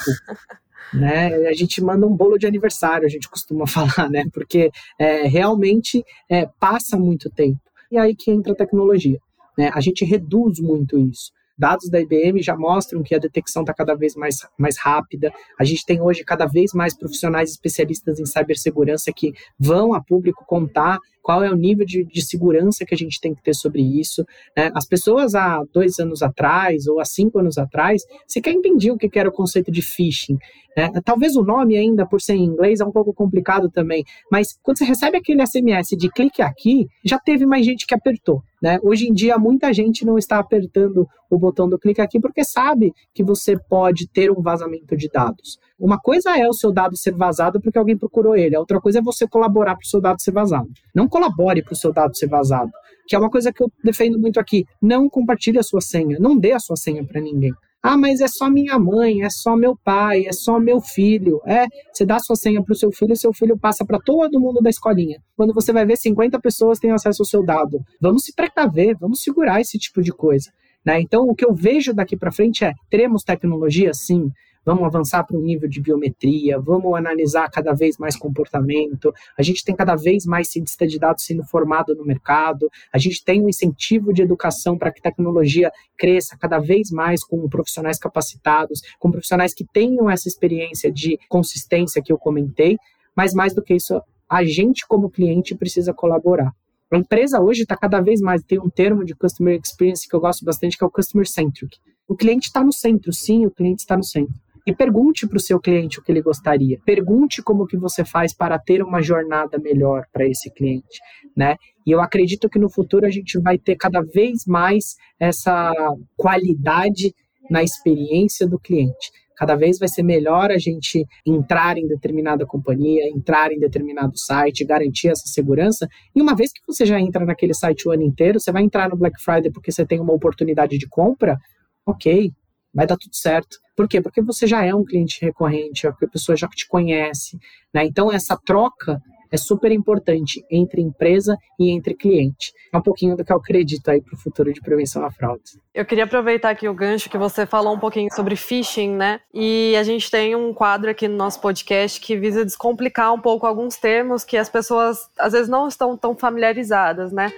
Né? 0.93 1.29
né? 1.39 1.47
A 1.47 1.53
gente 1.53 1.81
manda 1.81 2.05
um 2.05 2.15
bolo 2.15 2.37
de 2.37 2.47
aniversário, 2.47 3.05
a 3.05 3.09
gente 3.09 3.29
costuma 3.29 3.65
falar, 3.67 4.09
né? 4.09 4.25
Porque 4.33 4.71
é, 4.99 5.27
realmente 5.27 6.03
é, 6.29 6.45
passa 6.59 6.97
muito 6.97 7.29
tempo. 7.29 7.59
E 7.91 7.97
aí 7.97 8.15
que 8.15 8.31
entra 8.31 8.53
a 8.53 8.55
tecnologia. 8.55 9.19
Né? 9.57 9.71
A 9.73 9.81
gente 9.81 10.05
reduz 10.05 10.59
muito 10.59 10.97
isso. 10.97 11.31
Dados 11.57 11.89
da 11.89 11.99
IBM 11.99 12.39
já 12.43 12.55
mostram 12.55 13.01
que 13.01 13.15
a 13.15 13.17
detecção 13.17 13.63
está 13.63 13.73
cada 13.73 13.95
vez 13.95 14.15
mais, 14.15 14.47
mais 14.57 14.77
rápida. 14.77 15.33
A 15.59 15.63
gente 15.63 15.83
tem 15.85 15.99
hoje 15.99 16.23
cada 16.23 16.45
vez 16.45 16.71
mais 16.71 16.95
profissionais 16.95 17.49
especialistas 17.49 18.19
em 18.19 18.25
cibersegurança 18.27 19.11
que 19.11 19.33
vão 19.57 19.95
a 19.95 20.01
público 20.01 20.45
contar 20.45 20.99
qual 21.27 21.43
é 21.43 21.51
o 21.51 21.57
nível 21.57 21.85
de, 21.85 22.05
de 22.05 22.21
segurança 22.21 22.85
que 22.85 22.95
a 22.95 22.97
gente 22.97 23.19
tem 23.19 23.35
que 23.35 23.43
ter 23.43 23.53
sobre 23.53 23.81
isso. 23.81 24.25
Né? 24.55 24.71
As 24.73 24.87
pessoas 24.87 25.35
há 25.35 25.61
dois 25.73 25.99
anos 25.99 26.23
atrás 26.23 26.87
ou 26.87 27.01
há 27.01 27.05
cinco 27.05 27.37
anos 27.37 27.57
atrás 27.57 28.01
sequer 28.25 28.53
entendiam 28.53 28.95
o 28.95 28.97
que 28.97 29.19
era 29.19 29.27
o 29.27 29.33
conceito 29.33 29.69
de 29.69 29.81
phishing. 29.81 30.37
Né? 30.77 30.89
Talvez 31.03 31.35
o 31.35 31.43
nome 31.43 31.75
ainda, 31.75 32.05
por 32.05 32.21
ser 32.21 32.35
em 32.35 32.45
inglês, 32.45 32.79
é 32.79 32.85
um 32.85 32.91
pouco 32.91 33.11
complicado 33.11 33.69
também, 33.69 34.05
mas 34.31 34.57
quando 34.61 34.77
você 34.77 34.85
recebe 34.85 35.17
aquele 35.17 35.45
SMS 35.45 35.89
de 35.97 36.07
clique 36.09 36.41
aqui, 36.41 36.87
já 37.03 37.17
teve 37.17 37.47
mais 37.47 37.65
gente 37.65 37.87
que 37.87 37.95
apertou. 37.95 38.43
Né? 38.61 38.79
Hoje 38.83 39.07
em 39.07 39.13
dia, 39.13 39.37
muita 39.37 39.73
gente 39.73 40.05
não 40.05 40.17
está 40.17 40.39
apertando 40.39 41.07
o 41.29 41.37
botão 41.37 41.67
do 41.67 41.77
clique 41.77 41.99
aqui 41.99 42.19
porque 42.19 42.43
sabe 42.43 42.93
que 43.13 43.23
você 43.23 43.57
pode 43.57 44.07
ter 44.07 44.31
um 44.31 44.41
vazamento 44.41 44.95
de 44.95 45.09
dados. 45.09 45.59
Uma 45.79 45.99
coisa 45.99 46.37
é 46.37 46.47
o 46.47 46.53
seu 46.53 46.71
dado 46.71 46.95
ser 46.95 47.13
vazado 47.13 47.59
porque 47.61 47.77
alguém 47.77 47.97
procurou 47.97 48.35
ele, 48.35 48.55
a 48.55 48.59
outra 48.59 48.79
coisa 48.79 48.99
é 48.99 49.01
você 49.01 49.27
colaborar 49.27 49.75
para 49.75 49.83
o 49.83 49.87
seu 49.87 50.01
dado 50.01 50.21
ser 50.21 50.31
vazado. 50.31 50.69
Não 50.93 51.07
colabore 51.17 51.63
para 51.63 51.73
o 51.73 51.75
seu 51.75 51.91
dado 51.91 52.15
ser 52.15 52.27
vazado, 52.27 52.71
que 53.07 53.15
é 53.15 53.19
uma 53.19 53.29
coisa 53.29 53.51
que 53.51 53.63
eu 53.63 53.71
defendo 53.83 54.19
muito 54.19 54.39
aqui. 54.39 54.65
Não 54.79 55.09
compartilhe 55.09 55.57
a 55.57 55.63
sua 55.63 55.81
senha, 55.81 56.17
não 56.19 56.37
dê 56.37 56.51
a 56.51 56.59
sua 56.59 56.75
senha 56.75 57.03
para 57.03 57.19
ninguém. 57.19 57.51
Ah, 57.81 57.97
mas 57.97 58.21
é 58.21 58.27
só 58.27 58.49
minha 58.49 58.77
mãe, 58.77 59.23
é 59.23 59.29
só 59.29 59.55
meu 59.55 59.75
pai, 59.83 60.25
é 60.25 60.33
só 60.33 60.59
meu 60.59 60.81
filho. 60.81 61.41
É, 61.45 61.65
você 61.91 62.05
dá 62.05 62.19
sua 62.19 62.35
senha 62.35 62.61
para 62.61 62.73
o 62.73 62.75
seu 62.75 62.91
filho 62.91 63.13
e 63.13 63.17
seu 63.17 63.33
filho 63.33 63.57
passa 63.57 63.85
para 63.85 63.99
todo 63.99 64.39
mundo 64.39 64.61
da 64.61 64.69
escolinha. 64.69 65.19
Quando 65.35 65.53
você 65.53 65.71
vai 65.71 65.85
ver 65.85 65.95
50 65.95 66.39
pessoas 66.39 66.79
têm 66.79 66.91
acesso 66.91 67.21
ao 67.21 67.25
seu 67.25 67.43
dado. 67.43 67.79
Vamos 68.01 68.23
se 68.23 68.33
precaver, 68.33 68.95
vamos 68.99 69.21
segurar 69.21 69.61
esse 69.61 69.77
tipo 69.77 70.01
de 70.01 70.11
coisa. 70.11 70.51
Né? 70.85 71.01
Então, 71.01 71.23
o 71.23 71.35
que 71.35 71.45
eu 71.45 71.53
vejo 71.53 71.93
daqui 71.93 72.17
para 72.17 72.31
frente 72.31 72.65
é: 72.65 72.73
teremos 72.89 73.23
tecnologia? 73.23 73.93
Sim 73.93 74.29
vamos 74.67 74.83
avançar 74.83 75.23
para 75.23 75.37
um 75.37 75.41
nível 75.41 75.69
de 75.69 75.79
biometria, 75.79 76.59
vamos 76.59 76.93
analisar 76.93 77.49
cada 77.49 77.71
vez 77.71 77.97
mais 77.97 78.17
comportamento, 78.17 79.13
a 79.37 79.41
gente 79.41 79.63
tem 79.63 79.73
cada 79.73 79.95
vez 79.95 80.25
mais 80.25 80.49
cientista 80.49 80.85
de 80.85 80.99
dados 80.99 81.23
sendo 81.23 81.41
formado 81.41 81.95
no 81.95 82.03
mercado, 82.03 82.69
a 82.91 82.97
gente 82.97 83.23
tem 83.23 83.41
um 83.41 83.47
incentivo 83.47 84.13
de 84.13 84.21
educação 84.21 84.77
para 84.77 84.91
que 84.91 85.01
tecnologia 85.01 85.71
cresça 85.97 86.35
cada 86.37 86.59
vez 86.59 86.91
mais 86.91 87.23
com 87.23 87.47
profissionais 87.47 87.97
capacitados, 87.97 88.81
com 88.99 89.09
profissionais 89.09 89.53
que 89.53 89.63
tenham 89.63 90.09
essa 90.09 90.27
experiência 90.27 90.91
de 90.91 91.17
consistência 91.29 92.01
que 92.03 92.11
eu 92.11 92.17
comentei, 92.17 92.77
mas 93.15 93.33
mais 93.33 93.55
do 93.55 93.61
que 93.61 93.73
isso, 93.73 94.01
a 94.29 94.43
gente 94.43 94.85
como 94.85 95.09
cliente 95.09 95.55
precisa 95.55 95.93
colaborar. 95.93 96.51
A 96.91 96.97
empresa 96.97 97.39
hoje 97.39 97.61
está 97.61 97.77
cada 97.77 98.01
vez 98.01 98.19
mais, 98.19 98.43
tem 98.43 98.59
um 98.59 98.69
termo 98.69 99.05
de 99.05 99.15
customer 99.15 99.57
experience 99.63 100.05
que 100.05 100.13
eu 100.13 100.19
gosto 100.19 100.43
bastante, 100.43 100.77
que 100.77 100.83
é 100.83 100.87
o 100.87 100.91
customer 100.91 101.25
centric. 101.25 101.77
O 102.05 102.17
cliente 102.17 102.47
está 102.47 102.61
no 102.61 102.73
centro, 102.73 103.13
sim, 103.13 103.45
o 103.45 103.51
cliente 103.51 103.83
está 103.83 103.95
no 103.95 104.03
centro. 104.03 104.35
E 104.67 104.75
pergunte 104.75 105.25
para 105.25 105.37
o 105.37 105.39
seu 105.39 105.61
cliente 105.61 105.97
o 105.97 106.03
que 106.03 106.11
ele 106.11 106.21
gostaria. 106.21 106.77
Pergunte 106.85 107.41
como 107.41 107.65
que 107.65 107.77
você 107.77 108.03
faz 108.03 108.35
para 108.35 108.59
ter 108.59 108.83
uma 108.83 109.01
jornada 109.01 109.57
melhor 109.57 110.05
para 110.11 110.27
esse 110.27 110.51
cliente, 110.53 110.99
né? 111.35 111.55
E 111.85 111.91
eu 111.91 112.01
acredito 112.01 112.49
que 112.49 112.59
no 112.59 112.69
futuro 112.69 113.05
a 113.05 113.09
gente 113.09 113.39
vai 113.39 113.57
ter 113.57 113.77
cada 113.77 114.01
vez 114.01 114.45
mais 114.45 114.97
essa 115.17 115.71
qualidade 116.17 117.15
na 117.49 117.63
experiência 117.63 118.45
do 118.45 118.59
cliente. 118.59 119.09
Cada 119.37 119.55
vez 119.55 119.79
vai 119.79 119.87
ser 119.87 120.03
melhor 120.03 120.51
a 120.51 120.57
gente 120.57 121.05
entrar 121.25 121.77
em 121.77 121.87
determinada 121.87 122.45
companhia, 122.45 123.07
entrar 123.07 123.53
em 123.53 123.59
determinado 123.59 124.17
site, 124.17 124.65
garantir 124.65 125.07
essa 125.07 125.27
segurança. 125.27 125.87
E 126.13 126.21
uma 126.21 126.35
vez 126.35 126.51
que 126.51 126.59
você 126.67 126.85
já 126.85 126.99
entra 126.99 127.23
naquele 127.23 127.53
site 127.53 127.87
o 127.87 127.91
ano 127.91 128.03
inteiro, 128.03 128.37
você 128.37 128.51
vai 128.51 128.63
entrar 128.63 128.89
no 128.89 128.97
Black 128.97 129.21
Friday 129.23 129.49
porque 129.49 129.71
você 129.71 129.85
tem 129.85 130.01
uma 130.01 130.11
oportunidade 130.11 130.77
de 130.77 130.89
compra, 130.89 131.37
ok, 131.85 132.33
vai 132.73 132.85
dar 132.85 132.97
tudo 132.97 133.15
certo. 133.15 133.57
Por 133.77 133.87
quê? 133.87 134.01
Porque 134.01 134.23
você 134.23 134.47
já 134.47 134.65
é 134.65 134.73
um 134.73 134.83
cliente 134.83 135.23
recorrente, 135.23 135.85
a 135.85 135.93
pessoa 135.93 136.35
já 136.35 136.47
te 136.47 136.67
conhece. 136.67 137.37
Né? 137.71 137.85
Então, 137.85 138.11
essa 138.11 138.35
troca 138.35 138.99
é 139.31 139.37
super 139.37 139.71
importante 139.71 140.43
entre 140.49 140.81
empresa 140.81 141.37
e 141.59 141.69
entre 141.69 141.93
cliente. 141.93 142.53
É 142.73 142.77
um 142.77 142.81
pouquinho 142.81 143.15
do 143.15 143.23
que 143.23 143.31
eu 143.31 143.37
acredito 143.37 143.87
aí 143.89 144.01
para 144.01 144.15
o 144.15 144.17
futuro 144.17 144.51
de 144.51 144.61
prevenção 144.61 145.05
à 145.05 145.11
fraude. 145.11 145.61
Eu 145.75 145.85
queria 145.85 146.05
aproveitar 146.05 146.49
aqui 146.49 146.67
o 146.67 146.73
gancho 146.73 147.07
que 147.07 147.19
você 147.19 147.45
falou 147.45 147.75
um 147.75 147.79
pouquinho 147.79 148.11
sobre 148.15 148.35
phishing, 148.35 148.95
né? 148.95 149.19
E 149.31 149.75
a 149.77 149.83
gente 149.83 150.09
tem 150.09 150.35
um 150.35 150.53
quadro 150.53 150.89
aqui 150.89 151.07
no 151.07 151.15
nosso 151.15 151.39
podcast 151.39 152.01
que 152.01 152.17
visa 152.17 152.43
descomplicar 152.43 153.13
um 153.13 153.19
pouco 153.19 153.45
alguns 153.45 153.75
termos 153.75 154.23
que 154.23 154.37
as 154.37 154.49
pessoas 154.49 154.97
às 155.19 155.33
vezes 155.33 155.49
não 155.49 155.67
estão 155.67 155.95
tão 155.95 156.15
familiarizadas, 156.15 157.11
né? 157.11 157.31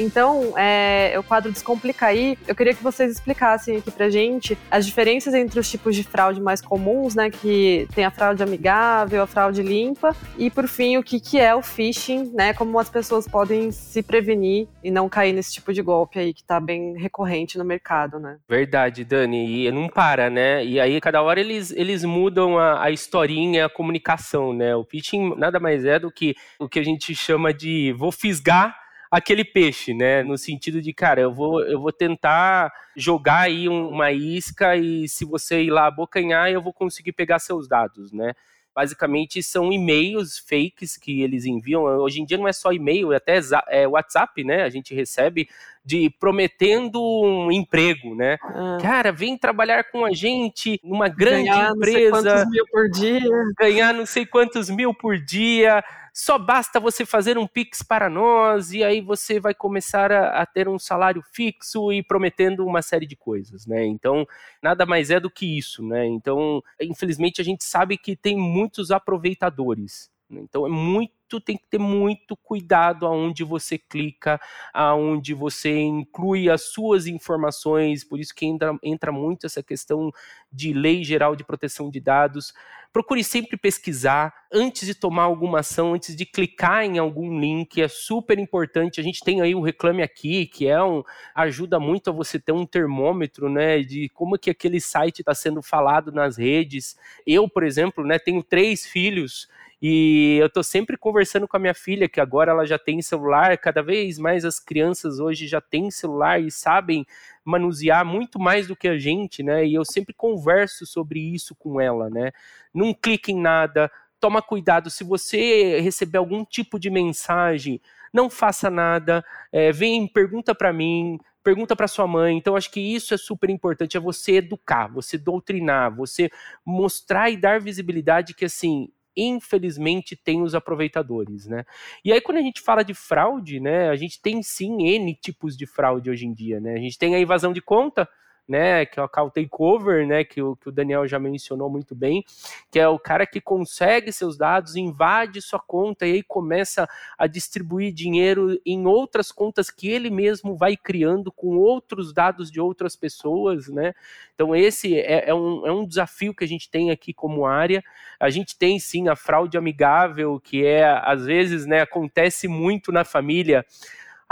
Então, 0.00 0.56
é, 0.56 1.14
o 1.18 1.22
quadro 1.22 1.52
Descomplica 1.52 2.06
aí, 2.06 2.38
eu 2.46 2.54
queria 2.54 2.74
que 2.74 2.82
vocês 2.82 3.12
explicassem 3.12 3.76
aqui 3.76 3.90
pra 3.90 4.08
gente 4.10 4.56
as 4.70 4.86
diferenças 4.86 5.34
entre 5.34 5.60
os 5.60 5.70
tipos 5.70 5.94
de 5.94 6.02
fraude 6.02 6.40
mais 6.40 6.60
comuns, 6.60 7.14
né? 7.14 7.30
Que 7.30 7.86
tem 7.94 8.04
a 8.04 8.10
fraude 8.10 8.42
amigável, 8.42 9.22
a 9.22 9.26
fraude 9.26 9.62
limpa, 9.62 10.16
e 10.38 10.50
por 10.50 10.66
fim, 10.66 10.96
o 10.96 11.02
que, 11.02 11.20
que 11.20 11.38
é 11.38 11.54
o 11.54 11.62
phishing, 11.62 12.32
né? 12.34 12.52
Como 12.52 12.78
as 12.78 12.88
pessoas 12.88 13.28
podem 13.28 13.70
se 13.70 14.02
prevenir 14.02 14.68
e 14.82 14.90
não 14.90 15.08
cair 15.08 15.32
nesse 15.32 15.52
tipo 15.52 15.72
de 15.72 15.82
golpe 15.82 16.18
aí 16.18 16.32
que 16.32 16.42
tá 16.42 16.58
bem 16.58 16.96
recorrente 16.96 17.58
no 17.58 17.64
mercado, 17.64 18.18
né? 18.18 18.38
Verdade, 18.48 19.04
Dani, 19.04 19.66
e 19.66 19.70
não 19.70 19.88
para, 19.88 20.30
né? 20.30 20.64
E 20.64 20.80
aí, 20.80 21.00
cada 21.00 21.22
hora 21.22 21.40
eles, 21.40 21.70
eles 21.70 22.04
mudam 22.04 22.58
a, 22.58 22.84
a 22.84 22.90
historinha, 22.90 23.66
a 23.66 23.70
comunicação, 23.70 24.52
né? 24.52 24.74
O 24.74 24.84
phishing 24.84 25.34
nada 25.36 25.60
mais 25.60 25.84
é 25.84 25.98
do 25.98 26.10
que 26.10 26.34
o 26.58 26.68
que 26.68 26.78
a 26.78 26.84
gente 26.84 27.14
chama 27.14 27.52
de 27.52 27.92
vou 27.92 28.10
fisgar 28.10 28.81
aquele 29.12 29.44
peixe, 29.44 29.92
né? 29.92 30.22
No 30.22 30.38
sentido 30.38 30.80
de, 30.80 30.90
cara, 30.94 31.20
eu 31.20 31.32
vou, 31.32 31.62
eu 31.62 31.78
vou 31.78 31.92
tentar 31.92 32.72
jogar 32.96 33.40
aí 33.40 33.68
uma 33.68 34.10
isca 34.10 34.74
e 34.74 35.06
se 35.06 35.26
você 35.26 35.62
ir 35.62 35.70
lá 35.70 35.86
abocanhar, 35.86 36.50
eu 36.50 36.62
vou 36.62 36.72
conseguir 36.72 37.12
pegar 37.12 37.38
seus 37.38 37.68
dados, 37.68 38.10
né? 38.10 38.32
Basicamente 38.74 39.42
são 39.42 39.70
e-mails 39.70 40.38
fakes 40.38 40.96
que 40.96 41.20
eles 41.20 41.44
enviam. 41.44 41.82
Hoje 41.82 42.22
em 42.22 42.24
dia 42.24 42.38
não 42.38 42.48
é 42.48 42.54
só 42.54 42.72
e-mail, 42.72 43.12
é 43.12 43.16
até 43.16 43.38
é 43.68 43.86
WhatsApp, 43.86 44.42
né? 44.44 44.62
A 44.62 44.70
gente 44.70 44.94
recebe 44.94 45.46
de 45.84 46.10
prometendo 46.20 47.00
um 47.02 47.50
emprego, 47.50 48.14
né? 48.14 48.38
Ah. 48.42 48.78
Cara, 48.80 49.12
vem 49.12 49.36
trabalhar 49.36 49.84
com 49.84 50.04
a 50.04 50.12
gente 50.12 50.80
numa 50.82 51.08
grande 51.08 51.48
ganhar 51.48 51.72
empresa. 51.72 52.10
Não 52.10 52.22
sei 52.22 52.22
quantos 52.22 52.50
mil 52.50 52.66
por 52.70 52.90
dia. 52.90 53.30
Ganhar 53.58 53.94
não 53.94 54.06
sei 54.06 54.26
quantos 54.26 54.70
mil 54.70 54.94
por 54.94 55.18
dia 55.18 55.82
só 56.12 56.36
basta 56.36 56.78
você 56.78 57.06
fazer 57.06 57.38
um 57.38 57.46
Pix 57.46 57.82
para 57.82 58.10
nós 58.10 58.72
e 58.72 58.84
aí 58.84 59.00
você 59.00 59.40
vai 59.40 59.54
começar 59.54 60.12
a, 60.12 60.42
a, 60.42 60.46
ter 60.46 60.68
um 60.68 60.78
salário 60.78 61.22
fixo 61.32 61.90
e 61.92 62.02
prometendo 62.02 62.66
uma 62.66 62.82
série 62.82 63.06
de 63.06 63.16
coisas, 63.16 63.66
né? 63.66 63.84
Então, 63.86 64.26
nada 64.62 64.84
mais 64.84 65.10
é 65.10 65.18
do 65.18 65.30
que 65.30 65.58
isso, 65.58 65.82
né? 65.82 66.06
Então, 66.06 66.62
infelizmente, 66.80 67.40
a 67.40 67.44
gente 67.44 67.64
sabe 67.64 67.96
que 67.96 68.14
tem 68.14 68.36
muitos 68.36 68.90
aproveitadores. 68.90 70.10
Né? 70.28 70.40
Então, 70.42 70.66
é 70.66 70.70
muito 70.70 71.12
tem 71.40 71.56
que 71.56 71.66
ter 71.68 71.78
muito 71.78 72.36
cuidado 72.36 73.06
aonde 73.06 73.44
você 73.44 73.78
clica, 73.78 74.40
aonde 74.72 75.34
você 75.34 75.78
inclui 75.80 76.50
as 76.50 76.72
suas 76.72 77.06
informações, 77.06 78.04
por 78.04 78.18
isso 78.18 78.34
que 78.34 78.46
entra, 78.46 78.76
entra 78.82 79.12
muito 79.12 79.46
essa 79.46 79.62
questão 79.62 80.10
de 80.52 80.72
lei 80.72 81.02
geral 81.02 81.34
de 81.34 81.44
proteção 81.44 81.90
de 81.90 82.00
dados. 82.00 82.52
Procure 82.92 83.24
sempre 83.24 83.56
pesquisar 83.56 84.34
antes 84.52 84.86
de 84.86 84.94
tomar 84.94 85.22
alguma 85.22 85.60
ação, 85.60 85.94
antes 85.94 86.14
de 86.14 86.26
clicar 86.26 86.84
em 86.84 86.98
algum 86.98 87.40
link, 87.40 87.80
é 87.80 87.88
super 87.88 88.38
importante. 88.38 89.00
A 89.00 89.02
gente 89.02 89.24
tem 89.24 89.40
aí 89.40 89.54
o 89.54 89.62
Reclame 89.62 90.02
Aqui, 90.02 90.44
que 90.44 90.68
é 90.68 90.82
um 90.82 91.02
ajuda 91.34 91.80
muito 91.80 92.10
a 92.10 92.12
você 92.12 92.38
ter 92.38 92.52
um 92.52 92.66
termômetro, 92.66 93.48
né, 93.48 93.80
de 93.80 94.10
como 94.10 94.38
que 94.38 94.50
aquele 94.50 94.78
site 94.78 95.20
está 95.20 95.34
sendo 95.34 95.62
falado 95.62 96.12
nas 96.12 96.36
redes. 96.36 96.94
Eu, 97.26 97.48
por 97.48 97.62
exemplo, 97.64 98.04
né, 98.04 98.18
tenho 98.18 98.42
três 98.42 98.84
filhos 98.84 99.48
e 99.84 100.38
eu 100.40 100.48
tô 100.48 100.62
sempre 100.62 100.96
conversando 100.96 101.48
com 101.48 101.56
a 101.56 101.60
minha 101.60 101.74
filha, 101.74 102.08
que 102.08 102.20
agora 102.20 102.52
ela 102.52 102.64
já 102.64 102.78
tem 102.78 103.02
celular, 103.02 103.58
cada 103.58 103.82
vez 103.82 104.16
mais 104.16 104.44
as 104.44 104.60
crianças 104.60 105.18
hoje 105.18 105.48
já 105.48 105.60
têm 105.60 105.90
celular 105.90 106.40
e 106.40 106.52
sabem 106.52 107.04
manusear 107.44 108.06
muito 108.06 108.38
mais 108.38 108.68
do 108.68 108.76
que 108.76 108.86
a 108.86 108.96
gente, 108.96 109.42
né? 109.42 109.66
E 109.66 109.74
eu 109.74 109.84
sempre 109.84 110.14
converso 110.14 110.86
sobre 110.86 111.18
isso 111.18 111.52
com 111.56 111.80
ela, 111.80 112.08
né? 112.08 112.30
Não 112.72 112.94
clique 112.94 113.32
em 113.32 113.40
nada, 113.40 113.90
toma 114.20 114.40
cuidado. 114.40 114.88
Se 114.88 115.02
você 115.02 115.80
receber 115.80 116.18
algum 116.18 116.44
tipo 116.44 116.78
de 116.78 116.88
mensagem, 116.88 117.80
não 118.12 118.30
faça 118.30 118.70
nada, 118.70 119.24
é, 119.50 119.72
vem, 119.72 120.06
pergunta 120.06 120.54
para 120.54 120.72
mim, 120.72 121.18
pergunta 121.42 121.74
para 121.74 121.88
sua 121.88 122.06
mãe. 122.06 122.36
Então, 122.36 122.54
acho 122.54 122.70
que 122.70 122.78
isso 122.80 123.14
é 123.14 123.16
super 123.16 123.50
importante, 123.50 123.96
é 123.96 124.00
você 124.00 124.34
educar, 124.36 124.86
você 124.86 125.18
doutrinar, 125.18 125.92
você 125.92 126.30
mostrar 126.64 127.30
e 127.30 127.36
dar 127.36 127.60
visibilidade 127.60 128.32
que, 128.32 128.44
assim, 128.44 128.88
infelizmente 129.16 130.16
tem 130.16 130.42
os 130.42 130.54
aproveitadores, 130.54 131.46
né? 131.46 131.64
E 132.04 132.12
aí 132.12 132.20
quando 132.20 132.38
a 132.38 132.42
gente 132.42 132.60
fala 132.60 132.82
de 132.82 132.94
fraude, 132.94 133.60
né, 133.60 133.88
a 133.88 133.96
gente 133.96 134.20
tem 134.20 134.42
sim 134.42 134.82
N 134.82 135.14
tipos 135.14 135.56
de 135.56 135.66
fraude 135.66 136.10
hoje 136.10 136.26
em 136.26 136.32
dia, 136.32 136.60
né? 136.60 136.74
A 136.74 136.78
gente 136.78 136.98
tem 136.98 137.14
a 137.14 137.20
invasão 137.20 137.52
de 137.52 137.60
conta, 137.60 138.08
né, 138.48 138.84
que 138.84 138.98
é 138.98 139.02
o 139.02 139.08
call 139.08 139.30
takeover, 139.30 140.06
né, 140.06 140.24
que 140.24 140.42
o, 140.42 140.56
que 140.56 140.68
o 140.68 140.72
Daniel 140.72 141.06
já 141.06 141.18
mencionou 141.18 141.70
muito 141.70 141.94
bem, 141.94 142.24
que 142.70 142.78
é 142.78 142.88
o 142.88 142.98
cara 142.98 143.26
que 143.26 143.40
consegue 143.40 144.12
seus 144.12 144.36
dados, 144.36 144.76
invade 144.76 145.40
sua 145.40 145.60
conta 145.60 146.06
e 146.06 146.12
aí 146.12 146.22
começa 146.22 146.88
a 147.16 147.26
distribuir 147.26 147.92
dinheiro 147.92 148.58
em 148.66 148.86
outras 148.86 149.30
contas 149.30 149.70
que 149.70 149.88
ele 149.88 150.10
mesmo 150.10 150.56
vai 150.56 150.76
criando 150.76 151.30
com 151.30 151.56
outros 151.56 152.12
dados 152.12 152.50
de 152.50 152.60
outras 152.60 152.96
pessoas, 152.96 153.68
né? 153.68 153.94
Então 154.34 154.54
esse 154.54 154.98
é, 154.98 155.28
é 155.28 155.34
um, 155.34 155.66
é 155.66 155.72
um 155.72 155.86
desafio 155.86 156.34
que 156.34 156.44
a 156.44 156.48
gente 156.48 156.70
tem 156.70 156.90
aqui 156.90 157.12
como 157.12 157.46
área. 157.46 157.82
A 158.18 158.30
gente 158.30 158.56
tem 158.56 158.78
sim 158.78 159.08
a 159.08 159.16
fraude 159.16 159.56
amigável, 159.56 160.40
que 160.40 160.64
é 160.64 160.84
às 160.84 161.24
vezes, 161.24 161.66
né, 161.66 161.80
acontece 161.80 162.48
muito 162.48 162.90
na 162.92 163.04
família 163.04 163.64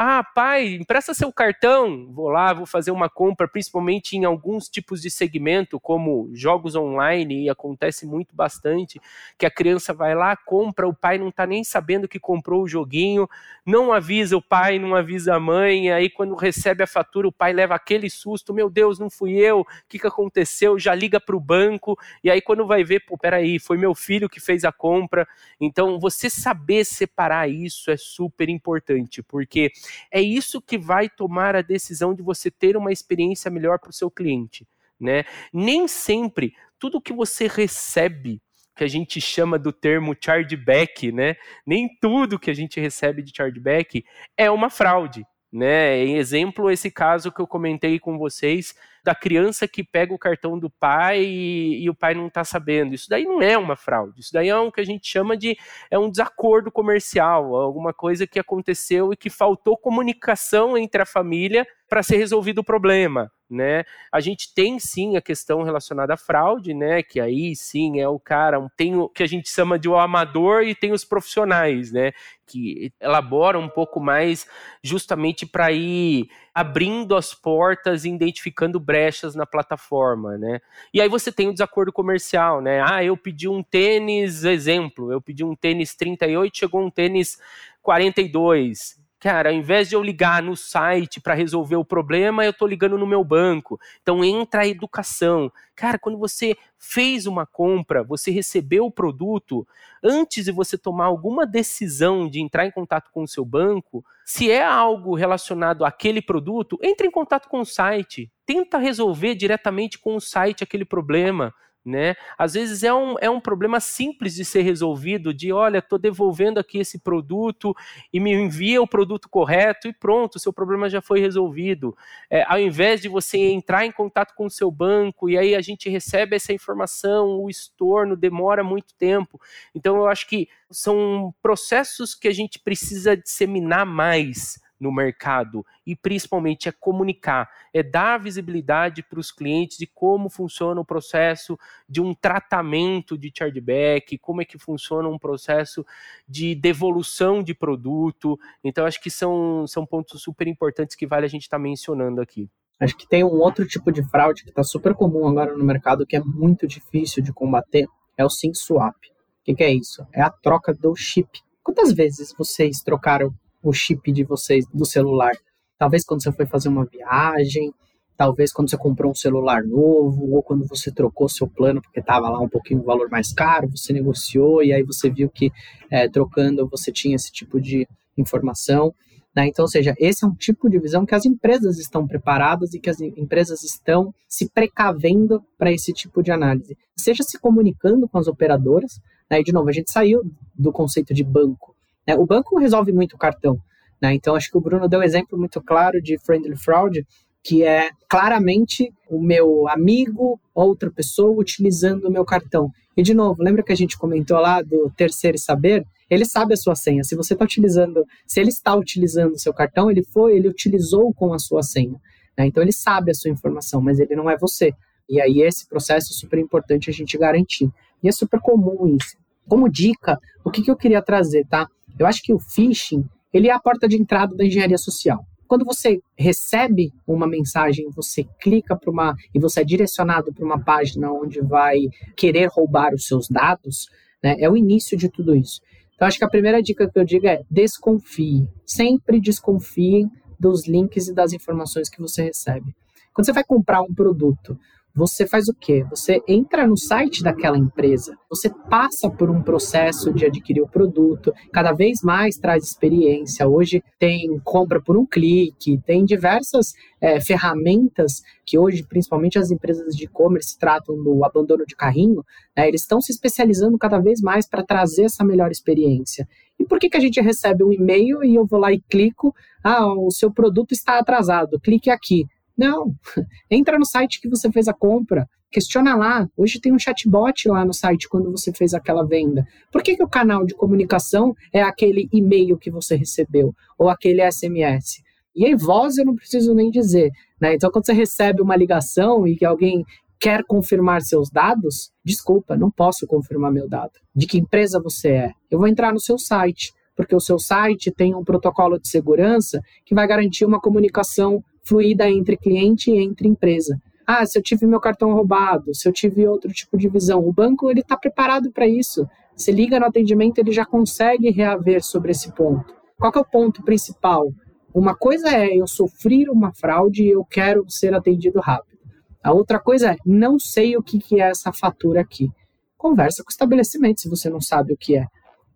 ah, 0.02 0.24
pai, 0.24 0.76
empresta 0.76 1.12
seu 1.12 1.30
cartão. 1.30 2.06
Vou 2.10 2.30
lá, 2.30 2.54
vou 2.54 2.64
fazer 2.64 2.90
uma 2.90 3.10
compra, 3.10 3.46
principalmente 3.46 4.16
em 4.16 4.24
alguns 4.24 4.66
tipos 4.66 5.02
de 5.02 5.10
segmento, 5.10 5.78
como 5.78 6.30
jogos 6.32 6.74
online, 6.74 7.44
e 7.44 7.50
acontece 7.50 8.06
muito 8.06 8.34
bastante, 8.34 8.98
que 9.36 9.44
a 9.44 9.50
criança 9.50 9.92
vai 9.92 10.14
lá, 10.14 10.34
compra, 10.34 10.88
o 10.88 10.94
pai 10.94 11.18
não 11.18 11.28
está 11.28 11.46
nem 11.46 11.62
sabendo 11.62 12.08
que 12.08 12.18
comprou 12.18 12.62
o 12.62 12.66
joguinho, 12.66 13.28
não 13.66 13.92
avisa 13.92 14.38
o 14.38 14.40
pai, 14.40 14.78
não 14.78 14.94
avisa 14.94 15.34
a 15.34 15.38
mãe, 15.38 15.92
aí 15.92 16.08
quando 16.08 16.34
recebe 16.34 16.82
a 16.82 16.86
fatura, 16.86 17.28
o 17.28 17.32
pai 17.32 17.52
leva 17.52 17.74
aquele 17.74 18.08
susto, 18.08 18.54
meu 18.54 18.70
Deus, 18.70 18.98
não 18.98 19.10
fui 19.10 19.32
eu, 19.34 19.60
o 19.60 19.66
que, 19.86 19.98
que 19.98 20.06
aconteceu? 20.06 20.78
Já 20.78 20.94
liga 20.94 21.20
para 21.20 21.36
o 21.36 21.40
banco, 21.40 21.98
e 22.24 22.30
aí 22.30 22.40
quando 22.40 22.66
vai 22.66 22.82
ver, 22.82 23.00
pô, 23.00 23.18
peraí, 23.18 23.58
foi 23.58 23.76
meu 23.76 23.94
filho 23.94 24.30
que 24.30 24.40
fez 24.40 24.64
a 24.64 24.72
compra. 24.72 25.28
Então, 25.60 26.00
você 26.00 26.30
saber 26.30 26.86
separar 26.86 27.50
isso 27.50 27.90
é 27.90 27.98
super 27.98 28.48
importante, 28.48 29.22
porque 29.22 29.70
é 30.10 30.20
isso 30.20 30.60
que 30.60 30.78
vai 30.78 31.08
tomar 31.08 31.56
a 31.56 31.62
decisão 31.62 32.14
de 32.14 32.22
você 32.22 32.50
ter 32.50 32.76
uma 32.76 32.92
experiência 32.92 33.50
melhor 33.50 33.78
para 33.78 33.90
o 33.90 33.94
seu 33.94 34.10
cliente. 34.10 34.66
Né? 34.98 35.24
Nem 35.52 35.88
sempre 35.88 36.54
tudo 36.78 37.00
que 37.00 37.12
você 37.12 37.46
recebe, 37.46 38.40
que 38.74 38.84
a 38.84 38.88
gente 38.88 39.20
chama 39.20 39.58
do 39.58 39.72
termo 39.72 40.16
chargeback, 40.18 41.12
né? 41.12 41.36
Nem 41.66 41.88
tudo 42.00 42.38
que 42.38 42.50
a 42.50 42.54
gente 42.54 42.80
recebe 42.80 43.22
de 43.22 43.32
chargeback 43.34 44.04
é 44.36 44.50
uma 44.50 44.70
fraude. 44.70 45.24
Né? 45.52 46.04
Em 46.04 46.16
exemplo, 46.16 46.70
esse 46.70 46.90
caso 46.90 47.32
que 47.32 47.40
eu 47.40 47.46
comentei 47.46 47.98
com 47.98 48.16
vocês 48.16 48.74
da 49.04 49.14
criança 49.14 49.66
que 49.66 49.82
pega 49.82 50.14
o 50.14 50.18
cartão 50.18 50.58
do 50.58 50.70
pai 50.70 51.22
e, 51.22 51.84
e 51.84 51.90
o 51.90 51.94
pai 51.94 52.14
não 52.14 52.26
está 52.26 52.44
sabendo. 52.44 52.94
Isso 52.94 53.08
daí 53.08 53.24
não 53.24 53.42
é 53.42 53.56
uma 53.56 53.76
fraude, 53.76 54.20
isso 54.20 54.32
daí 54.32 54.48
é 54.48 54.56
o 54.56 54.72
que 54.72 54.80
a 54.80 54.86
gente 54.86 55.08
chama 55.08 55.36
de 55.36 55.56
é 55.90 55.98
um 55.98 56.10
desacordo 56.10 56.70
comercial, 56.70 57.54
alguma 57.56 57.92
coisa 57.92 58.26
que 58.26 58.38
aconteceu 58.38 59.12
e 59.12 59.16
que 59.16 59.30
faltou 59.30 59.76
comunicação 59.76 60.76
entre 60.76 61.02
a 61.02 61.06
família 61.06 61.66
para 61.88 62.02
ser 62.02 62.16
resolvido 62.16 62.58
o 62.58 62.64
problema 62.64 63.30
né? 63.50 63.84
A 64.12 64.20
gente 64.20 64.54
tem 64.54 64.78
sim 64.78 65.16
a 65.16 65.20
questão 65.20 65.62
relacionada 65.62 66.14
à 66.14 66.16
fraude, 66.16 66.72
né? 66.72 67.02
Que 67.02 67.20
aí 67.20 67.56
sim 67.56 68.00
é 68.00 68.08
o 68.08 68.18
cara, 68.18 68.70
tem 68.76 68.96
o 68.96 69.08
que 69.08 69.22
a 69.22 69.26
gente 69.26 69.50
chama 69.50 69.78
de 69.78 69.88
o 69.88 69.98
amador 69.98 70.62
e 70.62 70.74
tem 70.74 70.92
os 70.92 71.04
profissionais, 71.04 71.90
né? 71.90 72.12
Que 72.46 72.92
elaboram 73.00 73.60
um 73.60 73.68
pouco 73.68 74.00
mais 74.00 74.46
justamente 74.82 75.44
para 75.44 75.72
ir 75.72 76.28
abrindo 76.54 77.16
as 77.16 77.32
portas 77.32 78.04
e 78.04 78.10
identificando 78.10 78.80
brechas 78.80 79.34
na 79.34 79.46
plataforma, 79.46 80.36
né? 80.36 80.60
E 80.92 81.00
aí 81.00 81.08
você 81.08 81.30
tem 81.30 81.48
o 81.48 81.52
desacordo 81.52 81.92
comercial, 81.92 82.60
né? 82.60 82.82
Ah, 82.84 83.04
eu 83.04 83.16
pedi 83.16 83.48
um 83.48 83.62
tênis, 83.62 84.44
exemplo, 84.44 85.12
eu 85.12 85.20
pedi 85.20 85.44
um 85.44 85.54
tênis 85.54 85.94
38, 85.94 86.56
chegou 86.56 86.82
um 86.82 86.90
tênis 86.90 87.38
42 87.82 89.00
cara, 89.20 89.50
ao 89.50 89.54
invés 89.54 89.88
de 89.88 89.94
eu 89.94 90.02
ligar 90.02 90.42
no 90.42 90.56
site 90.56 91.20
para 91.20 91.34
resolver 91.34 91.76
o 91.76 91.84
problema, 91.84 92.44
eu 92.44 92.50
estou 92.50 92.66
ligando 92.66 92.96
no 92.96 93.06
meu 93.06 93.22
banco. 93.22 93.78
Então 94.00 94.24
entra 94.24 94.62
a 94.62 94.66
educação. 94.66 95.52
Cara, 95.76 95.98
quando 95.98 96.18
você 96.18 96.56
fez 96.78 97.26
uma 97.26 97.46
compra, 97.46 98.02
você 98.02 98.30
recebeu 98.30 98.86
o 98.86 98.90
produto, 98.90 99.66
antes 100.02 100.46
de 100.46 100.50
você 100.52 100.78
tomar 100.78 101.04
alguma 101.04 101.46
decisão 101.46 102.28
de 102.28 102.40
entrar 102.40 102.64
em 102.64 102.70
contato 102.70 103.10
com 103.12 103.22
o 103.22 103.28
seu 103.28 103.44
banco, 103.44 104.02
se 104.24 104.50
é 104.50 104.64
algo 104.64 105.14
relacionado 105.14 105.84
àquele 105.84 106.22
produto, 106.22 106.78
entre 106.82 107.06
em 107.06 107.10
contato 107.10 107.48
com 107.48 107.60
o 107.60 107.66
site. 107.66 108.32
Tenta 108.46 108.78
resolver 108.78 109.34
diretamente 109.34 109.98
com 109.98 110.16
o 110.16 110.20
site 110.20 110.64
aquele 110.64 110.84
problema 110.84 111.54
né? 111.84 112.14
Às 112.36 112.54
vezes 112.54 112.82
é 112.82 112.92
um, 112.92 113.16
é 113.20 113.30
um 113.30 113.40
problema 113.40 113.80
simples 113.80 114.34
de 114.34 114.44
ser 114.44 114.62
resolvido, 114.62 115.32
de 115.32 115.52
olha, 115.52 115.78
estou 115.78 115.98
devolvendo 115.98 116.60
aqui 116.60 116.78
esse 116.78 116.98
produto 116.98 117.74
e 118.12 118.20
me 118.20 118.32
envia 118.32 118.82
o 118.82 118.86
produto 118.86 119.28
correto 119.28 119.88
e 119.88 119.92
pronto, 119.92 120.38
seu 120.38 120.52
problema 120.52 120.88
já 120.88 121.00
foi 121.00 121.20
resolvido. 121.20 121.96
É, 122.28 122.44
ao 122.46 122.58
invés 122.58 123.00
de 123.00 123.08
você 123.08 123.38
entrar 123.38 123.86
em 123.86 123.92
contato 123.92 124.34
com 124.34 124.46
o 124.46 124.50
seu 124.50 124.70
banco 124.70 125.28
e 125.30 125.38
aí 125.38 125.54
a 125.54 125.60
gente 125.60 125.88
recebe 125.88 126.36
essa 126.36 126.52
informação, 126.52 127.40
o 127.40 127.48
estorno 127.48 128.16
demora 128.16 128.62
muito 128.62 128.94
tempo. 128.94 129.40
Então 129.74 129.96
eu 129.96 130.06
acho 130.06 130.28
que 130.28 130.48
são 130.70 131.34
processos 131.42 132.14
que 132.14 132.28
a 132.28 132.32
gente 132.32 132.58
precisa 132.58 133.16
disseminar 133.16 133.86
mais 133.86 134.60
no 134.80 134.90
mercado 134.90 135.64
e 135.86 135.94
principalmente 135.94 136.68
é 136.68 136.72
comunicar, 136.72 137.50
é 137.72 137.82
dar 137.82 138.18
visibilidade 138.18 139.02
para 139.02 139.20
os 139.20 139.30
clientes 139.30 139.76
de 139.76 139.86
como 139.86 140.30
funciona 140.30 140.80
o 140.80 140.84
processo 140.84 141.58
de 141.88 142.00
um 142.00 142.14
tratamento 142.14 143.18
de 143.18 143.30
chargeback, 143.36 144.16
como 144.18 144.40
é 144.40 144.44
que 144.44 144.58
funciona 144.58 145.08
um 145.08 145.18
processo 145.18 145.84
de 146.26 146.54
devolução 146.54 147.42
de 147.42 147.54
produto. 147.54 148.38
Então, 148.64 148.86
acho 148.86 149.00
que 149.00 149.10
são, 149.10 149.66
são 149.66 149.84
pontos 149.84 150.22
super 150.22 150.48
importantes 150.48 150.96
que 150.96 151.06
vale 151.06 151.26
a 151.26 151.28
gente 151.28 151.42
estar 151.42 151.58
tá 151.58 151.62
mencionando 151.62 152.20
aqui. 152.20 152.48
Acho 152.80 152.96
que 152.96 153.06
tem 153.06 153.22
um 153.22 153.38
outro 153.40 153.66
tipo 153.66 153.92
de 153.92 154.02
fraude 154.02 154.42
que 154.42 154.48
está 154.48 154.64
super 154.64 154.94
comum 154.94 155.28
agora 155.28 155.54
no 155.54 155.62
mercado 155.62 156.06
que 156.06 156.16
é 156.16 156.20
muito 156.20 156.66
difícil 156.66 157.22
de 157.22 157.30
combater, 157.30 157.86
é 158.16 158.24
o 158.24 158.30
SIM 158.30 158.54
swap. 158.54 158.96
O 158.96 159.44
que, 159.44 159.54
que 159.54 159.62
é 159.62 159.70
isso? 159.70 160.06
É 160.12 160.22
a 160.22 160.30
troca 160.30 160.72
do 160.72 160.96
chip. 160.96 161.28
Quantas 161.62 161.92
vezes 161.92 162.34
vocês 162.36 162.80
trocaram 162.80 163.34
o 163.62 163.72
chip 163.72 164.10
de 164.12 164.24
vocês 164.24 164.64
do 164.72 164.84
celular. 164.84 165.32
Talvez 165.78 166.04
quando 166.04 166.22
você 166.22 166.32
foi 166.32 166.46
fazer 166.46 166.68
uma 166.68 166.84
viagem, 166.84 167.72
talvez 168.16 168.52
quando 168.52 168.68
você 168.68 168.76
comprou 168.76 169.12
um 169.12 169.14
celular 169.14 169.64
novo, 169.64 170.30
ou 170.32 170.42
quando 170.42 170.66
você 170.66 170.92
trocou 170.92 171.28
seu 171.28 171.48
plano 171.48 171.80
porque 171.80 172.00
estava 172.00 172.28
lá 172.28 172.38
um 172.38 172.48
pouquinho 172.48 172.80
um 172.80 172.84
valor 172.84 173.08
mais 173.08 173.32
caro, 173.32 173.70
você 173.70 173.92
negociou 173.92 174.62
e 174.62 174.72
aí 174.72 174.82
você 174.82 175.08
viu 175.08 175.30
que 175.30 175.50
é, 175.90 176.08
trocando 176.08 176.68
você 176.68 176.92
tinha 176.92 177.16
esse 177.16 177.32
tipo 177.32 177.60
de 177.60 177.88
informação. 178.18 178.94
Né? 179.34 179.46
Então, 179.46 179.64
ou 179.64 179.68
seja, 179.68 179.94
esse 179.98 180.24
é 180.24 180.28
um 180.28 180.34
tipo 180.34 180.68
de 180.68 180.78
visão 180.78 181.06
que 181.06 181.14
as 181.14 181.24
empresas 181.24 181.78
estão 181.78 182.06
preparadas 182.06 182.74
e 182.74 182.80
que 182.80 182.90
as 182.90 183.00
empresas 183.00 183.62
estão 183.62 184.12
se 184.28 184.50
precavendo 184.50 185.42
para 185.56 185.72
esse 185.72 185.92
tipo 185.92 186.22
de 186.22 186.30
análise. 186.30 186.76
Seja 186.96 187.22
se 187.22 187.38
comunicando 187.38 188.08
com 188.08 188.18
as 188.18 188.26
operadoras, 188.26 189.00
né? 189.30 189.40
e 189.40 189.44
de 189.44 189.52
novo, 189.52 189.68
a 189.68 189.72
gente 189.72 189.90
saiu 189.90 190.20
do 190.54 190.72
conceito 190.72 191.14
de 191.14 191.24
banco, 191.24 191.74
né? 192.10 192.16
O 192.16 192.26
banco 192.26 192.58
resolve 192.58 192.92
muito 192.92 193.14
o 193.14 193.18
cartão. 193.18 193.56
Né? 194.02 194.14
Então, 194.14 194.34
acho 194.34 194.50
que 194.50 194.58
o 194.58 194.60
Bruno 194.60 194.88
deu 194.88 195.00
um 195.00 195.02
exemplo 195.02 195.38
muito 195.38 195.60
claro 195.62 196.02
de 196.02 196.18
friendly 196.18 196.56
fraud, 196.56 197.06
que 197.42 197.62
é 197.62 197.90
claramente 198.08 198.92
o 199.08 199.22
meu 199.22 199.68
amigo, 199.68 200.40
outra 200.54 200.90
pessoa, 200.90 201.38
utilizando 201.38 202.08
o 202.08 202.10
meu 202.10 202.24
cartão. 202.24 202.70
E, 202.96 203.02
de 203.02 203.14
novo, 203.14 203.42
lembra 203.42 203.62
que 203.62 203.72
a 203.72 203.76
gente 203.76 203.96
comentou 203.96 204.38
lá 204.38 204.60
do 204.60 204.90
terceiro 204.96 205.38
saber? 205.38 205.86
Ele 206.08 206.24
sabe 206.24 206.54
a 206.54 206.56
sua 206.56 206.74
senha. 206.74 207.04
Se 207.04 207.14
você 207.14 207.34
está 207.34 207.44
utilizando, 207.44 208.04
se 208.26 208.40
ele 208.40 208.50
está 208.50 208.74
utilizando 208.74 209.34
o 209.34 209.38
seu 209.38 209.54
cartão, 209.54 209.90
ele 209.90 210.02
foi, 210.02 210.36
ele 210.36 210.48
utilizou 210.48 211.14
com 211.14 211.32
a 211.32 211.38
sua 211.38 211.62
senha. 211.62 211.94
Né? 212.36 212.46
Então, 212.46 212.62
ele 212.62 212.72
sabe 212.72 213.12
a 213.12 213.14
sua 213.14 213.30
informação, 213.30 213.80
mas 213.80 214.00
ele 214.00 214.16
não 214.16 214.28
é 214.28 214.36
você. 214.36 214.72
E 215.08 215.20
aí, 215.20 215.40
esse 215.42 215.68
processo 215.68 216.12
é 216.12 216.16
super 216.16 216.38
importante 216.38 216.90
a 216.90 216.92
gente 216.92 217.16
garantir. 217.16 217.70
E 218.02 218.08
é 218.08 218.12
super 218.12 218.40
comum 218.40 218.96
isso. 218.96 219.16
Como 219.48 219.68
dica, 219.68 220.18
o 220.44 220.50
que, 220.50 220.62
que 220.62 220.70
eu 220.70 220.76
queria 220.76 221.02
trazer, 221.02 221.46
tá? 221.46 221.66
Eu 221.98 222.06
acho 222.06 222.22
que 222.22 222.32
o 222.32 222.38
phishing, 222.38 223.04
ele 223.32 223.48
é 223.48 223.52
a 223.52 223.60
porta 223.60 223.88
de 223.88 223.96
entrada 223.96 224.34
da 224.34 224.44
engenharia 224.44 224.78
social. 224.78 225.24
Quando 225.46 225.64
você 225.64 226.00
recebe 226.16 226.92
uma 227.06 227.26
mensagem, 227.26 227.88
você 227.90 228.24
clica 228.40 228.76
para 228.76 228.90
uma 228.90 229.16
e 229.34 229.40
você 229.40 229.62
é 229.62 229.64
direcionado 229.64 230.32
para 230.32 230.44
uma 230.44 230.62
página 230.62 231.10
onde 231.12 231.40
vai 231.40 231.80
querer 232.16 232.48
roubar 232.52 232.94
os 232.94 233.06
seus 233.06 233.28
dados, 233.28 233.88
né, 234.22 234.36
é 234.38 234.48
o 234.48 234.56
início 234.56 234.96
de 234.96 235.08
tudo 235.08 235.34
isso. 235.34 235.60
Então, 235.94 236.06
acho 236.06 236.18
que 236.18 236.24
a 236.24 236.30
primeira 236.30 236.62
dica 236.62 236.88
que 236.88 236.98
eu 236.98 237.04
digo 237.04 237.26
é 237.26 237.42
desconfie. 237.50 238.48
Sempre 238.64 239.20
desconfie 239.20 240.06
dos 240.38 240.66
links 240.66 241.08
e 241.08 241.14
das 241.14 241.32
informações 241.32 241.90
que 241.90 242.00
você 242.00 242.22
recebe. 242.22 242.74
Quando 243.12 243.26
você 243.26 243.32
vai 243.32 243.44
comprar 243.44 243.82
um 243.82 243.92
produto, 243.92 244.56
você 244.94 245.26
faz 245.26 245.48
o 245.48 245.54
quê? 245.54 245.84
Você 245.90 246.20
entra 246.26 246.66
no 246.66 246.76
site 246.76 247.22
daquela 247.22 247.56
empresa, 247.56 248.16
você 248.28 248.50
passa 248.68 249.08
por 249.10 249.30
um 249.30 249.42
processo 249.42 250.12
de 250.12 250.26
adquirir 250.26 250.62
o 250.62 250.68
produto, 250.68 251.32
cada 251.52 251.72
vez 251.72 252.02
mais 252.02 252.36
traz 252.36 252.64
experiência. 252.64 253.46
Hoje 253.46 253.82
tem 253.98 254.38
compra 254.44 254.80
por 254.80 254.96
um 254.96 255.06
clique, 255.06 255.80
tem 255.86 256.04
diversas 256.04 256.72
é, 257.00 257.20
ferramentas 257.20 258.22
que 258.44 258.58
hoje, 258.58 258.82
principalmente 258.82 259.38
as 259.38 259.50
empresas 259.50 259.94
de 259.94 260.04
e-commerce, 260.04 260.58
tratam 260.58 260.96
do 261.02 261.24
abandono 261.24 261.64
de 261.64 261.76
carrinho, 261.76 262.24
né, 262.56 262.66
eles 262.66 262.82
estão 262.82 263.00
se 263.00 263.12
especializando 263.12 263.78
cada 263.78 263.98
vez 263.98 264.20
mais 264.20 264.48
para 264.48 264.64
trazer 264.64 265.04
essa 265.04 265.24
melhor 265.24 265.50
experiência. 265.50 266.26
E 266.58 266.64
por 266.64 266.78
que, 266.78 266.90
que 266.90 266.96
a 266.96 267.00
gente 267.00 267.20
recebe 267.20 267.64
um 267.64 267.72
e-mail 267.72 268.22
e 268.22 268.34
eu 268.34 268.44
vou 268.44 268.60
lá 268.60 268.72
e 268.72 268.80
clico, 268.80 269.34
ah, 269.64 269.86
o 269.94 270.10
seu 270.10 270.30
produto 270.30 270.72
está 270.72 270.98
atrasado, 270.98 271.58
clique 271.60 271.88
aqui. 271.88 272.26
Não, 272.60 272.94
entra 273.50 273.78
no 273.78 273.86
site 273.86 274.20
que 274.20 274.28
você 274.28 274.52
fez 274.52 274.68
a 274.68 274.74
compra, 274.74 275.26
questiona 275.50 275.96
lá. 275.96 276.28
Hoje 276.36 276.60
tem 276.60 276.70
um 276.70 276.78
chatbot 276.78 277.48
lá 277.48 277.64
no 277.64 277.72
site 277.72 278.06
quando 278.06 278.30
você 278.30 278.52
fez 278.52 278.74
aquela 278.74 279.02
venda. 279.02 279.46
Por 279.72 279.82
que, 279.82 279.96
que 279.96 280.02
o 280.02 280.08
canal 280.08 280.44
de 280.44 280.54
comunicação 280.54 281.34
é 281.54 281.62
aquele 281.62 282.06
e-mail 282.12 282.58
que 282.58 282.70
você 282.70 282.96
recebeu 282.96 283.54
ou 283.78 283.88
aquele 283.88 284.30
SMS? 284.30 285.02
E 285.34 285.46
aí, 285.46 285.54
voz 285.54 285.96
eu 285.96 286.04
não 286.04 286.14
preciso 286.14 286.54
nem 286.54 286.70
dizer. 286.70 287.10
Né? 287.40 287.54
Então, 287.54 287.70
quando 287.70 287.86
você 287.86 287.94
recebe 287.94 288.42
uma 288.42 288.56
ligação 288.56 289.26
e 289.26 289.34
que 289.34 289.46
alguém 289.46 289.82
quer 290.20 290.44
confirmar 290.44 291.00
seus 291.00 291.30
dados, 291.30 291.90
desculpa, 292.04 292.58
não 292.58 292.70
posso 292.70 293.06
confirmar 293.06 293.50
meu 293.50 293.66
dado. 293.66 293.92
De 294.14 294.26
que 294.26 294.36
empresa 294.36 294.78
você 294.78 295.08
é? 295.08 295.30
Eu 295.50 295.58
vou 295.58 295.66
entrar 295.66 295.94
no 295.94 296.00
seu 296.00 296.18
site, 296.18 296.74
porque 296.94 297.16
o 297.16 297.20
seu 297.20 297.38
site 297.38 297.90
tem 297.90 298.14
um 298.14 298.22
protocolo 298.22 298.78
de 298.78 298.86
segurança 298.86 299.62
que 299.86 299.94
vai 299.94 300.06
garantir 300.06 300.44
uma 300.44 300.60
comunicação 300.60 301.42
fluida 301.70 302.10
entre 302.10 302.36
cliente 302.36 302.90
e 302.90 302.98
entre 302.98 303.28
empresa. 303.28 303.80
Ah, 304.04 304.26
se 304.26 304.36
eu 304.36 304.42
tive 304.42 304.66
meu 304.66 304.80
cartão 304.80 305.12
roubado, 305.12 305.72
se 305.72 305.88
eu 305.88 305.92
tive 305.92 306.26
outro 306.26 306.52
tipo 306.52 306.76
de 306.76 306.88
visão, 306.88 307.24
o 307.24 307.32
banco 307.32 307.70
ele 307.70 307.78
está 307.78 307.96
preparado 307.96 308.50
para 308.50 308.66
isso. 308.66 309.06
Se 309.36 309.52
liga 309.52 309.78
no 309.78 309.86
atendimento, 309.86 310.38
ele 310.38 310.50
já 310.50 310.66
consegue 310.66 311.30
reaver 311.30 311.80
sobre 311.80 312.10
esse 312.10 312.34
ponto. 312.34 312.74
Qual 312.98 313.12
é 313.14 313.18
o 313.20 313.24
ponto 313.24 313.62
principal? 313.62 314.32
Uma 314.74 314.96
coisa 314.96 315.28
é 315.28 315.56
eu 315.56 315.66
sofrer 315.68 316.28
uma 316.28 316.52
fraude 316.52 317.04
e 317.04 317.10
eu 317.10 317.24
quero 317.24 317.64
ser 317.70 317.94
atendido 317.94 318.40
rápido. 318.40 318.76
A 319.22 319.32
outra 319.32 319.60
coisa 319.60 319.92
é 319.92 319.96
não 320.04 320.40
sei 320.40 320.76
o 320.76 320.82
que, 320.82 320.98
que 320.98 321.20
é 321.20 321.30
essa 321.30 321.52
fatura 321.52 322.00
aqui. 322.00 322.28
Conversa 322.76 323.22
com 323.22 323.28
o 323.28 323.32
estabelecimento 323.32 324.00
se 324.00 324.08
você 324.08 324.28
não 324.28 324.40
sabe 324.40 324.72
o 324.72 324.76
que 324.76 324.96
é. 324.96 325.06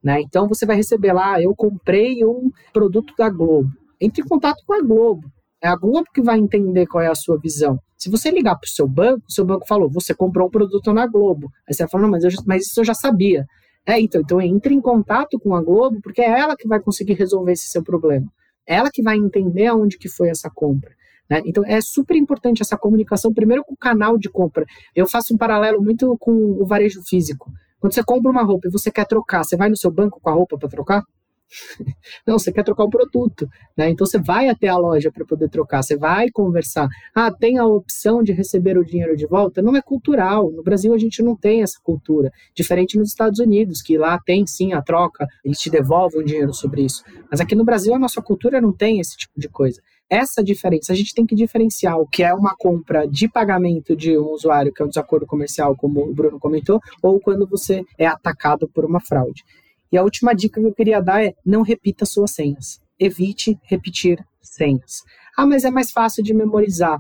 Né? 0.01 0.21
Então 0.21 0.47
você 0.47 0.65
vai 0.65 0.77
receber 0.77 1.13
lá, 1.13 1.43
eu 1.43 1.57
comprei 1.57 2.25
um 2.25 2.53
produto 2.73 3.13
da 3.19 3.29
Globo. 3.29 3.69
Entre 4.01 4.23
em 4.23 4.29
contato 4.29 4.63
com 4.65 4.75
a 4.75 4.81
Globo. 4.81 5.29
É 5.65 5.69
a 5.69 5.77
Globo 5.77 6.05
que 6.13 6.21
vai 6.21 6.39
entender 6.39 6.87
qual 6.87 7.03
é 7.03 7.07
a 7.07 7.15
sua 7.15 7.39
visão. 7.39 7.81
Se 7.97 8.11
você 8.11 8.31
ligar 8.31 8.55
para 8.55 8.67
o 8.67 8.71
seu 8.71 8.87
banco, 8.87 9.25
o 9.27 9.33
seu 9.33 9.47
banco 9.47 9.67
falou, 9.67 9.89
você 9.89 10.13
comprou 10.13 10.47
um 10.47 10.51
produto 10.51 10.93
na 10.93 11.07
Globo. 11.07 11.51
Aí 11.67 11.73
você 11.73 11.85
vai 11.85 11.91
falar, 11.91 12.03
não, 12.03 12.11
mas, 12.11 12.23
eu, 12.23 12.31
mas 12.47 12.67
isso 12.67 12.81
eu 12.81 12.85
já 12.85 12.93
sabia. 12.93 13.47
É, 13.87 13.99
então, 13.99 14.21
então 14.21 14.43
entre 14.43 14.75
em 14.75 14.81
contato 14.83 15.41
com 15.41 15.55
a 15.55 15.63
Globo, 15.63 16.03
porque 16.03 16.21
é 16.21 16.39
ela 16.39 16.55
que 16.55 16.69
vai 16.69 16.81
conseguir 16.81 17.15
resolver 17.15 17.53
esse 17.53 17.67
seu 17.69 17.83
problema. 17.83 18.31
É 18.69 18.75
ela 18.75 18.91
que 18.93 19.03
vai 19.03 19.17
entender 19.17 19.65
aonde 19.65 19.97
que 19.97 20.07
foi 20.07 20.29
essa 20.29 20.51
compra. 20.55 20.91
Né? 21.31 21.41
Então 21.47 21.65
é 21.65 21.81
super 21.81 22.15
importante 22.15 22.61
essa 22.61 22.77
comunicação, 22.77 23.33
primeiro 23.33 23.65
com 23.65 23.73
o 23.73 23.79
canal 23.79 24.19
de 24.19 24.29
compra. 24.29 24.67
Eu 24.95 25.07
faço 25.07 25.33
um 25.33 25.39
paralelo 25.39 25.83
muito 25.83 26.15
com 26.21 26.31
o 26.31 26.67
varejo 26.67 27.01
físico. 27.09 27.51
Quando 27.81 27.95
você 27.95 28.05
compra 28.05 28.31
uma 28.31 28.43
roupa 28.43 28.69
e 28.69 28.71
você 28.71 28.91
quer 28.91 29.07
trocar, 29.07 29.43
você 29.43 29.57
vai 29.57 29.71
no 29.71 29.79
seu 29.79 29.91
banco 29.91 30.21
com 30.21 30.29
a 30.29 30.35
roupa 30.35 30.59
para 30.59 30.69
trocar? 30.69 31.03
Não, 32.27 32.39
você 32.39 32.53
quer 32.53 32.65
trocar 32.65 32.85
o 32.85 32.91
produto, 32.91 33.49
né? 33.77 33.91
Então 33.91 34.07
você 34.07 34.19
vai 34.19 34.49
até 34.49 34.69
a 34.69 34.77
loja 34.77 35.11
para 35.11 35.25
poder 35.25 35.49
trocar, 35.49 35.83
você 35.83 35.97
vai 35.97 36.31
conversar. 36.31 36.89
Ah, 37.15 37.31
tem 37.31 37.59
a 37.59 37.67
opção 37.67 38.23
de 38.23 38.33
receber 38.33 38.77
o 38.79 38.85
dinheiro 38.85 39.17
de 39.17 39.27
volta? 39.27 39.63
Não 39.63 39.77
é 39.77 39.83
cultural. 39.83 40.51
No 40.51 40.63
Brasil 40.63 40.93
a 40.95 40.99
gente 40.99 41.23
não 41.23 41.37
tem 41.37 41.63
essa 41.63 41.79
cultura, 41.83 42.31
diferente 42.55 42.99
nos 42.99 43.09
Estados 43.09 43.39
Unidos, 43.39 43.83
que 43.83 43.97
lá 43.99 44.19
tem 44.19 44.47
sim 44.47 44.73
a 44.73 44.83
troca, 44.83 45.27
eles 45.45 45.59
te 45.59 45.71
devolvem 45.71 46.21
o 46.21 46.25
dinheiro 46.25 46.53
sobre 46.53 46.83
isso. 46.83 47.03
Mas 47.31 47.41
aqui 47.41 47.55
no 47.55 47.65
Brasil 47.65 47.95
a 47.95 47.99
nossa 47.99 48.21
cultura 48.23 48.61
não 48.61 48.73
tem 48.73 49.01
esse 49.01 49.17
tipo 49.17 49.39
de 49.39 49.49
coisa. 49.49 49.81
Essa 50.09 50.45
diferença, 50.45 50.93
a 50.93 50.97
gente 50.97 51.15
tem 51.15 51.25
que 51.25 51.35
diferenciar 51.35 51.99
o 51.99 52.07
que 52.07 52.23
é 52.23 52.33
uma 52.35 52.55
compra 52.55 53.07
de 53.09 53.27
pagamento 53.27 53.97
de 53.97 54.19
um 54.19 54.31
usuário, 54.33 54.73
que 54.73 54.83
é 54.83 54.85
um 54.85 54.89
desacordo 54.89 55.27
comercial, 55.27 55.75
como 55.75 56.03
o 56.03 56.15
Bruno 56.15 56.39
comentou, 56.39 56.79
ou 57.03 57.19
quando 57.19 57.47
você 57.47 57.83
é 57.99 58.07
atacado 58.07 58.69
por 58.69 58.85
uma 58.85 59.01
fraude. 59.01 59.43
E 59.95 59.97
a 59.97 60.03
última 60.03 60.35
dica 60.35 60.61
que 60.61 60.67
eu 60.67 60.75
queria 60.75 61.01
dar 61.01 61.25
é 61.25 61.37
não 61.47 61.63
repita 61.63 62.05
suas 62.05 62.33
senhas. 62.33 62.81
Evite 62.99 63.57
repetir 63.63 64.27
senhas. 64.43 65.05
Ah, 65.39 65.47
mas 65.47 65.63
é 65.63 65.71
mais 65.71 65.93
fácil 65.93 66.21
de 66.21 66.35
memorizar. 66.35 66.99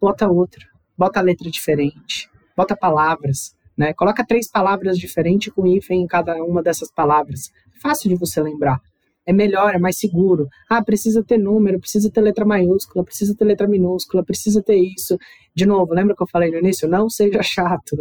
Bota 0.00 0.28
outra, 0.28 0.66
bota 0.98 1.20
letra 1.20 1.48
diferente, 1.48 2.28
bota 2.56 2.76
palavras, 2.76 3.54
né? 3.78 3.94
Coloca 3.94 4.26
três 4.26 4.50
palavras 4.50 4.98
diferentes 4.98 5.52
com 5.52 5.64
hífen 5.64 6.02
em 6.02 6.08
cada 6.08 6.34
uma 6.42 6.60
dessas 6.60 6.90
palavras. 6.90 7.52
Fácil 7.80 8.08
de 8.08 8.16
você 8.16 8.42
lembrar 8.42 8.80
é 9.26 9.32
melhor, 9.32 9.74
é 9.74 9.78
mais 9.78 9.98
seguro. 9.98 10.48
Ah, 10.68 10.82
precisa 10.82 11.22
ter 11.22 11.38
número, 11.38 11.80
precisa 11.80 12.10
ter 12.10 12.20
letra 12.20 12.44
maiúscula, 12.44 13.04
precisa 13.04 13.34
ter 13.34 13.44
letra 13.44 13.66
minúscula, 13.66 14.24
precisa 14.24 14.62
ter 14.62 14.76
isso. 14.76 15.18
De 15.54 15.64
novo, 15.66 15.94
lembra 15.94 16.14
que 16.14 16.22
eu 16.22 16.26
falei 16.26 16.50
no 16.50 16.58
início? 16.58 16.88
Não 16.88 17.08
seja 17.08 17.40
chato. 17.42 17.96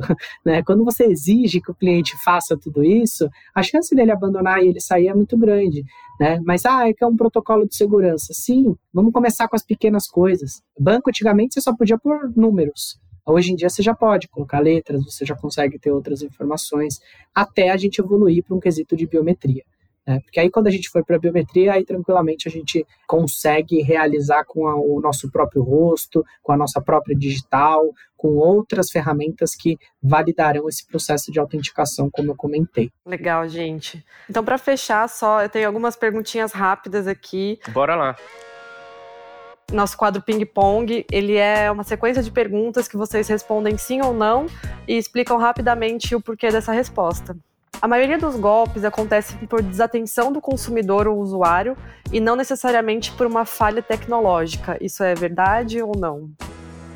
Né? 0.45 0.61
Quando 0.63 0.83
você 0.83 1.05
exige 1.05 1.61
que 1.61 1.71
o 1.71 1.75
cliente 1.75 2.15
faça 2.23 2.57
tudo 2.57 2.83
isso, 2.83 3.29
a 3.55 3.63
chance 3.63 3.95
dele 3.95 4.11
abandonar 4.11 4.61
e 4.63 4.67
ele 4.67 4.79
sair 4.79 5.07
é 5.07 5.13
muito 5.13 5.37
grande. 5.37 5.83
Né? 6.19 6.39
Mas, 6.45 6.65
ah, 6.65 6.87
é 6.87 6.93
que 6.93 7.03
é 7.03 7.07
um 7.07 7.15
protocolo 7.15 7.67
de 7.67 7.75
segurança. 7.75 8.33
Sim, 8.33 8.75
vamos 8.93 9.13
começar 9.13 9.47
com 9.47 9.55
as 9.55 9.63
pequenas 9.63 10.07
coisas. 10.07 10.61
Banco, 10.77 11.09
antigamente, 11.09 11.53
você 11.53 11.61
só 11.61 11.75
podia 11.75 11.97
pôr 11.97 12.31
números. 12.35 13.01
Hoje 13.25 13.53
em 13.53 13.55
dia 13.55 13.69
você 13.69 13.81
já 13.81 13.95
pode 13.95 14.27
colocar 14.27 14.59
letras, 14.59 15.05
você 15.05 15.25
já 15.25 15.33
consegue 15.33 15.79
ter 15.79 15.91
outras 15.91 16.21
informações, 16.21 16.99
até 17.33 17.69
a 17.69 17.77
gente 17.77 17.99
evoluir 17.99 18.43
para 18.43 18.53
um 18.53 18.59
quesito 18.59 18.97
de 18.97 19.07
biometria. 19.07 19.63
Né? 20.05 20.19
Porque 20.21 20.39
aí 20.39 20.49
quando 20.49 20.67
a 20.67 20.71
gente 20.71 20.89
for 20.89 21.03
para 21.05 21.15
a 21.15 21.19
biometria, 21.19 21.73
aí 21.73 21.85
tranquilamente 21.85 22.47
a 22.47 22.51
gente 22.51 22.85
consegue 23.07 23.81
realizar 23.81 24.43
com 24.45 24.67
a, 24.67 24.75
o 24.75 24.99
nosso 24.99 25.31
próprio 25.31 25.63
rosto, 25.63 26.25
com 26.41 26.51
a 26.51 26.57
nossa 26.57 26.81
própria 26.81 27.15
digital, 27.15 27.89
com 28.17 28.35
outras 28.35 28.89
ferramentas 28.89 29.55
que 29.55 29.77
validarão 30.01 30.67
esse 30.67 30.85
processo 30.87 31.31
de 31.31 31.39
autenticação, 31.39 32.09
como 32.09 32.31
eu 32.31 32.35
comentei. 32.35 32.91
Legal, 33.05 33.47
gente. 33.47 34.03
Então, 34.29 34.43
para 34.43 34.57
fechar, 34.57 35.07
só 35.09 35.41
eu 35.41 35.49
tenho 35.49 35.67
algumas 35.67 35.95
perguntinhas 35.95 36.51
rápidas 36.51 37.07
aqui. 37.07 37.59
Bora 37.73 37.95
lá 37.95 38.15
nosso 39.71 39.97
quadro 39.97 40.21
Ping 40.21 40.45
Pong, 40.45 41.05
ele 41.11 41.35
é 41.35 41.71
uma 41.71 41.83
sequência 41.83 42.21
de 42.21 42.29
perguntas 42.29 42.87
que 42.87 42.95
vocês 42.95 43.27
respondem 43.27 43.77
sim 43.77 44.01
ou 44.01 44.13
não 44.13 44.45
e 44.87 44.97
explicam 44.97 45.37
rapidamente 45.37 46.13
o 46.13 46.21
porquê 46.21 46.51
dessa 46.51 46.71
resposta. 46.71 47.35
A 47.83 47.87
maioria 47.89 48.17
dos 48.17 48.37
golpes 48.37 48.85
acontece 48.85 49.35
por 49.45 49.61
desatenção 49.61 50.31
do 50.31 50.39
consumidor 50.39 51.05
ou 51.05 51.19
usuário 51.19 51.75
e 52.13 52.19
não 52.21 52.33
necessariamente 52.33 53.11
por 53.11 53.27
uma 53.27 53.43
falha 53.43 53.81
tecnológica. 53.81 54.77
Isso 54.79 55.03
é 55.03 55.13
verdade 55.13 55.81
ou 55.81 55.91
não? 55.93 56.29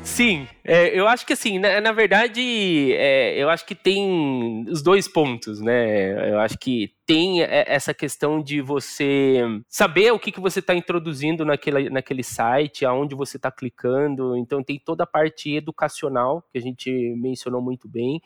Sim, 0.08 0.48
é, 0.64 0.98
eu 0.98 1.06
acho 1.06 1.24
que 1.24 1.32
assim, 1.32 1.60
na, 1.60 1.80
na 1.80 1.92
verdade, 1.92 2.92
é, 2.94 3.40
eu 3.40 3.48
acho 3.48 3.64
que 3.64 3.74
tem 3.74 4.64
os 4.68 4.82
dois 4.82 5.06
pontos, 5.06 5.60
né? 5.60 6.32
Eu 6.32 6.40
acho 6.40 6.58
que 6.58 6.92
tem 7.06 7.42
essa 7.42 7.94
questão 7.94 8.42
de 8.42 8.60
você 8.60 9.40
saber 9.68 10.12
o 10.12 10.18
que, 10.18 10.32
que 10.32 10.40
você 10.40 10.58
está 10.58 10.74
introduzindo 10.74 11.44
naquele, 11.44 11.88
naquele 11.88 12.24
site, 12.24 12.84
aonde 12.84 13.14
você 13.14 13.36
está 13.36 13.50
clicando. 13.50 14.36
Então 14.36 14.62
tem 14.62 14.78
toda 14.78 15.04
a 15.04 15.06
parte 15.06 15.54
educacional 15.54 16.42
que 16.50 16.58
a 16.58 16.60
gente 16.60 16.90
mencionou 17.16 17.62
muito 17.62 17.86
bem. 17.88 18.20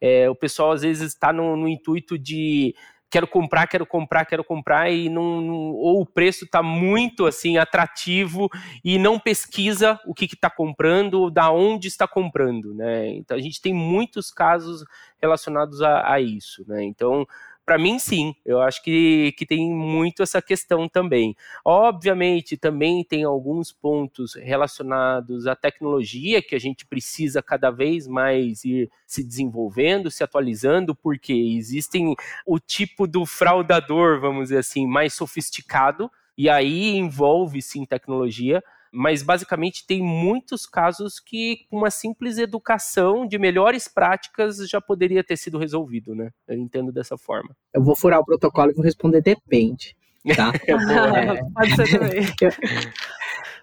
É, 0.00 0.28
o 0.28 0.34
pessoal 0.34 0.72
às 0.72 0.82
vezes 0.82 1.12
está 1.12 1.32
no, 1.32 1.56
no 1.56 1.66
intuito 1.66 2.18
de 2.18 2.74
quero 3.10 3.26
comprar, 3.26 3.66
quero 3.66 3.86
comprar, 3.86 4.24
quero 4.24 4.44
comprar 4.44 4.90
e 4.90 5.08
não, 5.08 5.40
não 5.40 5.54
ou 5.72 6.00
o 6.00 6.06
preço 6.06 6.44
está 6.44 6.62
muito 6.62 7.26
assim 7.26 7.56
atrativo 7.56 8.48
e 8.84 8.98
não 8.98 9.18
pesquisa 9.18 9.98
o 10.06 10.14
que 10.14 10.26
está 10.26 10.50
comprando, 10.50 11.30
da 11.30 11.50
onde 11.50 11.88
está 11.88 12.06
comprando, 12.06 12.74
né? 12.74 13.08
Então 13.08 13.36
a 13.36 13.40
gente 13.40 13.60
tem 13.60 13.72
muitos 13.72 14.30
casos 14.30 14.84
relacionados 15.20 15.80
a, 15.82 16.12
a 16.12 16.20
isso, 16.20 16.64
né? 16.68 16.84
Então 16.84 17.26
para 17.68 17.76
mim, 17.76 17.98
sim, 17.98 18.34
eu 18.46 18.62
acho 18.62 18.82
que, 18.82 19.32
que 19.32 19.44
tem 19.44 19.70
muito 19.70 20.22
essa 20.22 20.40
questão 20.40 20.88
também. 20.88 21.36
Obviamente, 21.62 22.56
também 22.56 23.04
tem 23.04 23.24
alguns 23.24 23.70
pontos 23.70 24.34
relacionados 24.36 25.46
à 25.46 25.54
tecnologia 25.54 26.40
que 26.40 26.54
a 26.54 26.58
gente 26.58 26.86
precisa 26.86 27.42
cada 27.42 27.70
vez 27.70 28.08
mais 28.08 28.64
ir 28.64 28.90
se 29.06 29.22
desenvolvendo, 29.22 30.10
se 30.10 30.24
atualizando, 30.24 30.94
porque 30.94 31.34
existem 31.34 32.14
o 32.46 32.58
tipo 32.58 33.06
do 33.06 33.26
fraudador, 33.26 34.18
vamos 34.18 34.44
dizer 34.44 34.60
assim, 34.60 34.86
mais 34.86 35.12
sofisticado, 35.12 36.10
e 36.38 36.48
aí 36.48 36.96
envolve 36.96 37.60
sim 37.60 37.84
tecnologia, 37.84 38.64
mas 38.92 39.22
basicamente 39.22 39.86
tem 39.86 40.02
muitos 40.02 40.66
casos 40.66 41.20
que 41.20 41.66
com 41.70 41.76
uma 41.76 41.90
simples 41.90 42.38
educação 42.38 43.26
de 43.26 43.38
melhores 43.38 43.88
práticas 43.88 44.56
já 44.68 44.80
poderia 44.80 45.22
ter 45.22 45.36
sido 45.36 45.58
resolvido, 45.58 46.14
né? 46.14 46.30
Eu 46.46 46.58
entendo 46.58 46.92
dessa 46.92 47.16
forma. 47.16 47.56
Eu 47.74 47.82
vou 47.82 47.96
furar 47.96 48.20
o 48.20 48.24
protocolo 48.24 48.70
e 48.70 48.74
vou 48.74 48.84
responder 48.84 49.20
depende. 49.20 49.96
Tá? 50.36 50.52
é, 50.66 51.42
Pode 51.54 51.76
ser 51.76 51.98
também. 51.98 52.22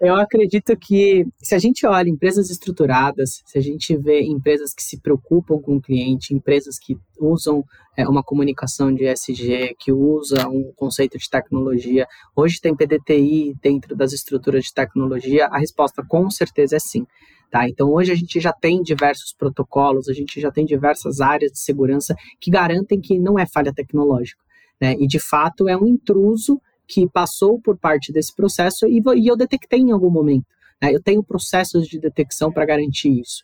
Eu 0.00 0.14
acredito 0.16 0.76
que 0.76 1.26
se 1.42 1.54
a 1.54 1.58
gente 1.58 1.86
olha 1.86 2.08
empresas 2.08 2.50
estruturadas, 2.50 3.42
se 3.46 3.58
a 3.58 3.60
gente 3.60 3.96
vê 3.96 4.20
empresas 4.22 4.74
que 4.74 4.82
se 4.82 5.00
preocupam 5.00 5.58
com 5.58 5.76
o 5.76 5.80
cliente, 5.80 6.34
empresas 6.34 6.78
que 6.78 6.98
usam 7.18 7.64
é, 7.96 8.06
uma 8.06 8.22
comunicação 8.22 8.94
de 8.94 9.04
SG, 9.06 9.74
que 9.78 9.92
usa 9.92 10.46
um 10.48 10.72
conceito 10.76 11.16
de 11.16 11.28
tecnologia, 11.30 12.06
hoje 12.34 12.60
tem 12.60 12.76
PDTI 12.76 13.54
dentro 13.62 13.96
das 13.96 14.12
estruturas 14.12 14.64
de 14.64 14.74
tecnologia, 14.74 15.46
a 15.46 15.58
resposta 15.58 16.04
com 16.06 16.30
certeza 16.30 16.76
é 16.76 16.78
sim. 16.78 17.06
Tá? 17.50 17.68
Então, 17.68 17.90
hoje 17.92 18.12
a 18.12 18.14
gente 18.14 18.40
já 18.40 18.52
tem 18.52 18.82
diversos 18.82 19.32
protocolos, 19.32 20.08
a 20.08 20.12
gente 20.12 20.40
já 20.40 20.50
tem 20.50 20.66
diversas 20.66 21.20
áreas 21.20 21.52
de 21.52 21.60
segurança 21.60 22.14
que 22.40 22.50
garantem 22.50 23.00
que 23.00 23.18
não 23.18 23.38
é 23.38 23.46
falha 23.46 23.72
tecnológica. 23.72 24.42
Né? 24.80 24.94
E, 24.98 25.06
de 25.06 25.18
fato, 25.18 25.68
é 25.68 25.76
um 25.76 25.86
intruso 25.86 26.60
que 26.86 27.08
passou 27.08 27.60
por 27.60 27.76
parte 27.76 28.12
desse 28.12 28.34
processo 28.34 28.86
e, 28.86 29.02
e 29.16 29.26
eu 29.26 29.36
detectei 29.36 29.80
em 29.80 29.90
algum 29.90 30.10
momento. 30.10 30.46
Né? 30.80 30.94
Eu 30.94 31.02
tenho 31.02 31.22
processos 31.22 31.86
de 31.86 31.98
detecção 31.98 32.52
para 32.52 32.64
garantir 32.64 33.20
isso. 33.20 33.42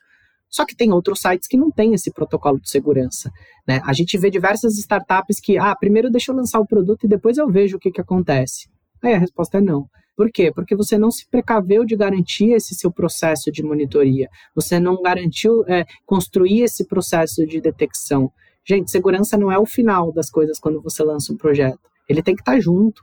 Só 0.49 0.65
que 0.65 0.75
tem 0.75 0.91
outros 0.91 1.19
sites 1.19 1.47
que 1.47 1.57
não 1.57 1.71
têm 1.71 1.93
esse 1.93 2.11
protocolo 2.11 2.59
de 2.59 2.69
segurança. 2.69 3.31
Né? 3.67 3.81
A 3.83 3.91
gente 3.91 4.17
vê 4.17 4.29
diversas 4.29 4.77
startups 4.77 5.39
que, 5.39 5.57
ah, 5.57 5.75
primeiro 5.75 6.11
deixa 6.11 6.31
eu 6.31 6.35
lançar 6.35 6.59
o 6.59 6.67
produto 6.67 7.05
e 7.05 7.09
depois 7.09 7.37
eu 7.37 7.49
vejo 7.49 7.77
o 7.77 7.79
que, 7.79 7.91
que 7.91 8.01
acontece. 8.01 8.69
Aí 9.01 9.13
a 9.13 9.17
resposta 9.17 9.57
é 9.57 9.61
não. 9.61 9.87
Por 10.15 10.31
quê? 10.31 10.51
Porque 10.53 10.75
você 10.75 10.95
não 10.95 11.09
se 11.09 11.27
precaveu 11.27 11.83
de 11.83 11.95
garantir 11.95 12.51
esse 12.51 12.75
seu 12.75 12.91
processo 12.91 13.51
de 13.51 13.63
monitoria. 13.63 14.29
Você 14.55 14.79
não 14.79 15.01
garantiu 15.01 15.65
é, 15.67 15.85
construir 16.05 16.61
esse 16.61 16.85
processo 16.85 17.45
de 17.47 17.59
detecção. 17.59 18.31
Gente, 18.63 18.91
segurança 18.91 19.35
não 19.35 19.51
é 19.51 19.57
o 19.57 19.65
final 19.65 20.13
das 20.13 20.29
coisas 20.29 20.59
quando 20.59 20.81
você 20.81 21.03
lança 21.03 21.33
um 21.33 21.37
projeto. 21.37 21.79
Ele 22.07 22.21
tem 22.21 22.35
que 22.35 22.41
estar 22.41 22.53
tá 22.53 22.59
junto. 22.59 23.01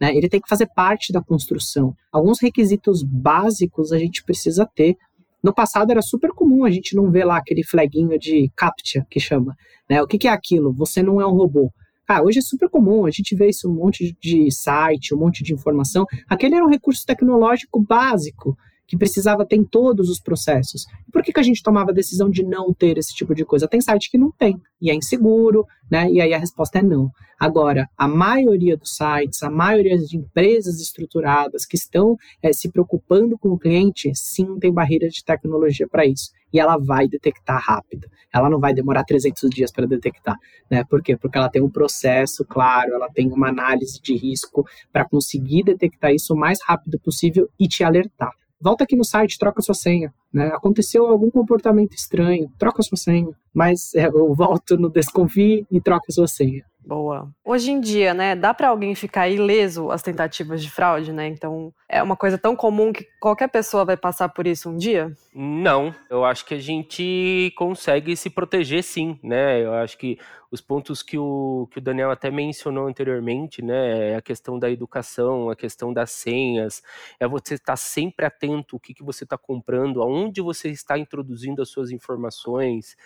Né? 0.00 0.14
Ele 0.14 0.28
tem 0.28 0.40
que 0.40 0.48
fazer 0.48 0.66
parte 0.74 1.12
da 1.12 1.22
construção. 1.22 1.94
Alguns 2.12 2.40
requisitos 2.40 3.02
básicos 3.02 3.92
a 3.92 3.98
gente 3.98 4.22
precisa 4.24 4.68
ter. 4.74 4.96
No 5.42 5.52
passado 5.54 5.90
era 5.90 6.02
super 6.02 6.30
comum 6.30 6.64
a 6.64 6.70
gente 6.70 6.94
não 6.94 7.10
ver 7.10 7.24
lá 7.24 7.36
aquele 7.36 7.64
flaguinho 7.64 8.18
de 8.18 8.50
CAPTCHA, 8.56 9.06
que 9.10 9.20
chama. 9.20 9.56
Né? 9.88 10.02
O 10.02 10.06
que, 10.06 10.18
que 10.18 10.28
é 10.28 10.32
aquilo? 10.32 10.72
Você 10.72 11.02
não 11.02 11.20
é 11.20 11.26
um 11.26 11.34
robô. 11.34 11.72
Ah, 12.06 12.22
hoje 12.22 12.38
é 12.38 12.42
super 12.42 12.70
comum, 12.70 13.04
a 13.04 13.10
gente 13.10 13.36
vê 13.36 13.50
isso 13.50 13.70
um 13.70 13.74
monte 13.74 14.16
de 14.18 14.50
site, 14.50 15.14
um 15.14 15.18
monte 15.18 15.44
de 15.44 15.52
informação. 15.52 16.06
Aquele 16.26 16.54
era 16.54 16.64
um 16.64 16.70
recurso 16.70 17.04
tecnológico 17.04 17.80
básico 17.82 18.56
que 18.88 18.96
precisava 18.96 19.44
ter 19.44 19.56
em 19.56 19.64
todos 19.64 20.08
os 20.08 20.18
processos. 20.18 20.86
Por 21.12 21.22
que, 21.22 21.32
que 21.32 21.38
a 21.38 21.42
gente 21.42 21.62
tomava 21.62 21.90
a 21.90 21.94
decisão 21.94 22.30
de 22.30 22.42
não 22.42 22.72
ter 22.72 22.96
esse 22.96 23.14
tipo 23.14 23.34
de 23.34 23.44
coisa? 23.44 23.68
Tem 23.68 23.82
site 23.82 24.10
que 24.10 24.16
não 24.16 24.32
tem, 24.32 24.58
e 24.80 24.90
é 24.90 24.94
inseguro, 24.94 25.66
né? 25.90 26.10
E 26.10 26.20
aí 26.22 26.32
a 26.32 26.38
resposta 26.38 26.78
é 26.78 26.82
não. 26.82 27.10
Agora, 27.38 27.88
a 27.96 28.08
maioria 28.08 28.76
dos 28.76 28.96
sites, 28.96 29.42
a 29.42 29.50
maioria 29.50 29.96
das 29.96 30.12
empresas 30.12 30.80
estruturadas 30.80 31.66
que 31.66 31.76
estão 31.76 32.16
é, 32.42 32.52
se 32.52 32.70
preocupando 32.70 33.38
com 33.38 33.50
o 33.50 33.58
cliente, 33.58 34.10
sim, 34.14 34.58
tem 34.58 34.72
barreira 34.72 35.08
de 35.08 35.22
tecnologia 35.22 35.86
para 35.86 36.06
isso. 36.06 36.32
E 36.52 36.58
ela 36.58 36.78
vai 36.78 37.06
detectar 37.06 37.62
rápido. 37.62 38.08
Ela 38.34 38.48
não 38.48 38.58
vai 38.58 38.72
demorar 38.72 39.04
300 39.04 39.50
dias 39.50 39.70
para 39.70 39.86
detectar. 39.86 40.36
Né? 40.70 40.82
Por 40.82 41.02
quê? 41.02 41.16
Porque 41.16 41.36
ela 41.36 41.50
tem 41.50 41.62
um 41.62 41.70
processo 41.70 42.44
claro, 42.44 42.94
ela 42.94 43.08
tem 43.10 43.30
uma 43.30 43.50
análise 43.50 44.00
de 44.00 44.16
risco 44.16 44.66
para 44.90 45.06
conseguir 45.06 45.62
detectar 45.62 46.12
isso 46.12 46.34
o 46.34 46.38
mais 46.38 46.58
rápido 46.66 46.98
possível 46.98 47.48
e 47.60 47.68
te 47.68 47.84
alertar 47.84 48.32
volta 48.60 48.84
aqui 48.84 48.96
no 48.96 49.04
site, 49.04 49.38
troca 49.38 49.62
sua 49.62 49.74
senha. 49.74 50.12
Né? 50.32 50.48
Aconteceu 50.48 51.06
algum 51.06 51.30
comportamento 51.30 51.94
estranho, 51.94 52.50
troca 52.58 52.82
sua 52.82 52.96
senha. 52.96 53.30
Mas 53.52 53.94
é, 53.94 54.06
eu 54.06 54.34
volto 54.34 54.76
no 54.76 54.90
desconfie 54.90 55.66
e 55.70 55.80
troca 55.80 56.10
sua 56.10 56.26
senha. 56.26 56.64
Boa. 56.88 57.28
Hoje 57.44 57.70
em 57.70 57.82
dia, 57.82 58.14
né, 58.14 58.34
dá 58.34 58.54
para 58.54 58.68
alguém 58.68 58.94
ficar 58.94 59.28
ileso 59.28 59.90
às 59.90 60.00
tentativas 60.00 60.62
de 60.62 60.70
fraude, 60.70 61.12
né? 61.12 61.28
Então, 61.28 61.70
é 61.86 62.02
uma 62.02 62.16
coisa 62.16 62.38
tão 62.38 62.56
comum 62.56 62.94
que 62.94 63.06
qualquer 63.20 63.48
pessoa 63.48 63.84
vai 63.84 63.94
passar 63.94 64.30
por 64.30 64.46
isso 64.46 64.70
um 64.70 64.76
dia? 64.78 65.12
Não, 65.34 65.94
eu 66.08 66.24
acho 66.24 66.46
que 66.46 66.54
a 66.54 66.58
gente 66.58 67.52
consegue 67.58 68.16
se 68.16 68.30
proteger 68.30 68.82
sim, 68.82 69.20
né? 69.22 69.62
Eu 69.62 69.74
acho 69.74 69.98
que 69.98 70.18
os 70.50 70.62
pontos 70.62 71.02
que 71.02 71.18
o, 71.18 71.68
que 71.70 71.76
o 71.76 71.82
Daniel 71.82 72.10
até 72.10 72.30
mencionou 72.30 72.86
anteriormente, 72.86 73.60
né? 73.60 74.12
É 74.12 74.16
a 74.16 74.22
questão 74.22 74.58
da 74.58 74.70
educação, 74.70 75.50
a 75.50 75.56
questão 75.56 75.92
das 75.92 76.10
senhas, 76.12 76.82
é 77.20 77.28
você 77.28 77.56
estar 77.56 77.76
sempre 77.76 78.24
atento 78.24 78.76
o 78.76 78.80
que, 78.80 78.94
que 78.94 79.04
você 79.04 79.24
está 79.24 79.36
comprando, 79.36 80.00
aonde 80.00 80.40
você 80.40 80.70
está 80.70 80.98
introduzindo 80.98 81.60
as 81.60 81.68
suas 81.68 81.90
informações. 81.90 82.96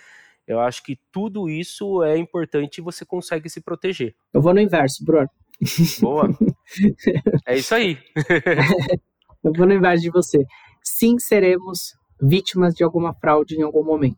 Eu 0.47 0.61
acho 0.61 0.83
que 0.83 0.99
tudo 1.13 1.49
isso 1.49 2.03
é 2.03 2.19
importante 2.19 2.79
e 2.79 2.83
você 2.83 3.05
consegue 3.05 3.49
se 3.49 3.61
proteger. 3.61 4.15
Eu 4.33 4.43
vou 4.43 4.53
no 4.53 4.61
inverso, 4.61 5.05
Bruno. 5.05 5.29
Boa. 6.01 6.29
É 7.47 7.59
isso 7.59 7.75
aí. 7.75 7.99
Eu 9.45 9.53
vou 9.53 9.67
no 9.67 9.75
inverso 9.75 10.03
de 10.03 10.11
você. 10.11 10.39
Sim, 10.83 11.19
seremos 11.19 11.95
vítimas 12.21 12.75
de 12.75 12.83
alguma 12.83 13.13
fraude 13.13 13.57
em 13.57 13.63
algum 13.63 13.85
momento. 13.85 14.17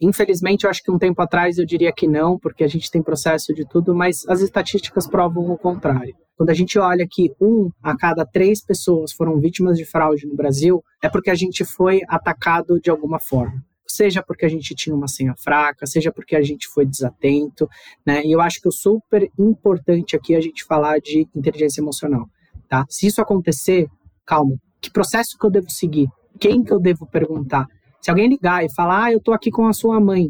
Infelizmente, 0.00 0.64
eu 0.64 0.70
acho 0.70 0.82
que 0.82 0.90
um 0.90 0.98
tempo 0.98 1.20
atrás 1.22 1.56
eu 1.56 1.64
diria 1.64 1.90
que 1.90 2.06
não, 2.06 2.38
porque 2.38 2.62
a 2.62 2.68
gente 2.68 2.90
tem 2.90 3.02
processo 3.02 3.54
de 3.54 3.66
tudo, 3.66 3.94
mas 3.94 4.26
as 4.28 4.42
estatísticas 4.42 5.08
provam 5.08 5.50
o 5.50 5.58
contrário. 5.58 6.14
Quando 6.36 6.50
a 6.50 6.54
gente 6.54 6.78
olha 6.78 7.06
que 7.10 7.32
um 7.40 7.70
a 7.82 7.96
cada 7.96 8.26
três 8.26 8.62
pessoas 8.62 9.12
foram 9.12 9.40
vítimas 9.40 9.78
de 9.78 9.86
fraude 9.86 10.26
no 10.26 10.36
Brasil, 10.36 10.84
é 11.02 11.08
porque 11.08 11.30
a 11.30 11.34
gente 11.34 11.64
foi 11.64 12.02
atacado 12.08 12.78
de 12.78 12.90
alguma 12.90 13.18
forma 13.18 13.64
seja 13.86 14.22
porque 14.22 14.44
a 14.44 14.48
gente 14.48 14.74
tinha 14.74 14.94
uma 14.94 15.08
senha 15.08 15.34
fraca, 15.36 15.86
seja 15.86 16.12
porque 16.12 16.36
a 16.36 16.42
gente 16.42 16.66
foi 16.68 16.84
desatento, 16.86 17.68
né? 18.04 18.22
E 18.24 18.32
eu 18.32 18.40
acho 18.40 18.60
que 18.60 18.68
é 18.68 18.70
super 18.70 19.30
importante 19.38 20.16
aqui 20.16 20.34
a 20.34 20.40
gente 20.40 20.64
falar 20.64 20.98
de 20.98 21.26
inteligência 21.34 21.80
emocional, 21.80 22.26
tá? 22.68 22.84
Se 22.88 23.06
isso 23.06 23.20
acontecer, 23.20 23.88
calma, 24.24 24.56
que 24.80 24.90
processo 24.90 25.36
que 25.38 25.46
eu 25.46 25.50
devo 25.50 25.70
seguir? 25.70 26.08
Quem 26.38 26.62
que 26.62 26.72
eu 26.72 26.78
devo 26.78 27.06
perguntar? 27.06 27.66
Se 28.00 28.10
alguém 28.10 28.28
ligar 28.28 28.64
e 28.64 28.72
falar, 28.74 29.04
ah, 29.04 29.12
eu 29.12 29.20
tô 29.20 29.32
aqui 29.32 29.50
com 29.50 29.66
a 29.66 29.72
sua 29.72 30.00
mãe, 30.00 30.28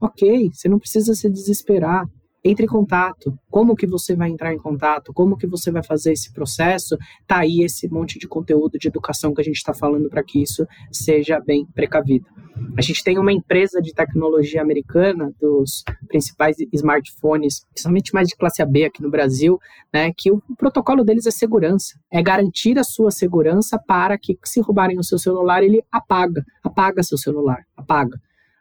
ok, 0.00 0.50
você 0.52 0.68
não 0.68 0.78
precisa 0.78 1.14
se 1.14 1.28
desesperar, 1.28 2.06
entre 2.44 2.64
em 2.64 2.68
contato. 2.68 3.36
Como 3.50 3.76
que 3.76 3.86
você 3.86 4.14
vai 4.14 4.30
entrar 4.30 4.52
em 4.52 4.58
contato? 4.58 5.12
Como 5.12 5.36
que 5.36 5.46
você 5.46 5.70
vai 5.70 5.82
fazer 5.82 6.12
esse 6.12 6.32
processo? 6.32 6.96
Tá 7.26 7.38
aí 7.38 7.62
esse 7.62 7.88
monte 7.88 8.18
de 8.18 8.26
conteúdo 8.26 8.78
de 8.78 8.88
educação 8.88 9.34
que 9.34 9.40
a 9.40 9.44
gente 9.44 9.56
está 9.56 9.74
falando 9.74 10.08
para 10.08 10.22
que 10.22 10.42
isso 10.42 10.66
seja 10.90 11.40
bem 11.40 11.66
precavido. 11.74 12.26
A 12.76 12.82
gente 12.82 13.02
tem 13.02 13.18
uma 13.18 13.32
empresa 13.32 13.80
de 13.80 13.94
tecnologia 13.94 14.60
americana, 14.60 15.32
dos 15.40 15.82
principais 16.08 16.56
smartphones, 16.72 17.64
principalmente 17.72 18.12
mais 18.12 18.28
de 18.28 18.36
classe 18.36 18.62
AB 18.62 18.84
aqui 18.84 19.02
no 19.02 19.10
Brasil, 19.10 19.58
né, 19.92 20.12
que 20.16 20.30
o 20.30 20.42
protocolo 20.56 21.04
deles 21.04 21.26
é 21.26 21.30
segurança. 21.30 21.98
É 22.12 22.22
garantir 22.22 22.78
a 22.78 22.84
sua 22.84 23.10
segurança 23.10 23.78
para 23.78 24.18
que, 24.18 24.38
se 24.44 24.60
roubarem 24.60 24.98
o 24.98 25.04
seu 25.04 25.18
celular, 25.18 25.62
ele 25.62 25.82
apaga, 25.90 26.44
apaga 26.62 27.02
seu 27.02 27.16
celular, 27.16 27.64
apaga. 27.76 28.18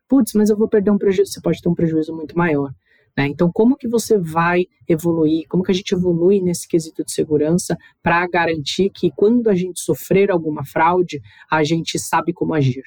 Putz, 0.08 0.34
mas 0.34 0.50
eu 0.50 0.58
vou 0.58 0.68
perder 0.68 0.92
um 0.92 0.98
prejuízo. 0.98 1.34
Você 1.34 1.42
pode 1.42 1.62
ter 1.62 1.70
um 1.70 1.76
prejuízo 1.76 2.16
muito 2.16 2.38
maior. 2.38 2.72
Né? 3.20 3.28
Então, 3.28 3.52
como 3.54 3.76
que 3.76 3.86
você 3.86 4.18
vai 4.18 4.66
evoluir? 4.88 5.46
Como 5.50 5.62
que 5.62 5.74
a 5.74 5.76
gente 5.76 5.94
evolui 5.94 6.40
nesse 6.40 6.66
quesito 6.66 7.04
de 7.04 7.12
segurança 7.12 7.76
para 8.02 8.26
garantir 8.26 8.90
que 8.90 9.12
quando 9.12 9.50
a 9.50 9.56
gente 9.56 9.82
sofrer 9.82 10.32
alguma 10.32 10.64
fraude, 10.64 11.20
a 11.52 11.62
gente 11.62 12.00
sabe 12.00 12.32
como 12.32 12.54
agir? 12.54 12.82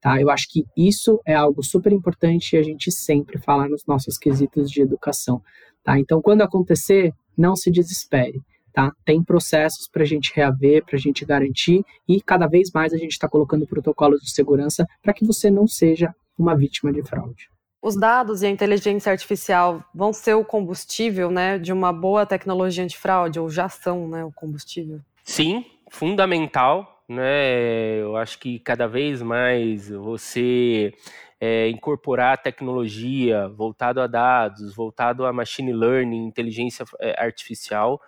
Tá? 0.00 0.20
Eu 0.22 0.30
acho 0.30 0.46
que 0.48 0.64
isso 0.76 1.20
é 1.26 1.34
algo 1.34 1.64
super 1.64 1.92
importante 1.92 2.52
e 2.52 2.58
a 2.60 2.62
gente 2.62 2.92
sempre 2.92 3.38
fala 3.38 3.68
nos 3.68 3.84
nossos 3.88 4.16
quesitos 4.16 4.70
de 4.70 4.82
educação. 4.82 5.42
Tá? 5.82 5.98
Então, 5.98 6.22
quando 6.22 6.42
acontecer, 6.42 7.12
não 7.36 7.56
se 7.56 7.68
desespere. 7.68 8.40
Tá? 8.72 8.92
Tem 9.04 9.20
processos 9.20 9.88
para 9.90 10.04
a 10.04 10.06
gente 10.06 10.30
reaver, 10.32 10.84
para 10.84 10.94
a 10.94 11.00
gente 11.00 11.24
garantir 11.24 11.84
e 12.08 12.22
cada 12.22 12.46
vez 12.46 12.70
mais 12.72 12.92
a 12.92 12.96
gente 12.96 13.10
está 13.10 13.28
colocando 13.28 13.66
protocolos 13.66 14.20
de 14.20 14.30
segurança 14.30 14.86
para 15.02 15.12
que 15.12 15.26
você 15.26 15.50
não 15.50 15.66
seja 15.66 16.14
uma 16.38 16.56
vítima 16.56 16.92
de 16.92 17.02
fraude. 17.02 17.55
Os 17.82 17.96
dados 17.96 18.42
e 18.42 18.46
a 18.46 18.50
inteligência 18.50 19.12
artificial 19.12 19.84
vão 19.94 20.12
ser 20.12 20.34
o 20.34 20.44
combustível 20.44 21.30
né, 21.30 21.58
de 21.58 21.72
uma 21.72 21.92
boa 21.92 22.26
tecnologia 22.26 22.82
antifraude, 22.82 23.38
ou 23.38 23.48
já 23.48 23.68
são 23.68 24.08
né, 24.08 24.24
o 24.24 24.32
combustível? 24.32 25.00
Sim, 25.22 25.64
fundamental 25.90 26.96
né? 27.08 28.00
Eu 28.00 28.16
acho 28.16 28.38
que 28.38 28.58
cada 28.58 28.86
vez 28.86 29.22
mais 29.22 29.88
você 29.88 30.92
é, 31.40 31.68
incorporar 31.68 32.42
tecnologia 32.42 33.48
voltado 33.48 34.00
a 34.00 34.06
dados, 34.06 34.74
voltado 34.74 35.24
a 35.24 35.32
machine 35.32 35.72
learning, 35.72 36.26
inteligência 36.26 36.84
é, 37.00 37.14
artificial, 37.22 38.00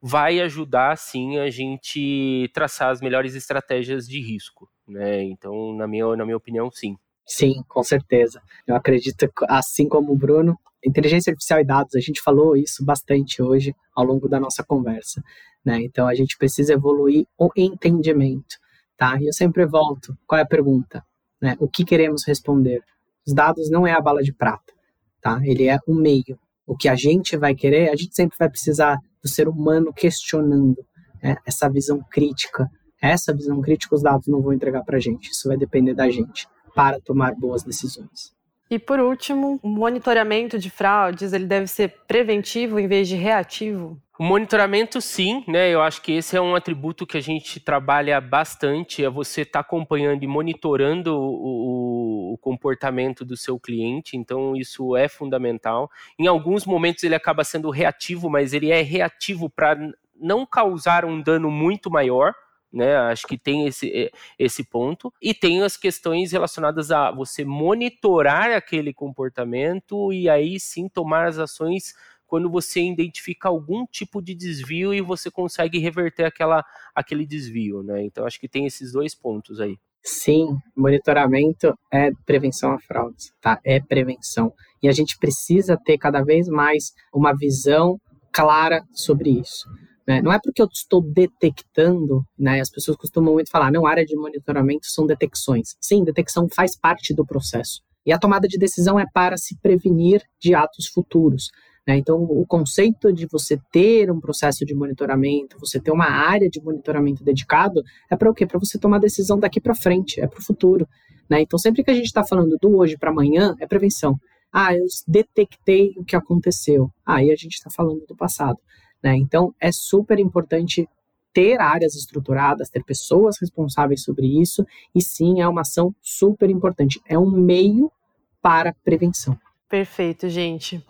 vai 0.00 0.40
ajudar 0.40 0.96
sim 0.96 1.38
a 1.38 1.50
gente 1.50 2.50
traçar 2.54 2.90
as 2.90 3.00
melhores 3.00 3.34
estratégias 3.34 4.06
de 4.06 4.20
risco, 4.20 4.70
né? 4.86 5.22
Então, 5.22 5.74
na 5.74 5.86
minha, 5.86 6.16
na 6.16 6.24
minha 6.24 6.36
opinião, 6.36 6.70
sim. 6.70 6.96
Sim, 7.26 7.62
com 7.68 7.82
certeza. 7.82 8.42
Eu 8.66 8.76
acredito, 8.76 9.30
assim 9.48 9.88
como 9.88 10.12
o 10.12 10.16
Bruno, 10.16 10.58
inteligência 10.84 11.30
artificial 11.30 11.60
e 11.60 11.64
dados, 11.64 11.94
a 11.94 12.00
gente 12.00 12.20
falou 12.20 12.56
isso 12.56 12.84
bastante 12.84 13.42
hoje 13.42 13.74
ao 13.94 14.04
longo 14.04 14.28
da 14.28 14.38
nossa 14.38 14.62
conversa. 14.62 15.22
Né? 15.64 15.82
Então 15.82 16.06
a 16.06 16.14
gente 16.14 16.36
precisa 16.36 16.74
evoluir 16.74 17.26
o 17.38 17.48
entendimento. 17.56 18.56
Tá? 18.96 19.18
E 19.20 19.26
eu 19.26 19.32
sempre 19.32 19.64
volto. 19.64 20.16
Qual 20.26 20.38
é 20.38 20.42
a 20.42 20.46
pergunta? 20.46 21.02
Né? 21.40 21.56
O 21.58 21.66
que 21.66 21.84
queremos 21.84 22.26
responder? 22.26 22.82
Os 23.26 23.32
dados 23.32 23.70
não 23.70 23.86
é 23.86 23.92
a 23.92 24.00
bala 24.00 24.22
de 24.22 24.32
prata. 24.32 24.72
Tá? 25.20 25.40
Ele 25.42 25.66
é 25.66 25.78
o 25.86 25.94
meio. 25.94 26.38
O 26.66 26.76
que 26.76 26.88
a 26.88 26.94
gente 26.94 27.36
vai 27.36 27.54
querer, 27.54 27.88
a 27.88 27.96
gente 27.96 28.14
sempre 28.14 28.36
vai 28.38 28.48
precisar 28.50 28.98
do 29.22 29.28
ser 29.28 29.48
humano 29.48 29.92
questionando 29.92 30.84
né? 31.22 31.36
essa 31.46 31.68
visão 31.68 32.00
crítica, 32.10 32.70
essa 33.00 33.34
visão 33.34 33.60
crítica 33.60 33.94
os 33.94 34.02
dados 34.02 34.26
não 34.26 34.42
vão 34.42 34.52
entregar 34.52 34.82
para 34.84 34.98
a 34.98 35.00
gente. 35.00 35.30
Isso 35.30 35.48
vai 35.48 35.56
depender 35.56 35.94
da 35.94 36.10
gente 36.10 36.46
para 36.74 37.00
tomar 37.00 37.34
boas 37.34 37.62
decisões. 37.62 38.34
E 38.70 38.78
por 38.78 38.98
último, 38.98 39.60
o 39.62 39.68
monitoramento 39.68 40.58
de 40.58 40.70
fraudes 40.70 41.32
ele 41.32 41.44
deve 41.44 41.66
ser 41.66 41.94
preventivo 42.06 42.78
em 42.80 42.88
vez 42.88 43.06
de 43.08 43.14
reativo? 43.14 44.00
O 44.18 44.22
monitoramento, 44.22 45.00
sim, 45.00 45.44
né? 45.48 45.70
Eu 45.70 45.82
acho 45.82 46.00
que 46.00 46.12
esse 46.12 46.36
é 46.36 46.40
um 46.40 46.54
atributo 46.54 47.04
que 47.04 47.16
a 47.16 47.20
gente 47.20 47.58
trabalha 47.58 48.20
bastante, 48.20 49.04
é 49.04 49.10
você 49.10 49.42
estar 49.42 49.60
tá 49.60 49.60
acompanhando 49.60 50.22
e 50.22 50.26
monitorando 50.26 51.16
o, 51.16 52.32
o, 52.32 52.38
comportamento 52.38 53.24
do 53.24 53.36
seu 53.36 53.58
cliente, 53.58 54.16
então 54.16 54.54
isso 54.54 54.96
é 54.96 55.08
fundamental. 55.08 55.90
Em 56.18 56.28
alguns 56.28 56.64
momentos 56.64 57.02
ele 57.02 57.14
acaba 57.14 57.42
sendo 57.42 57.70
reativo, 57.70 58.30
mas 58.30 58.52
ele 58.52 58.70
é 58.70 58.82
reativo 58.82 59.50
para 59.50 59.76
não 60.14 60.46
causar 60.46 61.04
um 61.04 61.20
dano 61.20 61.50
muito 61.50 61.90
maior, 61.90 62.34
né? 62.74 62.96
Acho 62.96 63.26
que 63.26 63.38
tem 63.38 63.66
esse, 63.66 64.10
esse 64.38 64.64
ponto. 64.64 65.12
E 65.22 65.32
tem 65.32 65.62
as 65.62 65.76
questões 65.76 66.32
relacionadas 66.32 66.90
a 66.90 67.10
você 67.10 67.44
monitorar 67.44 68.50
aquele 68.50 68.92
comportamento 68.92 70.12
e 70.12 70.28
aí 70.28 70.58
sim 70.58 70.88
tomar 70.88 71.26
as 71.28 71.38
ações 71.38 71.94
quando 72.26 72.50
você 72.50 72.82
identifica 72.82 73.48
algum 73.48 73.86
tipo 73.86 74.20
de 74.20 74.34
desvio 74.34 74.92
e 74.92 75.00
você 75.00 75.30
consegue 75.30 75.78
reverter 75.78 76.24
aquela, 76.24 76.64
aquele 76.94 77.24
desvio, 77.24 77.82
né? 77.82 78.02
Então 78.04 78.26
acho 78.26 78.40
que 78.40 78.48
tem 78.48 78.66
esses 78.66 78.92
dois 78.92 79.14
pontos 79.14 79.60
aí. 79.60 79.78
Sim, 80.02 80.58
monitoramento 80.76 81.72
é 81.92 82.10
prevenção 82.26 82.72
a 82.72 82.78
fraudes, 82.78 83.32
tá? 83.40 83.58
É 83.64 83.80
prevenção. 83.80 84.52
E 84.82 84.88
a 84.88 84.92
gente 84.92 85.16
precisa 85.16 85.78
ter 85.82 85.96
cada 85.96 86.22
vez 86.22 86.48
mais 86.48 86.92
uma 87.12 87.32
visão 87.32 87.98
clara 88.32 88.82
sobre 88.92 89.30
isso. 89.30 89.66
Né? 90.06 90.20
Não 90.20 90.32
é 90.32 90.38
porque 90.42 90.60
eu 90.60 90.68
estou 90.70 91.00
detectando, 91.02 92.22
né? 92.38 92.60
As 92.60 92.70
pessoas 92.70 92.96
costumam 92.96 93.32
muito 93.32 93.50
falar, 93.50 93.72
não, 93.72 93.86
área 93.86 94.04
de 94.04 94.14
monitoramento 94.14 94.86
são 94.86 95.06
detecções. 95.06 95.76
Sim, 95.80 96.04
detecção 96.04 96.46
faz 96.48 96.76
parte 96.78 97.14
do 97.14 97.24
processo. 97.24 97.80
E 98.06 98.12
a 98.12 98.18
tomada 98.18 98.46
de 98.46 98.58
decisão 98.58 99.00
é 99.00 99.06
para 99.12 99.36
se 99.36 99.58
prevenir 99.60 100.22
de 100.38 100.54
atos 100.54 100.88
futuros. 100.88 101.50
Né? 101.86 101.96
Então, 101.96 102.22
o 102.22 102.46
conceito 102.46 103.12
de 103.12 103.26
você 103.26 103.58
ter 103.72 104.10
um 104.10 104.20
processo 104.20 104.64
de 104.64 104.74
monitoramento, 104.74 105.58
você 105.58 105.80
ter 105.80 105.90
uma 105.90 106.10
área 106.10 106.48
de 106.50 106.60
monitoramento 106.60 107.24
dedicado, 107.24 107.82
é 108.10 108.16
para 108.16 108.30
o 108.30 108.34
quê? 108.34 108.46
Para 108.46 108.58
você 108.58 108.78
tomar 108.78 108.98
decisão 108.98 109.38
daqui 109.38 109.60
para 109.60 109.74
frente, 109.74 110.20
é 110.20 110.26
para 110.26 110.40
o 110.40 110.44
futuro. 110.44 110.86
Né? 111.28 111.40
Então, 111.40 111.58
sempre 111.58 111.82
que 111.82 111.90
a 111.90 111.94
gente 111.94 112.06
está 112.06 112.24
falando 112.24 112.56
do 112.60 112.76
hoje 112.76 112.96
para 112.98 113.10
amanhã, 113.10 113.54
é 113.58 113.66
prevenção. 113.66 114.18
Ah, 114.52 114.74
eu 114.74 114.84
detectei 115.08 115.92
o 115.96 116.04
que 116.04 116.14
aconteceu. 116.14 116.90
Aí 117.04 117.30
a 117.30 117.36
gente 117.36 117.54
está 117.54 117.70
falando 117.70 118.04
do 118.06 118.14
passado. 118.14 118.58
Né? 119.04 119.14
Então, 119.16 119.54
é 119.60 119.70
super 119.70 120.18
importante 120.18 120.88
ter 121.34 121.60
áreas 121.60 121.94
estruturadas, 121.94 122.70
ter 122.70 122.82
pessoas 122.82 123.36
responsáveis 123.38 124.02
sobre 124.02 124.26
isso, 124.40 124.64
e 124.94 125.02
sim, 125.02 125.42
é 125.42 125.48
uma 125.48 125.60
ação 125.60 125.94
super 126.00 126.48
importante. 126.48 127.00
É 127.06 127.18
um 127.18 127.30
meio 127.30 127.92
para 128.40 128.72
prevenção. 128.84 129.38
Perfeito, 129.68 130.28
gente. 130.28 130.82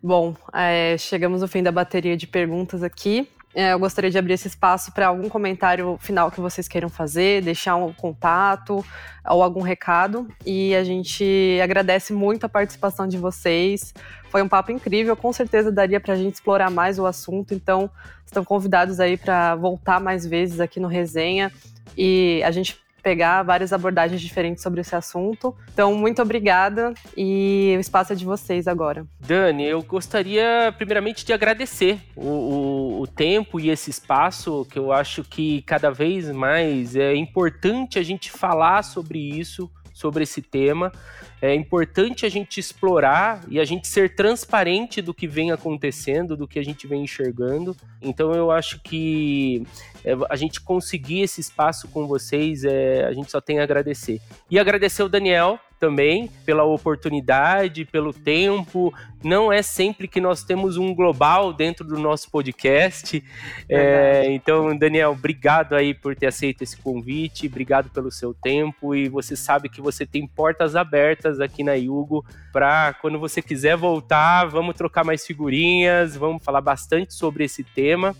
Bom, 0.00 0.36
é, 0.52 0.96
chegamos 0.98 1.40
no 1.40 1.48
fim 1.48 1.62
da 1.62 1.72
bateria 1.72 2.16
de 2.16 2.26
perguntas 2.26 2.82
aqui. 2.82 3.28
É, 3.58 3.72
eu 3.72 3.78
gostaria 3.80 4.08
de 4.08 4.16
abrir 4.16 4.34
esse 4.34 4.46
espaço 4.46 4.92
para 4.92 5.08
algum 5.08 5.28
comentário 5.28 5.98
final 6.00 6.30
que 6.30 6.40
vocês 6.40 6.68
queiram 6.68 6.88
fazer, 6.88 7.42
deixar 7.42 7.74
um 7.74 7.92
contato 7.92 8.86
ou 9.28 9.42
algum 9.42 9.62
recado. 9.62 10.28
E 10.46 10.76
a 10.76 10.84
gente 10.84 11.58
agradece 11.60 12.12
muito 12.12 12.46
a 12.46 12.48
participação 12.48 13.08
de 13.08 13.18
vocês. 13.18 13.92
Foi 14.30 14.42
um 14.42 14.48
papo 14.48 14.70
incrível, 14.70 15.16
com 15.16 15.32
certeza 15.32 15.72
daria 15.72 15.98
para 15.98 16.14
a 16.14 16.16
gente 16.16 16.34
explorar 16.34 16.70
mais 16.70 17.00
o 17.00 17.06
assunto. 17.06 17.52
Então, 17.52 17.90
estão 18.24 18.44
convidados 18.44 19.00
aí 19.00 19.16
para 19.16 19.56
voltar 19.56 19.98
mais 19.98 20.24
vezes 20.24 20.60
aqui 20.60 20.78
no 20.78 20.86
Resenha. 20.86 21.50
E 21.96 22.40
a 22.44 22.52
gente 22.52 22.80
pegar 23.02 23.42
várias 23.42 23.72
abordagens 23.72 24.20
diferentes 24.20 24.62
sobre 24.62 24.80
esse 24.80 24.94
assunto. 24.94 25.54
Então, 25.72 25.94
muito 25.94 26.20
obrigada 26.22 26.92
e 27.16 27.74
o 27.76 27.80
espaço 27.80 28.12
é 28.12 28.16
de 28.16 28.24
vocês 28.24 28.66
agora. 28.66 29.06
Dani, 29.20 29.64
eu 29.64 29.82
gostaria 29.82 30.72
primeiramente 30.76 31.24
de 31.24 31.32
agradecer 31.32 32.00
o, 32.16 32.26
o, 32.26 33.00
o 33.02 33.06
tempo 33.06 33.60
e 33.60 33.70
esse 33.70 33.90
espaço, 33.90 34.66
que 34.70 34.78
eu 34.78 34.92
acho 34.92 35.22
que 35.24 35.62
cada 35.62 35.90
vez 35.90 36.30
mais 36.30 36.96
é 36.96 37.14
importante 37.14 37.98
a 37.98 38.02
gente 38.02 38.30
falar 38.30 38.82
sobre 38.82 39.18
isso, 39.18 39.70
sobre 39.98 40.22
esse 40.22 40.40
tema. 40.40 40.92
É 41.42 41.54
importante 41.54 42.24
a 42.24 42.28
gente 42.28 42.58
explorar 42.58 43.44
e 43.48 43.58
a 43.58 43.64
gente 43.64 43.86
ser 43.86 44.14
transparente 44.14 45.02
do 45.02 45.12
que 45.12 45.26
vem 45.26 45.50
acontecendo, 45.50 46.36
do 46.36 46.46
que 46.46 46.58
a 46.58 46.64
gente 46.64 46.86
vem 46.86 47.02
enxergando. 47.02 47.76
Então 48.00 48.32
eu 48.32 48.50
acho 48.50 48.80
que 48.80 49.66
é, 50.04 50.16
a 50.30 50.36
gente 50.36 50.60
conseguir 50.60 51.20
esse 51.22 51.40
espaço 51.40 51.88
com 51.88 52.06
vocês, 52.06 52.64
é, 52.64 53.04
a 53.04 53.12
gente 53.12 53.30
só 53.30 53.40
tem 53.40 53.58
a 53.58 53.64
agradecer. 53.64 54.20
E 54.50 54.58
agradecer 54.58 55.02
o 55.02 55.08
Daniel 55.08 55.58
também 55.78 56.28
pela 56.44 56.64
oportunidade, 56.64 57.84
pelo 57.84 58.12
tempo. 58.12 58.92
Não 59.22 59.52
é 59.52 59.62
sempre 59.62 60.06
que 60.06 60.20
nós 60.20 60.42
temos 60.42 60.76
um 60.76 60.94
global 60.94 61.52
dentro 61.52 61.84
do 61.84 61.98
nosso 61.98 62.30
podcast. 62.30 63.22
É, 63.68 64.26
então, 64.30 64.76
Daniel, 64.76 65.12
obrigado 65.12 65.74
aí 65.74 65.94
por 65.94 66.14
ter 66.14 66.26
aceito 66.26 66.62
esse 66.62 66.76
convite, 66.76 67.46
obrigado 67.46 67.90
pelo 67.90 68.10
seu 68.10 68.32
tempo 68.32 68.94
e 68.94 69.08
você 69.08 69.36
sabe 69.36 69.68
que 69.68 69.80
você 69.80 70.06
tem 70.06 70.26
portas 70.26 70.76
abertas 70.76 71.40
aqui 71.40 71.62
na 71.62 71.74
Yugo 71.74 72.24
para 72.52 72.94
quando 72.94 73.18
você 73.18 73.42
quiser 73.42 73.76
voltar, 73.76 74.46
vamos 74.46 74.76
trocar 74.76 75.04
mais 75.04 75.26
figurinhas, 75.26 76.16
vamos 76.16 76.42
falar 76.42 76.60
bastante 76.60 77.14
sobre 77.14 77.44
esse 77.44 77.62
tema. 77.62 78.14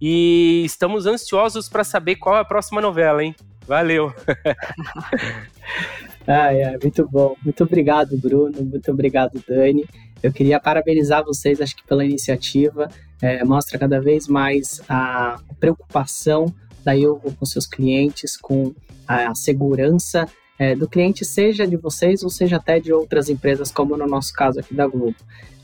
E 0.00 0.62
estamos 0.64 1.06
ansiosos 1.06 1.68
para 1.68 1.84
saber 1.84 2.16
qual 2.16 2.36
é 2.36 2.40
a 2.40 2.44
próxima 2.44 2.80
novela, 2.80 3.22
hein? 3.22 3.34
Valeu! 3.66 4.12
ah, 6.26 6.54
é, 6.54 6.78
muito 6.82 7.08
bom. 7.08 7.34
Muito 7.42 7.64
obrigado, 7.64 8.16
Bruno. 8.16 8.62
Muito 8.62 8.90
obrigado, 8.90 9.42
Dani. 9.46 9.84
Eu 10.22 10.32
queria 10.32 10.60
parabenizar 10.60 11.24
vocês, 11.24 11.60
acho 11.60 11.76
que 11.76 11.86
pela 11.86 12.04
iniciativa. 12.04 12.88
É, 13.20 13.44
mostra 13.44 13.78
cada 13.78 14.00
vez 14.00 14.26
mais 14.26 14.80
a 14.88 15.38
preocupação 15.60 16.52
da 16.84 16.92
Yugo 16.92 17.32
com 17.34 17.46
seus 17.46 17.66
clientes, 17.66 18.36
com 18.36 18.74
a 19.06 19.34
segurança 19.34 20.26
é, 20.62 20.76
do 20.76 20.88
cliente, 20.88 21.24
seja 21.24 21.66
de 21.66 21.76
vocês 21.76 22.22
ou 22.22 22.30
seja 22.30 22.54
até 22.54 22.78
de 22.78 22.92
outras 22.92 23.28
empresas, 23.28 23.72
como 23.72 23.96
no 23.96 24.06
nosso 24.06 24.32
caso 24.32 24.60
aqui 24.60 24.72
da 24.72 24.86
Globo. 24.86 25.16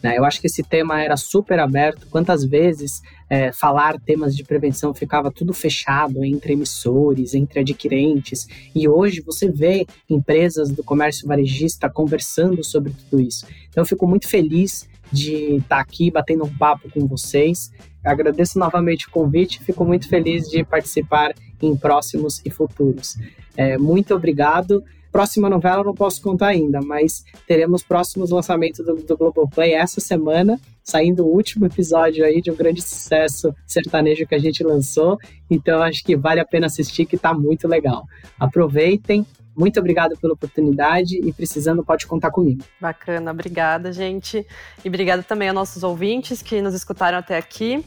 Né? 0.02 0.18
Eu 0.18 0.24
acho 0.24 0.40
que 0.40 0.48
esse 0.48 0.64
tema 0.64 1.00
era 1.00 1.16
super 1.16 1.60
aberto. 1.60 2.08
Quantas 2.10 2.44
vezes 2.44 3.00
é, 3.30 3.52
falar 3.52 4.00
temas 4.00 4.36
de 4.36 4.42
prevenção 4.42 4.92
ficava 4.92 5.30
tudo 5.30 5.52
fechado 5.52 6.24
entre 6.24 6.54
emissores, 6.54 7.32
entre 7.32 7.60
adquirentes, 7.60 8.48
e 8.74 8.88
hoje 8.88 9.20
você 9.20 9.48
vê 9.48 9.86
empresas 10.10 10.68
do 10.68 10.82
comércio 10.82 11.28
varejista 11.28 11.88
conversando 11.88 12.64
sobre 12.64 12.92
tudo 12.92 13.22
isso. 13.22 13.46
Então 13.68 13.82
eu 13.82 13.86
fico 13.86 14.04
muito 14.04 14.26
feliz 14.26 14.88
de 15.12 15.58
estar 15.58 15.78
aqui 15.78 16.10
batendo 16.10 16.44
um 16.44 16.58
papo 16.58 16.90
com 16.90 17.06
vocês. 17.06 17.70
Agradeço 18.04 18.58
novamente 18.58 19.06
o 19.06 19.10
convite, 19.12 19.62
fico 19.62 19.84
muito 19.84 20.08
feliz 20.08 20.48
de 20.48 20.64
participar 20.64 21.32
em 21.62 21.76
próximos 21.76 22.42
e 22.44 22.50
futuros. 22.50 23.16
É, 23.58 23.76
muito 23.76 24.14
obrigado. 24.14 24.84
Próxima 25.10 25.50
novela 25.50 25.82
não 25.82 25.94
posso 25.94 26.22
contar 26.22 26.48
ainda, 26.48 26.80
mas 26.80 27.24
teremos 27.44 27.82
próximos 27.82 28.30
lançamentos 28.30 28.86
do, 28.86 28.94
do 28.94 29.16
Globoplay 29.16 29.72
essa 29.72 30.00
semana, 30.00 30.60
saindo 30.84 31.26
o 31.26 31.34
último 31.34 31.66
episódio 31.66 32.24
aí 32.24 32.40
de 32.40 32.52
um 32.52 32.54
grande 32.54 32.80
sucesso 32.80 33.52
sertanejo 33.66 34.26
que 34.28 34.34
a 34.36 34.38
gente 34.38 34.62
lançou. 34.62 35.18
Então 35.50 35.82
acho 35.82 36.04
que 36.04 36.16
vale 36.16 36.38
a 36.38 36.44
pena 36.44 36.66
assistir, 36.66 37.04
que 37.04 37.16
está 37.16 37.34
muito 37.34 37.66
legal. 37.66 38.04
Aproveitem. 38.38 39.26
Muito 39.56 39.80
obrigado 39.80 40.16
pela 40.20 40.34
oportunidade 40.34 41.18
e 41.20 41.32
precisando 41.32 41.84
pode 41.84 42.06
contar 42.06 42.30
comigo. 42.30 42.62
Bacana, 42.80 43.32
obrigada, 43.32 43.92
gente. 43.92 44.46
E 44.84 44.88
obrigada 44.88 45.20
também 45.24 45.48
aos 45.48 45.54
nossos 45.56 45.82
ouvintes 45.82 46.40
que 46.42 46.62
nos 46.62 46.74
escutaram 46.74 47.18
até 47.18 47.36
aqui. 47.36 47.84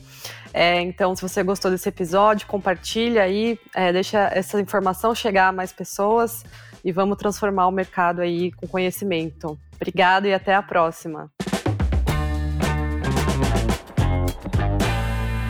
É, 0.54 0.82
então, 0.82 1.16
se 1.16 1.22
você 1.22 1.44
gostou 1.44 1.72
desse 1.72 1.88
episódio, 1.88 2.48
compartilha 2.48 3.24
aí, 3.24 3.58
é, 3.76 3.92
deixa 3.94 4.30
essa 4.34 4.60
informação 4.60 5.16
chegar 5.16 5.48
a 5.48 5.52
mais 5.52 5.72
pessoas 5.72 6.44
e 6.84 6.92
vamos 6.92 7.18
transformar 7.18 7.68
o 7.68 7.72
mercado 7.72 8.22
aí 8.22 8.52
com 8.52 8.68
conhecimento. 8.68 9.58
Obrigada 9.76 10.28
e 10.28 10.34
até 10.34 10.54
a 10.54 10.62
próxima. 10.62 11.32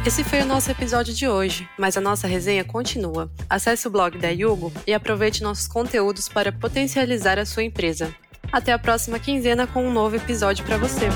Esse 0.05 0.23
foi 0.23 0.41
o 0.41 0.45
nosso 0.45 0.71
episódio 0.71 1.13
de 1.13 1.27
hoje, 1.27 1.69
mas 1.77 1.95
a 1.95 2.01
nossa 2.01 2.27
resenha 2.27 2.63
continua. 2.63 3.31
Acesse 3.47 3.87
o 3.87 3.91
blog 3.91 4.17
da 4.17 4.29
Yugo 4.29 4.73
e 4.87 4.93
aproveite 4.93 5.43
nossos 5.43 5.67
conteúdos 5.67 6.27
para 6.27 6.51
potencializar 6.51 7.37
a 7.37 7.45
sua 7.45 7.63
empresa. 7.63 8.13
Até 8.51 8.73
a 8.73 8.79
próxima 8.79 9.19
quinzena 9.19 9.67
com 9.67 9.85
um 9.85 9.93
novo 9.93 10.15
episódio 10.15 10.65
para 10.65 10.77
você. 10.77 11.07